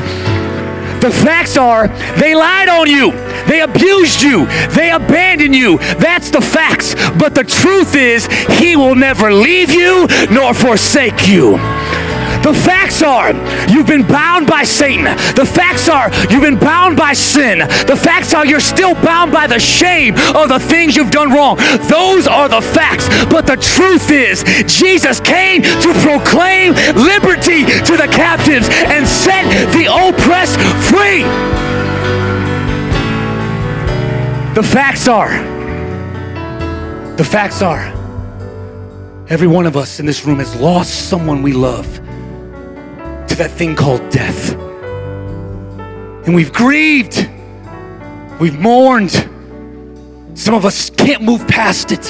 The 1.03 1.11
facts 1.11 1.55
are 1.55 1.87
they 2.17 2.33
lied 2.33 2.69
on 2.69 2.89
you, 2.89 3.11
they 3.53 3.61
abused 3.61 4.23
you, 4.23 4.47
they 4.69 4.89
abandoned 4.89 5.55
you. 5.55 5.77
That's 5.77 6.31
the 6.31 6.41
facts. 6.41 6.95
But 7.19 7.35
the 7.35 7.43
truth 7.43 7.95
is, 7.95 8.25
He 8.57 8.75
will 8.75 8.95
never 8.95 9.31
leave 9.31 9.69
you 9.69 10.07
nor 10.31 10.55
forsake 10.55 11.27
you. 11.27 11.51
The 12.41 12.53
facts 12.65 13.03
are 13.03 13.31
you've 13.69 13.85
been 13.85 14.07
bound 14.07 14.47
by 14.47 14.63
Satan. 14.63 15.05
The 15.35 15.45
facts 15.45 15.87
are 15.87 16.09
you've 16.31 16.41
been 16.41 16.57
bound 16.57 16.97
by 16.97 17.13
sin. 17.13 17.59
The 17.59 17.95
facts 17.95 18.33
are 18.33 18.43
you're 18.43 18.59
still 18.59 18.95
bound 18.95 19.31
by 19.31 19.45
the 19.45 19.59
shame 19.59 20.15
of 20.35 20.49
the 20.49 20.59
things 20.59 20.95
you've 20.95 21.11
done 21.11 21.31
wrong. 21.31 21.57
Those 21.87 22.25
are 22.25 22.49
the 22.49 22.61
facts. 22.61 23.07
But 23.29 23.45
the 23.45 23.57
truth 23.57 24.09
is, 24.09 24.43
Jesus 24.65 25.19
came 25.19 25.61
to 25.61 25.93
proclaim 26.01 26.73
liberty 26.97 27.65
to 27.85 27.97
the 27.97 28.09
captives 28.09 28.67
and 28.89 29.07
set 29.07 29.45
the 29.73 29.85
oppressed 29.85 30.59
free. 30.89 31.62
The 34.53 34.61
facts 34.61 35.07
are, 35.07 35.31
the 37.15 37.23
facts 37.23 37.63
are, 37.63 37.87
every 39.27 39.47
one 39.47 39.65
of 39.65 39.75
us 39.75 39.99
in 39.99 40.05
this 40.05 40.25
room 40.25 40.37
has 40.37 40.55
lost 40.55 41.09
someone 41.09 41.41
we 41.41 41.53
love 41.53 41.91
to 41.95 43.35
that 43.35 43.49
thing 43.49 43.75
called 43.75 44.07
death. 44.11 44.53
And 44.53 46.35
we've 46.35 46.53
grieved, 46.53 47.27
we've 48.39 48.59
mourned. 48.59 49.09
Some 50.35 50.53
of 50.53 50.65
us 50.65 50.91
can't 50.91 51.23
move 51.23 51.47
past 51.47 51.91
it. 51.91 52.03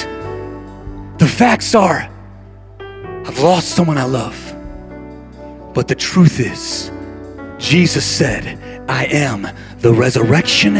The 1.18 1.26
facts 1.26 1.74
are, 1.74 2.10
I've 2.78 3.38
lost 3.38 3.68
someone 3.68 3.96
I 3.96 4.04
love. 4.04 4.36
But 5.72 5.88
the 5.88 5.94
truth 5.94 6.40
is, 6.40 6.90
Jesus 7.56 8.04
said, 8.04 8.84
I 8.86 9.06
am 9.06 9.48
the 9.78 9.94
resurrection 9.94 10.76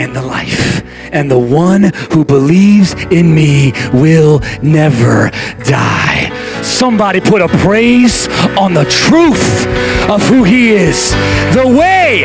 and 0.00 0.16
the 0.16 0.22
life. 0.22 0.82
And 1.12 1.30
the 1.30 1.38
one 1.38 1.92
who 2.10 2.24
believes 2.24 2.94
in 3.10 3.34
me 3.34 3.72
will 3.92 4.40
never 4.62 5.30
die. 5.64 6.30
Somebody 6.62 7.20
put 7.20 7.42
a 7.42 7.48
praise 7.48 8.26
on 8.56 8.72
the 8.72 8.84
truth 8.84 9.66
of 10.08 10.22
who 10.22 10.42
He 10.42 10.70
is 10.70 11.10
the 11.54 11.66
way, 11.66 12.22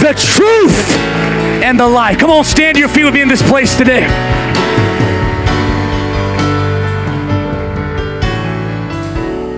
the 0.00 0.12
truth, 0.12 0.96
and 1.64 1.80
the 1.80 1.88
life. 1.88 2.18
Come 2.18 2.30
on, 2.30 2.44
stand 2.44 2.74
to 2.74 2.80
your 2.80 2.88
feet 2.90 3.04
with 3.04 3.14
me 3.14 3.22
in 3.22 3.28
this 3.28 3.42
place 3.42 3.76
today. 3.76 4.04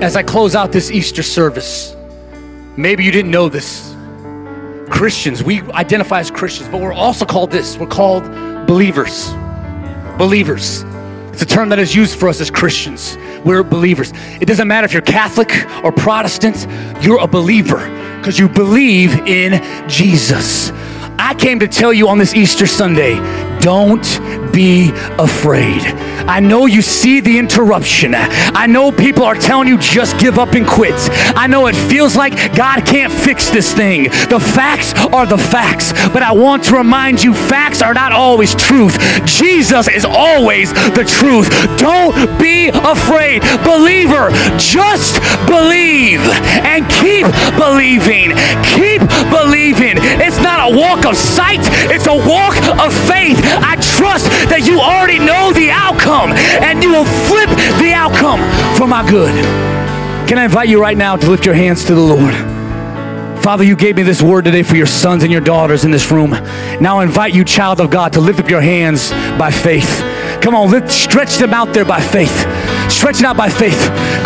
As 0.01 0.17
I 0.17 0.23
close 0.23 0.55
out 0.55 0.71
this 0.71 0.91
Easter 0.91 1.23
service, 1.23 1.97
maybe 2.77 3.05
you 3.05 3.11
didn't 3.11 3.33
know 3.33 3.49
this. 3.49 3.90
Christians, 4.91 5.43
we 5.43 5.63
identify 5.73 6.21
as 6.21 6.31
Christians, 6.31 6.69
but 6.69 6.81
we're 6.81 6.93
also 6.93 7.25
called 7.25 7.51
this. 7.51 7.79
We're 7.79 7.87
called 7.87 8.25
believers. 8.67 9.33
Believers. 10.19 10.85
It's 11.33 11.43
a 11.43 11.47
term 11.47 11.71
that 11.71 11.79
is 11.79 11.95
used 11.95 12.19
for 12.19 12.29
us 12.29 12.41
as 12.41 12.51
Christians. 12.51 13.17
We're 13.45 13.63
believers. 13.63 14.13
It 14.41 14.47
doesn't 14.47 14.69
matter 14.69 14.85
if 14.85 14.93
you're 14.93 15.01
Catholic 15.01 15.51
or 15.83 15.91
Protestant, 15.91 16.67
you're 17.03 17.21
a 17.21 17.27
believer 17.27 17.79
because 18.19 18.39
you 18.39 18.49
believe 18.49 19.15
in 19.27 19.89
Jesus. 19.89 20.71
I 21.19 21.35
came 21.39 21.59
to 21.61 21.69
tell 21.69 21.93
you 21.93 22.09
on 22.09 22.19
this 22.19 22.35
Easter 22.35 22.67
Sunday 22.67 23.15
don't 23.61 24.05
be 24.53 24.91
afraid. 25.19 25.83
I 26.27 26.41
know 26.41 26.67
you 26.67 26.83
see 26.83 27.21
the 27.21 27.39
interruption. 27.39 28.15
I 28.15 28.67
know 28.67 28.93
people 28.93 29.25
are 29.25 29.35
telling 29.35 29.69
you 29.69 29.79
just 29.79 30.19
give 30.19 30.39
up 30.39 30.55
and 30.55 30.67
quit. 30.67 30.95
I 31.37 31.47
know 31.47 31.67
it 31.67 31.75
feels 31.75 32.17
like 32.17 32.35
God 32.55 32.85
can't 32.87 33.13
fix 33.13 33.51
this 33.51 33.73
thing. 33.73 34.05
The 34.05 34.41
facts 34.41 34.95
are 35.13 35.27
the 35.27 35.39
facts, 35.39 35.93
but 36.13 36.23
I 36.23 36.33
want 36.33 36.65
to 36.65 36.77
remind 36.77 37.23
you 37.23 37.35
facts 37.35 37.83
are 37.83 37.95
not 37.95 38.13
always 38.13 38.55
truth. 38.55 38.99
Jesus 39.25 39.89
is 39.89 40.05
always 40.05 40.73
the 40.73 41.05
truth. 41.05 41.49
Don't 41.79 42.15
be 42.39 42.69
afraid. 42.69 43.43
Believer, 43.65 44.31
just 44.59 45.21
believe 45.47 46.21
and 46.63 46.89
keep 46.91 47.27
believing. 47.57 48.37
Keep 48.63 49.03
believing. 49.31 49.99
It's 50.21 50.39
not 50.41 50.73
a 50.73 50.77
walk 50.77 51.07
of 51.07 51.17
sight, 51.17 51.61
it's 51.91 52.07
a 52.07 52.15
walk 52.15 52.57
of 52.79 52.93
faith. 53.09 53.39
I 53.63 53.77
trust 53.97 54.31
that 54.49 54.67
you 54.67 54.81
already 54.81 55.19
know 55.19 55.53
the 55.53 55.71
outcome 55.71 56.33
and 56.33 56.83
you 56.83 56.91
will 56.91 57.09
flip 57.29 57.51
the 57.79 57.93
outcome 57.93 58.41
for 58.77 58.87
my 58.87 59.09
good. 59.09 59.35
Can 60.29 60.39
I 60.39 60.45
invite 60.45 60.69
you 60.69 60.81
right 60.81 60.97
now 60.97 61.17
to 61.17 61.31
lift 61.31 61.45
your 61.45 61.55
hands 61.55 61.85
to 61.87 61.95
the 61.95 62.01
Lord? 62.01 62.35
Father, 63.43 63.65
you 63.65 63.75
gave 63.75 63.97
me 63.97 64.03
this 64.03 64.21
word 64.21 64.45
today 64.45 64.63
for 64.63 64.77
your 64.77 64.87
sons 64.87 65.23
and 65.23 65.33
your 65.33 65.41
daughters 65.41 65.85
in 65.85 65.91
this 65.91 66.11
room. 66.11 66.31
Now 66.81 67.01
I 67.01 67.05
invite 67.05 67.35
you, 67.35 67.45
child 67.45 67.81
of 67.81 67.91
God, 67.91 68.13
to 68.13 68.21
lift 68.21 68.39
up 68.39 68.51
your 68.51 68.61
hands 68.61 69.11
by 69.39 69.51
faith. 69.51 70.01
Come 70.43 70.55
on, 70.55 70.71
lift, 70.71 70.91
stretch 70.91 71.37
them 71.37 71.55
out 71.55 71.73
there 71.73 71.85
by 71.85 72.01
faith. 72.01 72.35
Stretch 72.91 73.21
it 73.21 73.25
out 73.25 73.37
by 73.37 73.49
faith. 73.49 73.79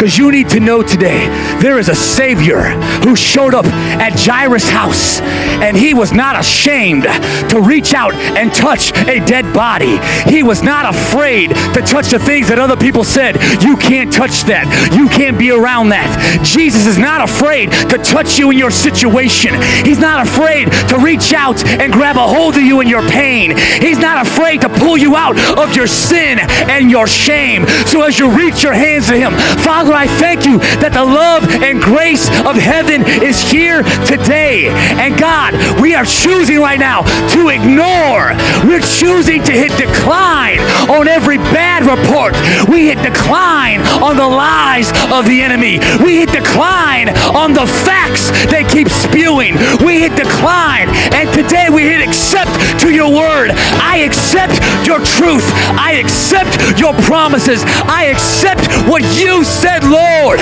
Because 0.04 0.18
you 0.18 0.30
need 0.30 0.50
to 0.50 0.60
know 0.60 0.82
today 0.82 1.28
there 1.62 1.78
is 1.78 1.88
a 1.88 1.94
Savior 1.94 2.60
who 3.04 3.16
showed 3.16 3.54
up 3.54 3.64
at 3.64 4.12
Jairus' 4.14 4.68
house 4.68 5.22
and 5.62 5.74
he 5.74 5.94
was 5.94 6.12
not 6.12 6.38
ashamed 6.38 7.04
to 7.48 7.62
reach 7.62 7.94
out 7.94 8.12
and 8.12 8.52
touch 8.52 8.92
a 9.08 9.24
dead 9.24 9.50
body. 9.54 9.98
He 10.30 10.42
was 10.42 10.62
not 10.62 10.94
afraid 10.94 11.48
to 11.72 11.80
touch 11.80 12.10
the 12.10 12.18
things 12.18 12.48
that 12.48 12.58
other 12.58 12.76
people 12.76 13.02
said, 13.02 13.40
you 13.62 13.78
can't 13.78 14.12
touch 14.12 14.42
that, 14.44 14.68
you 14.92 15.08
can't 15.08 15.38
be 15.38 15.50
around 15.50 15.88
that. 15.88 16.12
Jesus 16.44 16.84
is 16.84 16.98
not 16.98 17.22
afraid 17.22 17.72
to 17.88 17.96
touch 17.96 18.38
you 18.38 18.50
in 18.50 18.58
your 18.58 18.70
situation. 18.70 19.54
He's 19.86 19.98
not 19.98 20.26
afraid 20.26 20.68
to 20.90 20.98
reach 20.98 21.32
out 21.32 21.64
and 21.64 21.90
grab 21.90 22.16
a 22.16 22.26
hold 22.28 22.56
of 22.56 22.62
you 22.62 22.82
in 22.82 22.88
your 22.88 23.08
pain. 23.08 23.56
He's 23.80 23.98
not 23.98 24.26
afraid 24.26 24.60
to 24.60 24.68
pull 24.68 24.98
you 24.98 25.16
out 25.16 25.38
of 25.56 25.74
your 25.74 25.86
sin 25.86 26.40
and 26.68 26.90
your 26.90 27.06
shame. 27.06 27.66
So 27.86 28.02
as 28.02 28.18
you 28.18 28.30
reach 28.30 28.62
your 28.62 28.74
hands 28.74 29.06
to 29.08 29.16
Him, 29.16 29.32
Father, 29.64 29.93
I 29.94 30.06
thank 30.06 30.44
you 30.44 30.58
that 30.82 30.92
the 30.92 31.04
love 31.04 31.46
and 31.62 31.80
grace 31.80 32.28
of 32.44 32.56
heaven 32.56 33.02
is 33.22 33.40
here 33.40 33.82
today. 34.06 34.68
And 34.98 35.18
God, 35.18 35.54
we 35.80 35.94
are 35.94 36.04
choosing 36.04 36.60
right 36.60 36.78
now 36.78 37.02
to 37.34 37.48
ignore. 37.48 38.34
We're 38.66 38.84
choosing 38.84 39.42
to 39.44 39.52
hit 39.52 39.72
decline 39.78 40.60
on 40.90 41.08
every 41.08 41.38
bad 41.38 41.86
report. 41.86 42.34
We 42.68 42.92
hit 42.92 43.02
decline 43.02 43.80
on 44.02 44.16
the 44.16 44.26
lies 44.26 44.90
of 45.10 45.26
the 45.26 45.42
enemy. 45.42 45.78
We 46.02 46.22
hit 46.22 46.32
decline 46.32 47.10
on 47.34 47.52
the 47.52 47.66
facts 47.86 48.30
they 48.50 48.64
keep 48.64 48.88
spewing. 48.88 49.54
We 49.84 50.00
hit 50.00 50.16
decline. 50.16 50.88
And 51.14 51.30
today 51.32 51.68
we 51.70 51.82
hit 51.82 52.06
accept 52.06 52.52
to 52.80 52.90
your 52.90 53.10
word. 53.10 53.50
I 53.80 54.04
accept 54.04 54.60
your 54.86 54.98
truth. 55.00 55.44
I 55.78 55.98
accept 56.02 56.78
your 56.78 56.94
promises. 57.08 57.62
I 57.88 58.12
accept 58.12 58.68
what 58.88 59.02
you 59.18 59.44
said, 59.44 59.73
Lord. 59.82 60.38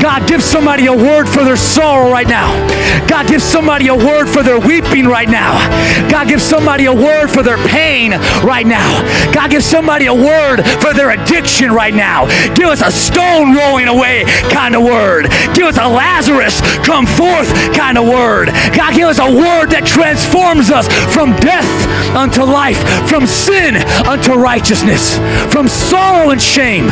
God, 0.00 0.28
give 0.28 0.42
somebody 0.42 0.86
a 0.86 0.92
word 0.92 1.28
for 1.28 1.44
their 1.44 1.56
sorrow 1.56 2.10
right 2.10 2.26
now. 2.26 2.54
God, 3.08 3.26
give 3.26 3.42
somebody 3.42 3.88
a 3.88 3.94
word 3.94 4.26
for 4.28 4.42
their 4.42 4.60
weeping 4.60 5.06
right 5.06 5.28
now. 5.28 5.58
God, 6.08 6.28
give 6.28 6.40
somebody 6.40 6.84
a 6.86 6.94
word 6.94 7.28
for 7.28 7.42
their 7.42 7.58
pain 7.68 8.12
right 8.44 8.66
now. 8.66 9.02
God, 9.32 9.50
give 9.50 9.64
somebody 9.64 10.06
a 10.06 10.14
word 10.14 10.62
for 10.80 10.94
their 10.94 11.10
addiction 11.10 11.72
right 11.72 11.94
now. 11.94 12.26
Give 12.54 12.68
us 12.68 12.80
a 12.80 12.92
stone 12.92 13.56
rolling 13.56 13.88
away 13.88 14.24
kind 14.50 14.76
of 14.76 14.82
word. 14.84 15.24
Give 15.54 15.66
us 15.66 15.78
a 15.78 15.88
Lazarus 15.88 16.60
come 16.86 17.06
forth 17.06 17.52
kind 17.74 17.98
of 17.98 18.06
word. 18.06 18.48
God, 18.76 18.94
give 18.94 19.08
us 19.08 19.18
a 19.18 19.26
word 19.26 19.70
that 19.70 19.84
transforms 19.84 20.70
us 20.70 20.86
from 21.12 21.34
death 21.36 21.68
unto 22.14 22.42
life, 22.42 22.78
from 23.08 23.26
sin 23.26 23.76
unto 24.06 24.34
righteousness, 24.34 25.18
from 25.52 25.66
sorrow 25.66 26.30
and 26.30 26.40
shame 26.40 26.86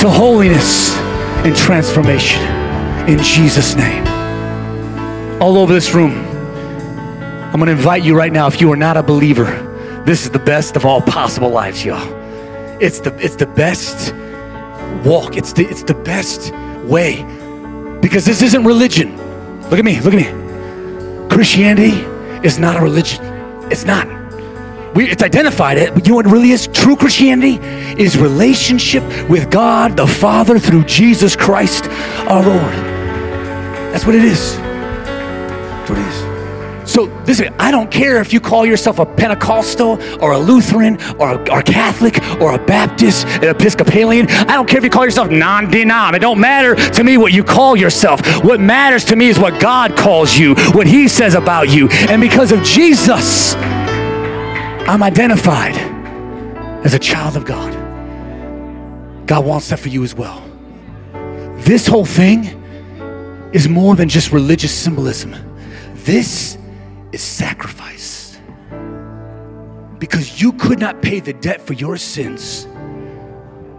to 0.00 0.10
holiness 0.10 0.94
and 1.44 1.56
transformation. 1.56 2.42
In 3.08 3.22
Jesus' 3.22 3.74
name. 3.74 4.06
All 5.40 5.58
over 5.58 5.72
this 5.72 5.94
room, 5.94 6.12
I'm 7.56 7.56
going 7.56 7.66
to 7.66 7.72
invite 7.72 8.02
you 8.02 8.16
right 8.16 8.32
now, 8.32 8.46
if 8.46 8.60
you 8.60 8.70
are 8.72 8.76
not 8.76 8.96
a 8.96 9.02
believer, 9.02 10.02
this 10.04 10.24
is 10.24 10.30
the 10.30 10.38
best 10.38 10.76
of 10.76 10.84
all 10.84 11.00
possible 11.00 11.50
lives, 11.50 11.84
y'all. 11.84 12.06
It's 12.80 13.00
the, 13.00 13.16
it's 13.18 13.36
the 13.36 13.46
best 13.46 14.14
walk, 15.04 15.36
it's 15.36 15.52
the, 15.52 15.66
it's 15.66 15.82
the 15.82 15.94
best 15.94 16.52
way. 16.84 17.22
Because 18.00 18.24
this 18.24 18.42
isn't 18.42 18.64
religion. 18.64 19.16
Look 19.70 19.78
at 19.78 19.84
me, 19.84 20.00
look 20.00 20.14
at 20.14 20.20
me. 20.20 21.28
Christianity 21.28 22.04
is 22.46 22.58
not 22.58 22.76
a 22.76 22.80
religion. 22.80 23.24
It's 23.70 23.84
not. 23.84 24.06
We, 24.96 25.10
it's 25.10 25.22
identified 25.22 25.76
it, 25.76 25.92
but 25.92 26.06
you 26.06 26.12
know 26.12 26.16
what 26.16 26.26
really 26.26 26.52
is 26.52 26.68
true 26.68 26.96
Christianity? 26.96 27.58
Is 28.02 28.16
relationship 28.16 29.02
with 29.28 29.50
God 29.50 29.94
the 29.94 30.06
Father 30.06 30.58
through 30.58 30.84
Jesus 30.84 31.36
Christ 31.36 31.84
our 32.26 32.42
Lord. 32.42 32.72
That's 33.92 34.06
what 34.06 34.14
it 34.14 34.24
is. 34.24 34.56
That's 34.56 35.90
what 35.90 35.98
it 35.98 36.06
is. 36.06 36.90
So 36.90 37.02
listen, 37.26 37.54
I 37.58 37.70
don't 37.70 37.90
care 37.90 38.22
if 38.22 38.32
you 38.32 38.40
call 38.40 38.64
yourself 38.64 38.98
a 38.98 39.04
Pentecostal 39.04 40.00
or 40.22 40.32
a 40.32 40.38
Lutheran 40.38 40.98
or 41.18 41.32
a, 41.32 41.50
or 41.50 41.58
a 41.58 41.62
Catholic 41.62 42.22
or 42.40 42.54
a 42.54 42.64
Baptist, 42.64 43.26
an 43.26 43.48
Episcopalian. 43.54 44.30
I 44.30 44.54
don't 44.54 44.66
care 44.66 44.78
if 44.78 44.84
you 44.84 44.88
call 44.88 45.04
yourself 45.04 45.30
non-denom. 45.30 46.14
It 46.14 46.20
don't 46.20 46.40
matter 46.40 46.74
to 46.74 47.04
me 47.04 47.18
what 47.18 47.34
you 47.34 47.44
call 47.44 47.76
yourself. 47.76 48.22
What 48.42 48.60
matters 48.60 49.04
to 49.06 49.16
me 49.16 49.26
is 49.28 49.38
what 49.38 49.60
God 49.60 49.94
calls 49.94 50.38
you, 50.38 50.54
what 50.72 50.86
He 50.86 51.06
says 51.06 51.34
about 51.34 51.68
you. 51.68 51.88
And 52.08 52.18
because 52.18 52.50
of 52.50 52.62
Jesus, 52.62 53.54
I'm 54.88 55.02
identified 55.02 55.74
as 56.86 56.94
a 56.94 56.98
child 57.00 57.36
of 57.36 57.44
God. 57.44 57.74
God 59.26 59.44
wants 59.44 59.70
that 59.70 59.80
for 59.80 59.88
you 59.88 60.04
as 60.04 60.14
well. 60.14 60.40
This 61.56 61.88
whole 61.88 62.04
thing 62.04 62.44
is 63.52 63.68
more 63.68 63.96
than 63.96 64.08
just 64.08 64.30
religious 64.30 64.72
symbolism. 64.72 65.34
This 66.04 66.56
is 67.10 67.20
sacrifice. 67.20 68.38
Because 69.98 70.40
you 70.40 70.52
could 70.52 70.78
not 70.78 71.02
pay 71.02 71.18
the 71.18 71.32
debt 71.32 71.60
for 71.60 71.72
your 71.72 71.96
sins. 71.96 72.68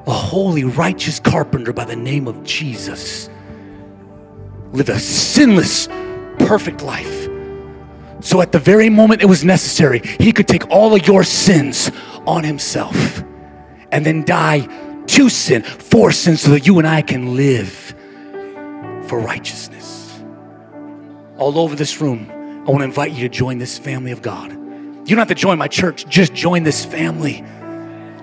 A 0.08 0.12
holy, 0.12 0.66
righteous 0.66 1.22
carpenter 1.22 1.72
by 1.72 1.86
the 1.86 1.96
name 1.96 2.28
of 2.28 2.44
Jesus 2.44 3.30
lived 4.74 4.90
a 4.90 5.00
sinless, 5.00 5.88
perfect 6.40 6.82
life 6.82 7.30
so 8.20 8.42
at 8.42 8.52
the 8.52 8.60
very 8.60 8.90
moment 8.90 9.22
it 9.22 9.26
was 9.26 9.44
necessary, 9.44 10.02
he 10.20 10.32
could 10.32 10.48
take 10.48 10.70
all 10.70 10.96
of 10.96 11.08
your 11.08 11.24
sins 11.24 11.92
on 12.26 12.44
himself 12.44 13.24
and 13.92 14.06
then 14.06 14.24
die 14.24 14.68
to 15.08 15.30
sin, 15.30 15.64
for 15.64 16.12
sin, 16.12 16.36
so 16.36 16.52
that 16.52 16.68
you 16.68 16.78
and 16.80 16.88
I 16.88 17.02
can 17.02 17.36
live 17.36 17.96
for 19.08 19.20
righteousness. 19.20 20.22
All 21.38 21.58
over 21.60 21.76
this 21.76 22.02
room, 22.02 22.30
I 22.68 22.72
want 22.72 22.80
to 22.80 22.86
invite 22.86 23.14
you 23.14 23.28
to 23.28 23.34
join 23.34 23.58
this 23.58 23.78
family 23.78 24.12
of 24.12 24.22
God. 24.22 24.52
You 24.52 25.16
don't 25.16 25.20
have 25.20 25.30
to 25.30 25.36
join 25.36 25.58
my 25.58 25.70
church, 25.70 26.06
just 26.10 26.34
join 26.34 26.64
this 26.64 26.84
family. 26.84 27.44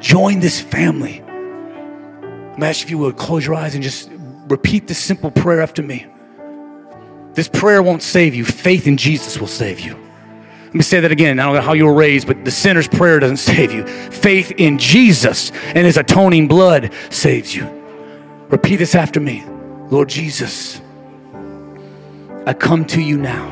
Join 0.00 0.40
this 0.40 0.60
family. 0.60 1.22
I'm 1.22 2.62
asking 2.62 2.88
if 2.88 2.90
you 2.90 2.98
would 2.98 3.16
close 3.16 3.46
your 3.46 3.54
eyes 3.54 3.74
and 3.74 3.82
just 3.82 4.10
repeat 4.48 4.86
this 4.86 4.98
simple 4.98 5.30
prayer 5.30 5.62
after 5.62 5.82
me. 5.82 6.06
This 7.34 7.48
prayer 7.48 7.82
won't 7.82 8.02
save 8.02 8.34
you. 8.34 8.44
Faith 8.44 8.86
in 8.86 8.96
Jesus 8.96 9.38
will 9.38 9.48
save 9.48 9.80
you. 9.80 9.94
Let 10.66 10.74
me 10.74 10.82
say 10.82 11.00
that 11.00 11.12
again. 11.12 11.38
I 11.38 11.44
don't 11.44 11.54
know 11.54 11.60
how 11.60 11.72
you 11.72 11.86
were 11.86 11.94
raised, 11.94 12.26
but 12.26 12.44
the 12.44 12.50
sinner's 12.50 12.88
prayer 12.88 13.20
doesn't 13.20 13.36
save 13.54 13.72
you. 13.72 13.86
Faith 13.86 14.52
in 14.52 14.78
Jesus 14.78 15.50
and 15.68 15.86
his 15.86 15.96
atoning 15.96 16.48
blood 16.48 16.92
saves 17.10 17.54
you. 17.54 17.64
Repeat 18.48 18.76
this 18.76 18.94
after 18.94 19.20
me. 19.20 19.44
Lord 19.90 20.08
Jesus, 20.08 20.80
I 22.46 22.54
come 22.54 22.84
to 22.86 23.00
you 23.00 23.18
now. 23.18 23.50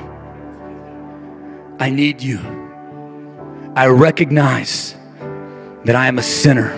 I 1.78 1.90
need 1.90 2.22
you. 2.22 2.38
I 3.74 3.86
recognize 3.86 4.94
that 5.84 5.96
I 5.96 6.06
am 6.06 6.18
a 6.18 6.22
sinner. 6.22 6.70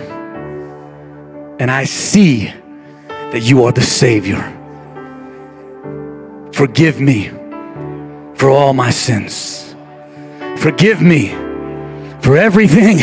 And 1.59 1.69
I 1.69 1.85
see 1.85 2.51
that 3.09 3.41
you 3.41 3.63
are 3.65 3.71
the 3.71 3.81
Savior. 3.81 4.54
Forgive 6.55 7.01
me 7.01 7.27
for 8.35 8.49
all 8.49 8.73
my 8.73 8.89
sins. 8.89 9.75
Forgive 10.55 11.01
me 11.01 11.31
for 12.21 12.37
everything 12.37 13.01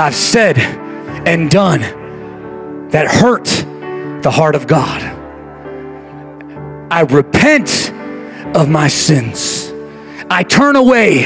I've 0.00 0.14
said 0.14 0.56
and 1.28 1.50
done 1.50 1.80
that 2.92 3.08
hurt 3.08 3.44
the 4.22 4.30
heart 4.30 4.54
of 4.54 4.66
God. 4.66 5.02
I 6.90 7.02
repent 7.02 7.92
of 8.56 8.70
my 8.70 8.88
sins. 8.88 9.70
I 10.30 10.42
turn 10.42 10.76
away 10.76 11.24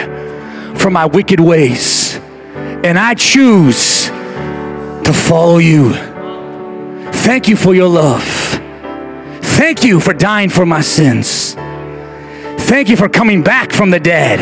from 0.78 0.94
my 0.94 1.06
wicked 1.06 1.38
ways 1.38 2.16
and 2.82 2.98
I 2.98 3.14
choose 3.14 4.06
to 4.08 5.12
follow 5.12 5.58
you. 5.58 5.92
Thank 7.22 7.46
you 7.46 7.54
for 7.54 7.72
your 7.72 7.88
love. 7.88 8.39
Thank 9.60 9.84
you 9.84 10.00
for 10.00 10.14
dying 10.14 10.48
for 10.48 10.64
my 10.64 10.80
sins. 10.80 11.52
Thank 11.52 12.88
you 12.88 12.96
for 12.96 13.10
coming 13.10 13.42
back 13.42 13.72
from 13.72 13.90
the 13.90 14.00
dead. 14.00 14.40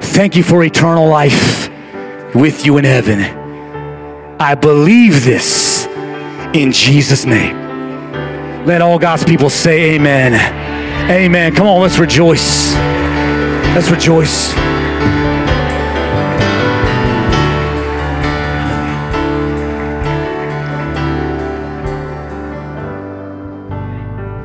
Thank 0.00 0.36
you 0.36 0.44
for 0.44 0.62
eternal 0.62 1.08
life 1.08 1.68
with 2.36 2.64
you 2.64 2.78
in 2.78 2.84
heaven. 2.84 3.18
I 4.38 4.54
believe 4.54 5.24
this 5.24 5.86
in 6.54 6.70
Jesus' 6.70 7.24
name. 7.24 8.64
Let 8.64 8.80
all 8.80 8.96
God's 8.96 9.24
people 9.24 9.50
say 9.50 9.96
amen. 9.96 10.34
Amen. 11.10 11.52
Come 11.52 11.66
on, 11.66 11.82
let's 11.82 11.98
rejoice. 11.98 12.74
Let's 13.74 13.90
rejoice. 13.90 14.54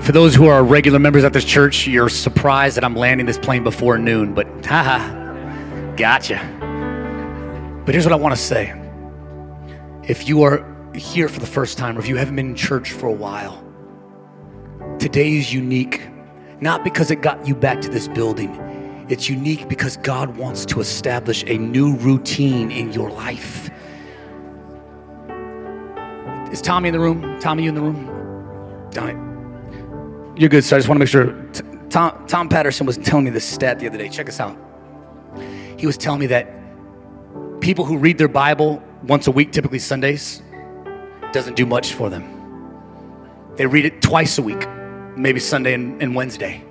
For 0.10 0.14
those 0.14 0.34
who 0.34 0.48
are 0.48 0.64
regular 0.64 0.98
members 0.98 1.24
at 1.24 1.34
this 1.34 1.46
church, 1.46 1.86
you're 1.86 2.10
surprised 2.10 2.78
that 2.78 2.84
I'm 2.84 2.96
landing 2.96 3.28
this 3.28 3.38
plane 3.38 3.64
before 3.64 4.00
noon, 4.00 4.34
but 4.34 4.48
haha, 4.66 4.98
gotcha. 5.98 6.40
But 7.86 7.94
here's 7.94 8.06
what 8.06 8.14
I 8.14 8.16
want 8.16 8.36
to 8.36 8.42
say. 8.42 8.74
If 10.02 10.28
you 10.28 10.42
are 10.42 10.66
here 10.96 11.30
for 11.30 11.40
the 11.40 11.46
first 11.46 11.78
time 11.78 11.96
or 11.96 12.00
if 12.00 12.08
you 12.08 12.16
haven't 12.16 12.38
been 12.38 12.50
in 12.50 12.56
church 12.56 12.92
for 12.92 13.06
a 13.06 13.14
while, 13.14 13.64
today 14.98 15.36
is 15.36 15.54
unique, 15.54 16.02
not 16.60 16.84
because 16.84 17.12
it 17.12 17.22
got 17.22 17.48
you 17.48 17.54
back 17.54 17.80
to 17.82 17.90
this 17.90 18.08
building. 18.08 18.50
It's 19.10 19.30
unique 19.30 19.70
because 19.70 19.96
God 19.98 20.38
wants 20.38 20.66
to 20.66 20.80
establish 20.80 21.44
a 21.46 21.60
new 21.60 21.96
routine 21.98 22.72
in 22.72 22.92
your 22.94 23.12
life. 23.12 23.70
Is 26.52 26.64
Tommy 26.64 26.90
in 26.90 26.94
the 26.94 27.00
room? 27.00 27.40
Tommy, 27.40 27.62
you 27.62 27.70
in 27.70 27.76
the 27.76 27.82
room? 27.82 28.90
Tommy, 28.90 29.29
you're 30.40 30.50
good, 30.50 30.64
sir. 30.64 30.78
I 30.78 30.80
just 30.80 30.88
want 30.88 30.98
to 30.98 31.00
make 31.00 31.10
sure. 31.10 31.36
Tom, 31.90 32.26
Tom 32.28 32.48
Patterson 32.48 32.86
was 32.86 32.98
telling 32.98 33.26
me 33.26 33.32
this 33.32 33.44
stat 33.44 33.80
the 33.80 33.88
other 33.88 33.98
day. 33.98 34.08
Check 34.08 34.28
this 34.28 34.40
out. 34.40 34.58
He 35.78 35.86
was 35.86 35.98
telling 35.98 36.22
me 36.22 36.28
that 36.28 36.48
people 37.60 37.84
who 37.84 37.98
read 37.98 38.18
their 38.18 38.30
Bible 38.30 38.82
once 39.04 39.28
a 39.28 39.32
week, 39.32 39.52
typically 39.52 39.80
Sundays, 39.80 40.42
doesn't 41.34 41.56
do 41.56 41.66
much 41.66 41.94
for 41.94 42.10
them. 42.10 42.24
They 43.58 43.66
read 43.66 43.84
it 43.84 44.02
twice 44.02 44.38
a 44.38 44.42
week, 44.42 44.66
maybe 45.18 45.42
Sunday 45.42 45.74
and, 45.74 46.02
and 46.02 46.16
Wednesday. 46.16 46.64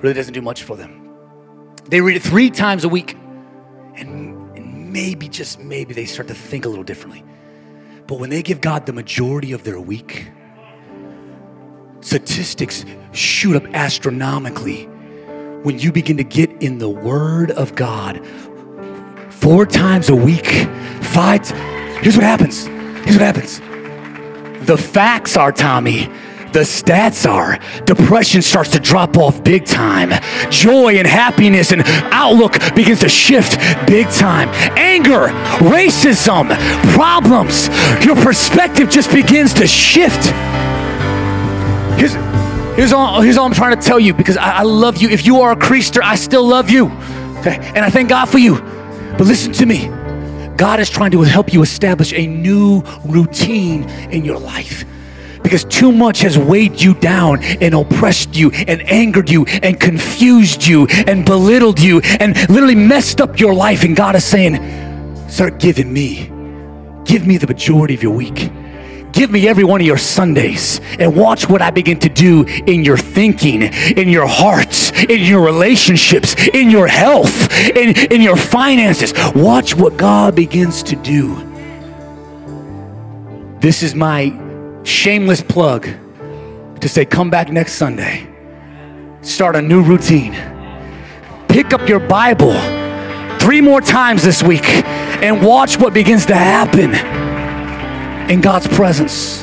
Really 0.00 0.14
doesn't 0.14 0.32
do 0.32 0.42
much 0.42 0.62
for 0.62 0.74
them. 0.74 1.14
They 1.88 2.00
read 2.00 2.16
it 2.16 2.22
three 2.22 2.50
times 2.50 2.84
a 2.84 2.88
week, 2.88 3.14
and, 3.94 4.56
and 4.56 4.90
maybe, 4.90 5.28
just 5.28 5.60
maybe, 5.60 5.92
they 5.92 6.06
start 6.06 6.28
to 6.28 6.34
think 6.34 6.64
a 6.64 6.68
little 6.68 6.84
differently. 6.84 7.22
But 8.06 8.20
when 8.20 8.30
they 8.30 8.42
give 8.42 8.62
God 8.62 8.86
the 8.86 8.92
majority 8.94 9.52
of 9.52 9.64
their 9.64 9.78
week, 9.78 10.28
statistics 12.06 12.84
shoot 13.10 13.56
up 13.56 13.64
astronomically 13.74 14.84
when 15.64 15.76
you 15.78 15.90
begin 15.90 16.16
to 16.16 16.22
get 16.22 16.50
in 16.62 16.78
the 16.78 16.88
Word 16.88 17.50
of 17.50 17.74
God 17.74 18.24
four 19.28 19.66
times 19.66 20.08
a 20.08 20.14
week, 20.14 20.46
five. 21.02 21.42
T- 21.42 21.54
Here's 22.00 22.14
what 22.14 22.24
happens. 22.24 22.66
Here's 22.66 23.18
what 23.18 23.22
happens. 23.22 23.58
The 24.66 24.76
facts 24.76 25.36
are, 25.36 25.50
Tommy, 25.50 26.06
the 26.52 26.60
stats 26.60 27.28
are 27.28 27.58
depression 27.84 28.40
starts 28.40 28.70
to 28.70 28.78
drop 28.78 29.16
off 29.16 29.42
big 29.42 29.64
time. 29.64 30.12
Joy 30.50 30.98
and 30.98 31.06
happiness 31.08 31.72
and 31.72 31.82
outlook 32.12 32.52
begins 32.76 33.00
to 33.00 33.08
shift 33.08 33.58
big 33.86 34.08
time. 34.10 34.48
Anger, 34.78 35.28
racism, 35.58 36.56
problems, 36.94 37.68
your 38.04 38.14
perspective 38.14 38.88
just 38.88 39.10
begins 39.10 39.52
to 39.54 39.66
shift. 39.66 40.32
Here's, 41.96 42.14
here's, 42.76 42.92
all, 42.92 43.20
here's 43.20 43.36
all 43.36 43.46
I'm 43.46 43.54
trying 43.54 43.78
to 43.78 43.82
tell 43.82 43.98
you 43.98 44.14
because 44.14 44.36
I, 44.36 44.58
I 44.58 44.62
love 44.62 44.98
you. 44.98 45.08
If 45.08 45.26
you 45.26 45.40
are 45.40 45.52
a 45.52 45.56
creaster, 45.56 46.02
I 46.02 46.14
still 46.16 46.46
love 46.46 46.70
you. 46.70 46.86
Okay? 47.38 47.56
And 47.74 47.78
I 47.78 47.90
thank 47.90 48.08
God 48.08 48.26
for 48.26 48.38
you. 48.38 48.60
But 49.18 49.26
listen 49.26 49.52
to 49.54 49.66
me. 49.66 49.88
God 50.56 50.80
is 50.80 50.88
trying 50.88 51.10
to 51.10 51.22
help 51.22 51.52
you 51.52 51.62
establish 51.62 52.12
a 52.12 52.26
new 52.26 52.82
routine 53.04 53.88
in 54.10 54.24
your 54.24 54.38
life 54.38 54.84
because 55.42 55.64
too 55.64 55.92
much 55.92 56.20
has 56.20 56.36
weighed 56.36 56.80
you 56.80 56.92
down 56.94 57.40
and 57.42 57.72
oppressed 57.72 58.34
you 58.34 58.50
and 58.50 58.82
angered 58.82 59.30
you 59.30 59.44
and 59.46 59.78
confused 59.78 60.66
you 60.66 60.86
and 61.06 61.24
belittled 61.24 61.78
you 61.78 62.00
and 62.00 62.36
literally 62.50 62.74
messed 62.74 63.20
up 63.20 63.38
your 63.38 63.54
life. 63.54 63.84
And 63.84 63.94
God 63.94 64.16
is 64.16 64.24
saying, 64.24 64.56
Start 65.28 65.60
giving 65.60 65.92
me. 65.92 66.32
Give 67.04 67.26
me 67.26 67.36
the 67.36 67.46
majority 67.46 67.94
of 67.94 68.02
your 68.02 68.14
week. 68.14 68.50
Give 69.12 69.30
me 69.30 69.48
every 69.48 69.64
one 69.64 69.80
of 69.80 69.86
your 69.86 69.96
Sundays 69.96 70.80
and 70.98 71.16
watch 71.16 71.48
what 71.48 71.62
I 71.62 71.70
begin 71.70 71.98
to 72.00 72.08
do 72.08 72.44
in 72.44 72.84
your 72.84 72.98
thinking, 72.98 73.62
in 73.62 74.08
your 74.08 74.26
hearts, 74.26 74.90
in 75.04 75.22
your 75.22 75.42
relationships, 75.42 76.34
in 76.52 76.70
your 76.70 76.86
health, 76.86 77.50
in, 77.70 77.96
in 78.12 78.20
your 78.20 78.36
finances. 78.36 79.14
Watch 79.34 79.74
what 79.74 79.96
God 79.96 80.34
begins 80.34 80.82
to 80.84 80.96
do. 80.96 81.34
This 83.60 83.82
is 83.82 83.94
my 83.94 84.38
shameless 84.84 85.40
plug 85.40 85.88
to 86.80 86.88
say, 86.88 87.04
come 87.04 87.30
back 87.30 87.50
next 87.50 87.74
Sunday, 87.74 88.28
start 89.22 89.56
a 89.56 89.62
new 89.62 89.82
routine, 89.82 90.34
pick 91.48 91.72
up 91.72 91.88
your 91.88 92.00
Bible 92.00 92.52
three 93.38 93.62
more 93.62 93.80
times 93.80 94.22
this 94.22 94.42
week, 94.42 94.66
and 94.66 95.42
watch 95.44 95.78
what 95.78 95.94
begins 95.94 96.26
to 96.26 96.34
happen 96.34 97.25
in 98.30 98.40
God's 98.40 98.68
presence. 98.68 99.42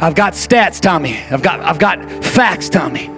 I've 0.00 0.14
got 0.14 0.34
stats, 0.34 0.80
Tommy. 0.80 1.16
I've 1.30 1.42
got, 1.42 1.60
I've 1.60 1.78
got 1.78 2.24
facts, 2.24 2.68
Tommy. 2.68 3.08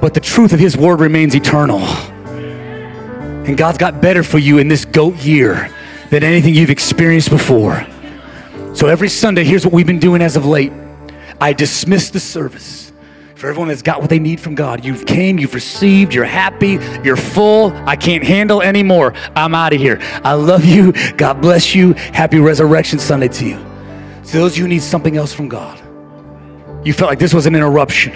But 0.00 0.14
the 0.14 0.20
truth 0.20 0.52
of 0.52 0.58
His 0.58 0.76
Word 0.76 1.00
remains 1.00 1.34
eternal. 1.34 1.78
And 1.78 3.56
God's 3.56 3.78
got 3.78 4.00
better 4.00 4.22
for 4.22 4.38
you 4.38 4.58
in 4.58 4.68
this 4.68 4.84
goat 4.84 5.16
year 5.16 5.70
than 6.10 6.24
anything 6.24 6.54
you've 6.54 6.70
experienced 6.70 7.30
before. 7.30 7.86
So 8.74 8.88
every 8.88 9.08
Sunday, 9.08 9.44
here's 9.44 9.64
what 9.64 9.72
we've 9.72 9.86
been 9.86 9.98
doing 9.98 10.20
as 10.20 10.36
of 10.36 10.44
late 10.44 10.72
I 11.40 11.52
dismiss 11.52 12.10
the 12.10 12.20
service 12.20 12.85
for 13.36 13.48
everyone 13.48 13.68
that's 13.68 13.82
got 13.82 14.00
what 14.00 14.08
they 14.08 14.18
need 14.18 14.40
from 14.40 14.54
God. 14.54 14.82
You've 14.82 15.04
came, 15.04 15.38
you've 15.38 15.52
received, 15.52 16.14
you're 16.14 16.24
happy, 16.24 16.78
you're 17.04 17.16
full. 17.16 17.70
I 17.86 17.94
can't 17.94 18.24
handle 18.24 18.62
anymore. 18.62 19.12
I'm 19.36 19.54
out 19.54 19.74
of 19.74 19.78
here. 19.78 19.98
I 20.24 20.32
love 20.32 20.64
you. 20.64 20.92
God 21.16 21.42
bless 21.42 21.74
you. 21.74 21.92
Happy 21.92 22.38
Resurrection 22.38 22.98
Sunday 22.98 23.28
to 23.28 23.46
you. 23.46 23.56
To 23.56 24.38
those 24.38 24.56
who 24.56 24.66
need 24.66 24.80
something 24.80 25.18
else 25.18 25.34
from 25.34 25.50
God, 25.50 25.78
you 26.84 26.94
felt 26.94 27.10
like 27.10 27.18
this 27.18 27.34
was 27.34 27.44
an 27.44 27.54
interruption, 27.54 28.12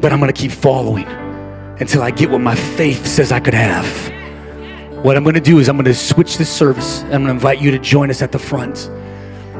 but 0.00 0.12
I'm 0.12 0.18
going 0.18 0.32
to 0.32 0.40
keep 0.40 0.50
following 0.50 1.06
until 1.78 2.02
I 2.02 2.10
get 2.10 2.30
what 2.30 2.40
my 2.40 2.54
faith 2.54 3.06
says 3.06 3.32
I 3.32 3.40
could 3.40 3.54
have. 3.54 3.86
What 5.04 5.18
I'm 5.18 5.24
going 5.24 5.34
to 5.34 5.40
do 5.42 5.58
is 5.58 5.68
I'm 5.68 5.76
going 5.76 5.84
to 5.84 5.94
switch 5.94 6.38
this 6.38 6.50
service. 6.50 7.02
And 7.02 7.14
I'm 7.14 7.20
going 7.20 7.26
to 7.26 7.32
invite 7.32 7.60
you 7.60 7.70
to 7.70 7.78
join 7.78 8.08
us 8.08 8.22
at 8.22 8.32
the 8.32 8.38
front. 8.38 8.90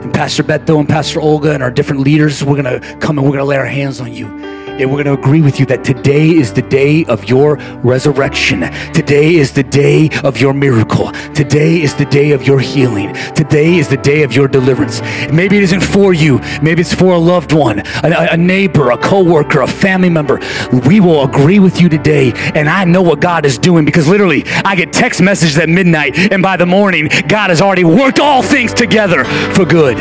And 0.06 0.14
Pastor 0.14 0.44
Beto 0.44 0.78
and 0.78 0.88
Pastor 0.88 1.20
Olga 1.20 1.50
and 1.50 1.64
our 1.64 1.70
different 1.72 2.02
leaders, 2.02 2.44
we're 2.44 2.62
going 2.62 2.80
to 2.80 2.96
come 2.98 3.18
and 3.18 3.26
we're 3.26 3.32
going 3.32 3.40
to 3.40 3.44
lay 3.44 3.56
our 3.56 3.66
hands 3.66 4.00
on 4.00 4.14
you. 4.14 4.55
And 4.78 4.90
we're 4.90 5.02
going 5.02 5.16
to 5.16 5.22
agree 5.22 5.40
with 5.40 5.58
you 5.58 5.64
that 5.66 5.84
today 5.84 6.28
is 6.28 6.52
the 6.52 6.60
day 6.60 7.06
of 7.06 7.24
your 7.24 7.56
resurrection. 7.82 8.60
Today 8.92 9.36
is 9.36 9.52
the 9.52 9.62
day 9.62 10.10
of 10.22 10.38
your 10.38 10.52
miracle. 10.52 11.12
Today 11.32 11.80
is 11.80 11.94
the 11.94 12.04
day 12.04 12.32
of 12.32 12.46
your 12.46 12.60
healing. 12.60 13.14
Today 13.34 13.76
is 13.76 13.88
the 13.88 13.96
day 13.96 14.22
of 14.22 14.34
your 14.34 14.48
deliverance. 14.48 15.00
Maybe 15.32 15.56
it 15.56 15.62
isn't 15.62 15.80
for 15.80 16.12
you. 16.12 16.40
Maybe 16.60 16.82
it's 16.82 16.92
for 16.92 17.14
a 17.14 17.18
loved 17.18 17.54
one, 17.54 17.78
a, 18.04 18.28
a 18.32 18.36
neighbor, 18.36 18.90
a 18.90 18.98
coworker, 18.98 19.62
a 19.62 19.66
family 19.66 20.10
member. 20.10 20.40
We 20.86 21.00
will 21.00 21.24
agree 21.24 21.58
with 21.58 21.80
you 21.80 21.88
today. 21.88 22.32
And 22.54 22.68
I 22.68 22.84
know 22.84 23.00
what 23.00 23.20
God 23.20 23.46
is 23.46 23.56
doing 23.56 23.86
because 23.86 24.06
literally 24.06 24.44
I 24.62 24.76
get 24.76 24.92
text 24.92 25.22
messages 25.22 25.56
at 25.56 25.70
midnight 25.70 26.18
and 26.30 26.42
by 26.42 26.58
the 26.58 26.66
morning, 26.66 27.08
God 27.28 27.48
has 27.48 27.62
already 27.62 27.84
worked 27.84 28.20
all 28.20 28.42
things 28.42 28.74
together 28.74 29.24
for 29.54 29.64
good. 29.64 29.96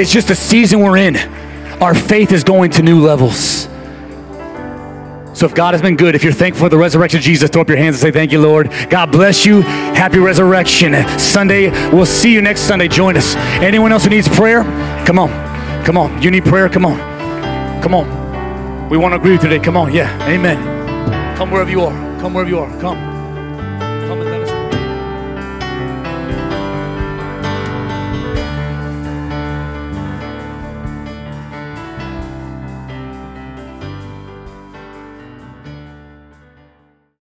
It's 0.00 0.10
just 0.10 0.28
the 0.28 0.34
season 0.34 0.80
we're 0.80 0.96
in 0.96 1.39
our 1.80 1.94
faith 1.94 2.32
is 2.32 2.44
going 2.44 2.70
to 2.72 2.82
new 2.82 3.00
levels. 3.00 3.68
So 5.32 5.46
if 5.46 5.54
God 5.54 5.72
has 5.72 5.80
been 5.80 5.96
good, 5.96 6.14
if 6.14 6.22
you're 6.22 6.32
thankful 6.32 6.66
for 6.66 6.68
the 6.68 6.76
resurrection 6.76 7.18
of 7.18 7.24
Jesus, 7.24 7.48
throw 7.48 7.62
up 7.62 7.68
your 7.68 7.78
hands 7.78 7.96
and 7.96 8.02
say, 8.02 8.10
Thank 8.10 8.30
you, 8.30 8.40
Lord. 8.40 8.70
God 8.90 9.10
bless 9.10 9.46
you. 9.46 9.62
Happy 9.62 10.18
resurrection. 10.18 10.92
Sunday, 11.18 11.70
we'll 11.90 12.04
see 12.04 12.32
you 12.32 12.42
next 12.42 12.62
Sunday. 12.62 12.88
Join 12.88 13.16
us. 13.16 13.36
Anyone 13.62 13.92
else 13.92 14.04
who 14.04 14.10
needs 14.10 14.28
prayer? 14.28 14.64
Come 15.06 15.18
on. 15.18 15.30
Come 15.84 15.96
on. 15.96 16.20
You 16.22 16.30
need 16.30 16.44
prayer? 16.44 16.68
Come 16.68 16.84
on. 16.84 16.98
Come 17.82 17.94
on. 17.94 18.90
We 18.90 18.98
want 18.98 19.12
to 19.12 19.18
agree 19.18 19.32
with 19.32 19.42
you 19.42 19.48
today. 19.48 19.64
Come 19.64 19.76
on. 19.76 19.94
Yeah. 19.94 20.12
Amen. 20.28 21.36
Come 21.38 21.50
wherever 21.50 21.70
you 21.70 21.82
are. 21.82 22.20
Come 22.20 22.34
wherever 22.34 22.50
you 22.50 22.58
are. 22.58 22.68
Come. 22.80 22.98
Come 22.98 23.09